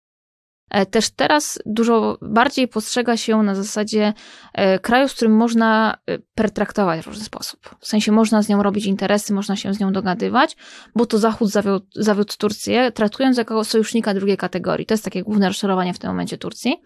E, 0.69 0.85
też 0.85 1.09
teraz 1.09 1.59
dużo 1.65 2.17
bardziej 2.21 2.67
postrzega 2.67 3.17
się 3.17 3.43
na 3.43 3.55
zasadzie 3.55 4.13
e, 4.53 4.79
kraju, 4.79 5.07
z 5.07 5.13
którym 5.13 5.35
można 5.35 5.97
e, 6.07 6.19
pertraktować 6.35 7.01
w 7.01 7.07
różny 7.07 7.23
sposób. 7.23 7.75
W 7.79 7.87
sensie 7.87 8.11
można 8.11 8.41
z 8.41 8.49
nią 8.49 8.63
robić 8.63 8.85
interesy, 8.85 9.33
można 9.33 9.55
się 9.55 9.73
z 9.73 9.79
nią 9.79 9.93
dogadywać, 9.93 10.57
bo 10.95 11.05
to 11.05 11.17
Zachód 11.17 11.49
zawiódł, 11.49 11.85
zawiódł 11.95 12.33
Turcję, 12.37 12.91
traktując 12.91 13.37
jako 13.37 13.63
sojusznika 13.63 14.13
drugiej 14.13 14.37
kategorii. 14.37 14.85
To 14.85 14.93
jest 14.93 15.03
takie 15.03 15.23
główne 15.23 15.47
rozczarowanie 15.47 15.93
w 15.93 15.99
tym 15.99 16.09
momencie 16.09 16.37
Turcji. 16.37 16.81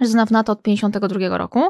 Zna 0.00 0.26
w 0.26 0.30
NATO 0.30 0.52
od 0.52 0.62
1952 0.62 1.38
roku, 1.38 1.62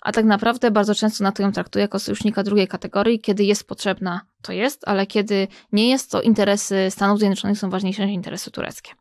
a 0.00 0.12
tak 0.12 0.24
naprawdę 0.24 0.70
bardzo 0.70 0.94
często 0.94 1.24
NATO 1.24 1.42
ją 1.42 1.52
traktuje 1.52 1.82
jako 1.82 1.98
sojusznika 1.98 2.42
drugiej 2.42 2.68
kategorii. 2.68 3.20
Kiedy 3.20 3.44
jest 3.44 3.68
potrzebna, 3.68 4.20
to 4.42 4.52
jest, 4.52 4.88
ale 4.88 5.06
kiedy 5.06 5.48
nie 5.72 5.90
jest, 5.90 6.10
to 6.10 6.22
interesy 6.22 6.86
Stanów 6.90 7.18
Zjednoczonych 7.18 7.58
są 7.58 7.70
ważniejsze 7.70 8.06
niż 8.06 8.14
interesy 8.14 8.50
tureckie. 8.50 8.92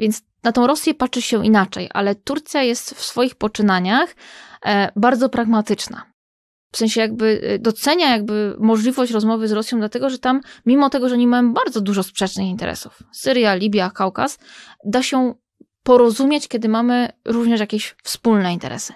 Więc 0.00 0.22
na 0.42 0.52
tą 0.52 0.66
Rosję 0.66 0.94
patrzy 0.94 1.22
się 1.22 1.46
inaczej, 1.46 1.88
ale 1.94 2.14
Turcja 2.14 2.62
jest 2.62 2.94
w 2.94 3.04
swoich 3.04 3.34
poczynaniach 3.34 4.16
e, 4.66 4.92
bardzo 4.96 5.28
pragmatyczna. 5.28 6.02
W 6.72 6.76
sensie 6.76 7.00
jakby 7.00 7.40
e, 7.42 7.58
docenia 7.58 8.10
jakby 8.10 8.56
możliwość 8.58 9.12
rozmowy 9.12 9.48
z 9.48 9.52
Rosją, 9.52 9.78
dlatego 9.78 10.10
że 10.10 10.18
tam, 10.18 10.40
mimo 10.66 10.90
tego, 10.90 11.08
że 11.08 11.18
nie 11.18 11.26
mają 11.26 11.52
bardzo 11.52 11.80
dużo 11.80 12.02
sprzecznych 12.02 12.46
interesów, 12.46 12.98
Syria, 13.12 13.54
Libia, 13.54 13.90
Kaukaz, 13.90 14.38
da 14.84 15.02
się 15.02 15.34
porozumieć, 15.82 16.48
kiedy 16.48 16.68
mamy 16.68 17.08
również 17.24 17.60
jakieś 17.60 17.96
wspólne 18.02 18.52
interesy. 18.52 18.92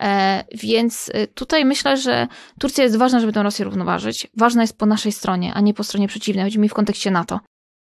E, 0.00 0.44
więc 0.54 1.10
tutaj 1.34 1.64
myślę, 1.64 1.96
że 1.96 2.28
Turcja 2.60 2.84
jest 2.84 2.96
ważna, 2.96 3.20
żeby 3.20 3.32
tę 3.32 3.42
Rosję 3.42 3.64
równoważyć. 3.64 4.26
Ważna 4.36 4.62
jest 4.62 4.78
po 4.78 4.86
naszej 4.86 5.12
stronie, 5.12 5.54
a 5.54 5.60
nie 5.60 5.74
po 5.74 5.84
stronie 5.84 6.08
przeciwnej. 6.08 6.44
Chodzi 6.44 6.58
mi 6.58 6.68
w 6.68 6.74
kontekście 6.74 7.10
NATO 7.10 7.40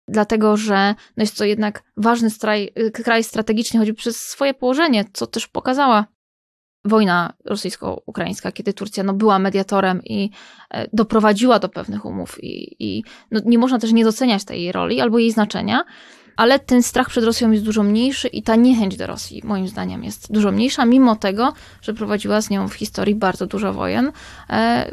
dlatego 0.07 0.57
że 0.57 0.95
no 1.17 1.23
jest 1.23 1.37
to 1.37 1.45
jednak 1.45 1.83
ważny 1.97 2.29
straj, 2.29 2.73
kraj 2.93 3.23
strategiczny, 3.23 3.79
choćby 3.79 3.93
przez 3.93 4.19
swoje 4.19 4.53
położenie, 4.53 5.05
co 5.13 5.27
też 5.27 5.47
pokazała 5.47 6.05
wojna 6.85 7.33
rosyjsko-ukraińska, 7.45 8.51
kiedy 8.51 8.73
Turcja 8.73 9.03
no, 9.03 9.13
była 9.13 9.39
mediatorem 9.39 10.01
i 10.03 10.29
e, 10.69 10.87
doprowadziła 10.93 11.59
do 11.59 11.69
pewnych 11.69 12.05
umów 12.05 12.43
i, 12.43 12.75
i 12.79 13.03
no, 13.31 13.39
nie 13.45 13.57
można 13.57 13.79
też 13.79 13.91
nie 13.91 14.03
doceniać 14.03 14.45
tej 14.45 14.71
roli 14.71 15.01
albo 15.01 15.19
jej 15.19 15.31
znaczenia, 15.31 15.83
ale 16.37 16.59
ten 16.59 16.83
strach 16.83 17.09
przed 17.09 17.23
Rosją 17.23 17.51
jest 17.51 17.63
dużo 17.63 17.83
mniejszy 17.83 18.27
i 18.27 18.43
ta 18.43 18.55
niechęć 18.55 18.97
do 18.97 19.07
Rosji 19.07 19.41
moim 19.45 19.67
zdaniem 19.67 20.03
jest 20.03 20.31
dużo 20.31 20.51
mniejsza, 20.51 20.85
mimo 20.85 21.15
tego, 21.15 21.53
że 21.81 21.93
prowadziła 21.93 22.41
z 22.41 22.49
nią 22.49 22.67
w 22.67 22.73
historii 22.73 23.15
bardzo 23.15 23.47
dużo 23.47 23.73
wojen, 23.73 24.11
e, 24.49 24.91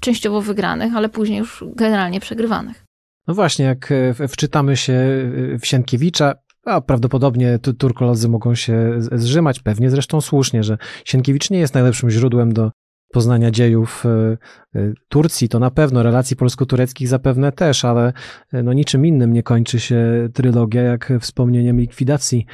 częściowo 0.00 0.40
wygranych, 0.40 0.96
ale 0.96 1.08
później 1.08 1.38
już 1.38 1.64
generalnie 1.76 2.20
przegrywanych. 2.20 2.89
No 3.26 3.34
właśnie, 3.34 3.64
jak 3.64 3.92
e, 3.92 4.28
wczytamy 4.28 4.76
się 4.76 4.92
e, 4.92 5.58
w 5.58 5.66
Sienkiewicza, 5.66 6.34
a 6.64 6.80
prawdopodobnie 6.80 7.58
turkolodzy 7.78 8.28
mogą 8.28 8.54
się 8.54 8.94
zrzymać, 8.98 9.60
pewnie 9.60 9.90
zresztą 9.90 10.20
słusznie, 10.20 10.64
że 10.64 10.78
Sienkiewicz 11.04 11.50
nie 11.50 11.58
jest 11.58 11.74
najlepszym 11.74 12.10
źródłem 12.10 12.52
do 12.52 12.70
poznania 13.10 13.50
dziejów 13.50 14.06
e, 14.06 14.36
e, 14.74 14.92
Turcji, 15.08 15.48
to 15.48 15.58
na 15.58 15.70
pewno, 15.70 16.02
relacji 16.02 16.36
polsko-tureckich 16.36 17.08
zapewne 17.08 17.52
też, 17.52 17.84
ale 17.84 18.12
e, 18.52 18.62
no 18.62 18.72
niczym 18.72 19.06
innym 19.06 19.32
nie 19.32 19.42
kończy 19.42 19.80
się 19.80 20.28
trylogia 20.34 20.82
jak 20.82 21.12
wspomnieniem 21.20 21.80
likwidacji 21.80 22.46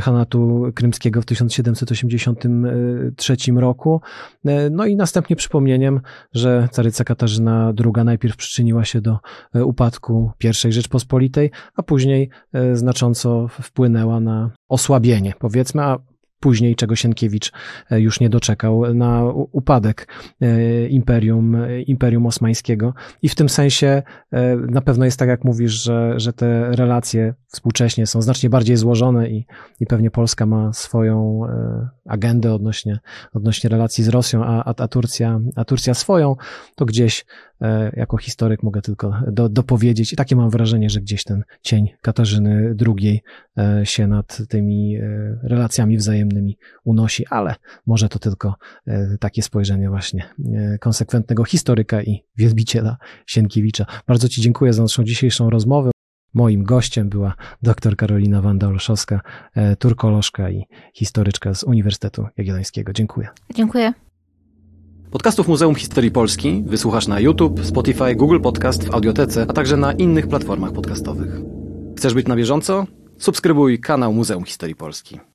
Hanatu 0.00 0.64
Krymskiego 0.74 1.22
w 1.22 1.24
1783 1.24 3.36
roku. 3.56 4.00
No 4.70 4.86
i 4.86 4.96
następnie 4.96 5.36
przypomnieniem, 5.36 6.00
że 6.32 6.68
caryca 6.72 7.04
Katarzyna 7.04 7.72
II 7.84 8.04
najpierw 8.04 8.36
przyczyniła 8.36 8.84
się 8.84 9.00
do 9.00 9.18
upadku 9.64 10.30
I 10.44 10.72
Rzeczpospolitej, 10.72 11.50
a 11.76 11.82
później 11.82 12.30
znacząco 12.72 13.48
wpłynęła 13.48 14.20
na 14.20 14.50
osłabienie, 14.68 15.34
powiedzmy, 15.38 15.82
a 15.82 15.98
później, 16.42 16.76
czego 16.76 16.96
Sienkiewicz 16.96 17.52
e, 17.90 18.00
już 18.00 18.20
nie 18.20 18.28
doczekał, 18.28 18.94
na 18.94 19.24
upadek 19.52 20.08
e, 20.40 20.86
imperium, 20.86 21.54
e, 21.54 21.82
imperium 21.82 22.26
osmańskiego. 22.26 22.94
I 23.22 23.28
w 23.28 23.34
tym 23.34 23.48
sensie 23.48 24.02
na 24.68 24.80
pewno 24.80 25.04
jest 25.04 25.18
tak, 25.18 25.28
jak 25.28 25.44
mówisz, 25.44 25.72
że, 25.72 26.20
że 26.20 26.32
te 26.32 26.76
relacje 26.76 27.34
współcześnie 27.46 28.06
są 28.06 28.22
znacznie 28.22 28.50
bardziej 28.50 28.76
złożone 28.76 29.30
i, 29.30 29.46
i 29.80 29.86
pewnie 29.86 30.10
Polska 30.10 30.46
ma 30.46 30.72
swoją 30.72 31.40
agendę 32.08 32.54
odnośnie, 32.54 32.98
odnośnie 33.34 33.70
relacji 33.70 34.04
z 34.04 34.08
Rosją, 34.08 34.44
a, 34.44 34.74
a, 34.76 34.88
Turcja, 34.88 35.40
a 35.56 35.64
Turcja 35.64 35.94
swoją, 35.94 36.36
to 36.76 36.84
gdzieś 36.84 37.24
jako 37.92 38.16
historyk 38.16 38.62
mogę 38.62 38.82
tylko 38.82 39.14
do, 39.32 39.48
dopowiedzieć. 39.48 40.12
I 40.12 40.16
takie 40.16 40.36
mam 40.36 40.50
wrażenie, 40.50 40.90
że 40.90 41.00
gdzieś 41.00 41.24
ten 41.24 41.42
cień 41.62 41.88
Katarzyny 42.02 42.74
II 42.86 43.22
się 43.84 44.06
nad 44.06 44.38
tymi 44.48 44.98
relacjami 45.42 45.96
wzajemnymi 45.96 46.31
unosi, 46.84 47.26
ale 47.26 47.54
może 47.86 48.08
to 48.08 48.18
tylko 48.18 48.54
takie 49.20 49.42
spojrzenie 49.42 49.88
właśnie 49.88 50.34
konsekwentnego 50.80 51.44
historyka 51.44 52.02
i 52.02 52.24
wielbiciela 52.36 52.96
Sienkiewicza. 53.26 53.86
Bardzo 54.06 54.28
Ci 54.28 54.40
dziękuję 54.40 54.72
za 54.72 54.82
naszą 54.82 55.04
dzisiejszą 55.04 55.50
rozmowę. 55.50 55.90
Moim 56.34 56.64
gościem 56.64 57.08
była 57.08 57.34
dr 57.62 57.96
Karolina 57.96 58.42
Wanda-Olszowska, 58.42 59.20
turkolożka 59.78 60.50
i 60.50 60.64
historyczka 60.94 61.54
z 61.54 61.64
Uniwersytetu 61.64 62.26
Jagiellońskiego. 62.36 62.92
Dziękuję. 62.92 63.28
Dziękuję. 63.54 63.92
Podcastów 65.10 65.48
Muzeum 65.48 65.74
Historii 65.74 66.10
Polski 66.10 66.64
wysłuchasz 66.66 67.08
na 67.08 67.20
YouTube, 67.20 67.64
Spotify, 67.64 68.14
Google 68.14 68.40
Podcast, 68.40 68.84
w 68.84 68.94
Audiotece, 68.94 69.46
a 69.48 69.52
także 69.52 69.76
na 69.76 69.92
innych 69.92 70.28
platformach 70.28 70.72
podcastowych. 70.72 71.40
Chcesz 71.96 72.14
być 72.14 72.26
na 72.26 72.36
bieżąco? 72.36 72.86
Subskrybuj 73.18 73.80
kanał 73.80 74.12
Muzeum 74.12 74.44
Historii 74.44 74.74
Polski. 74.74 75.20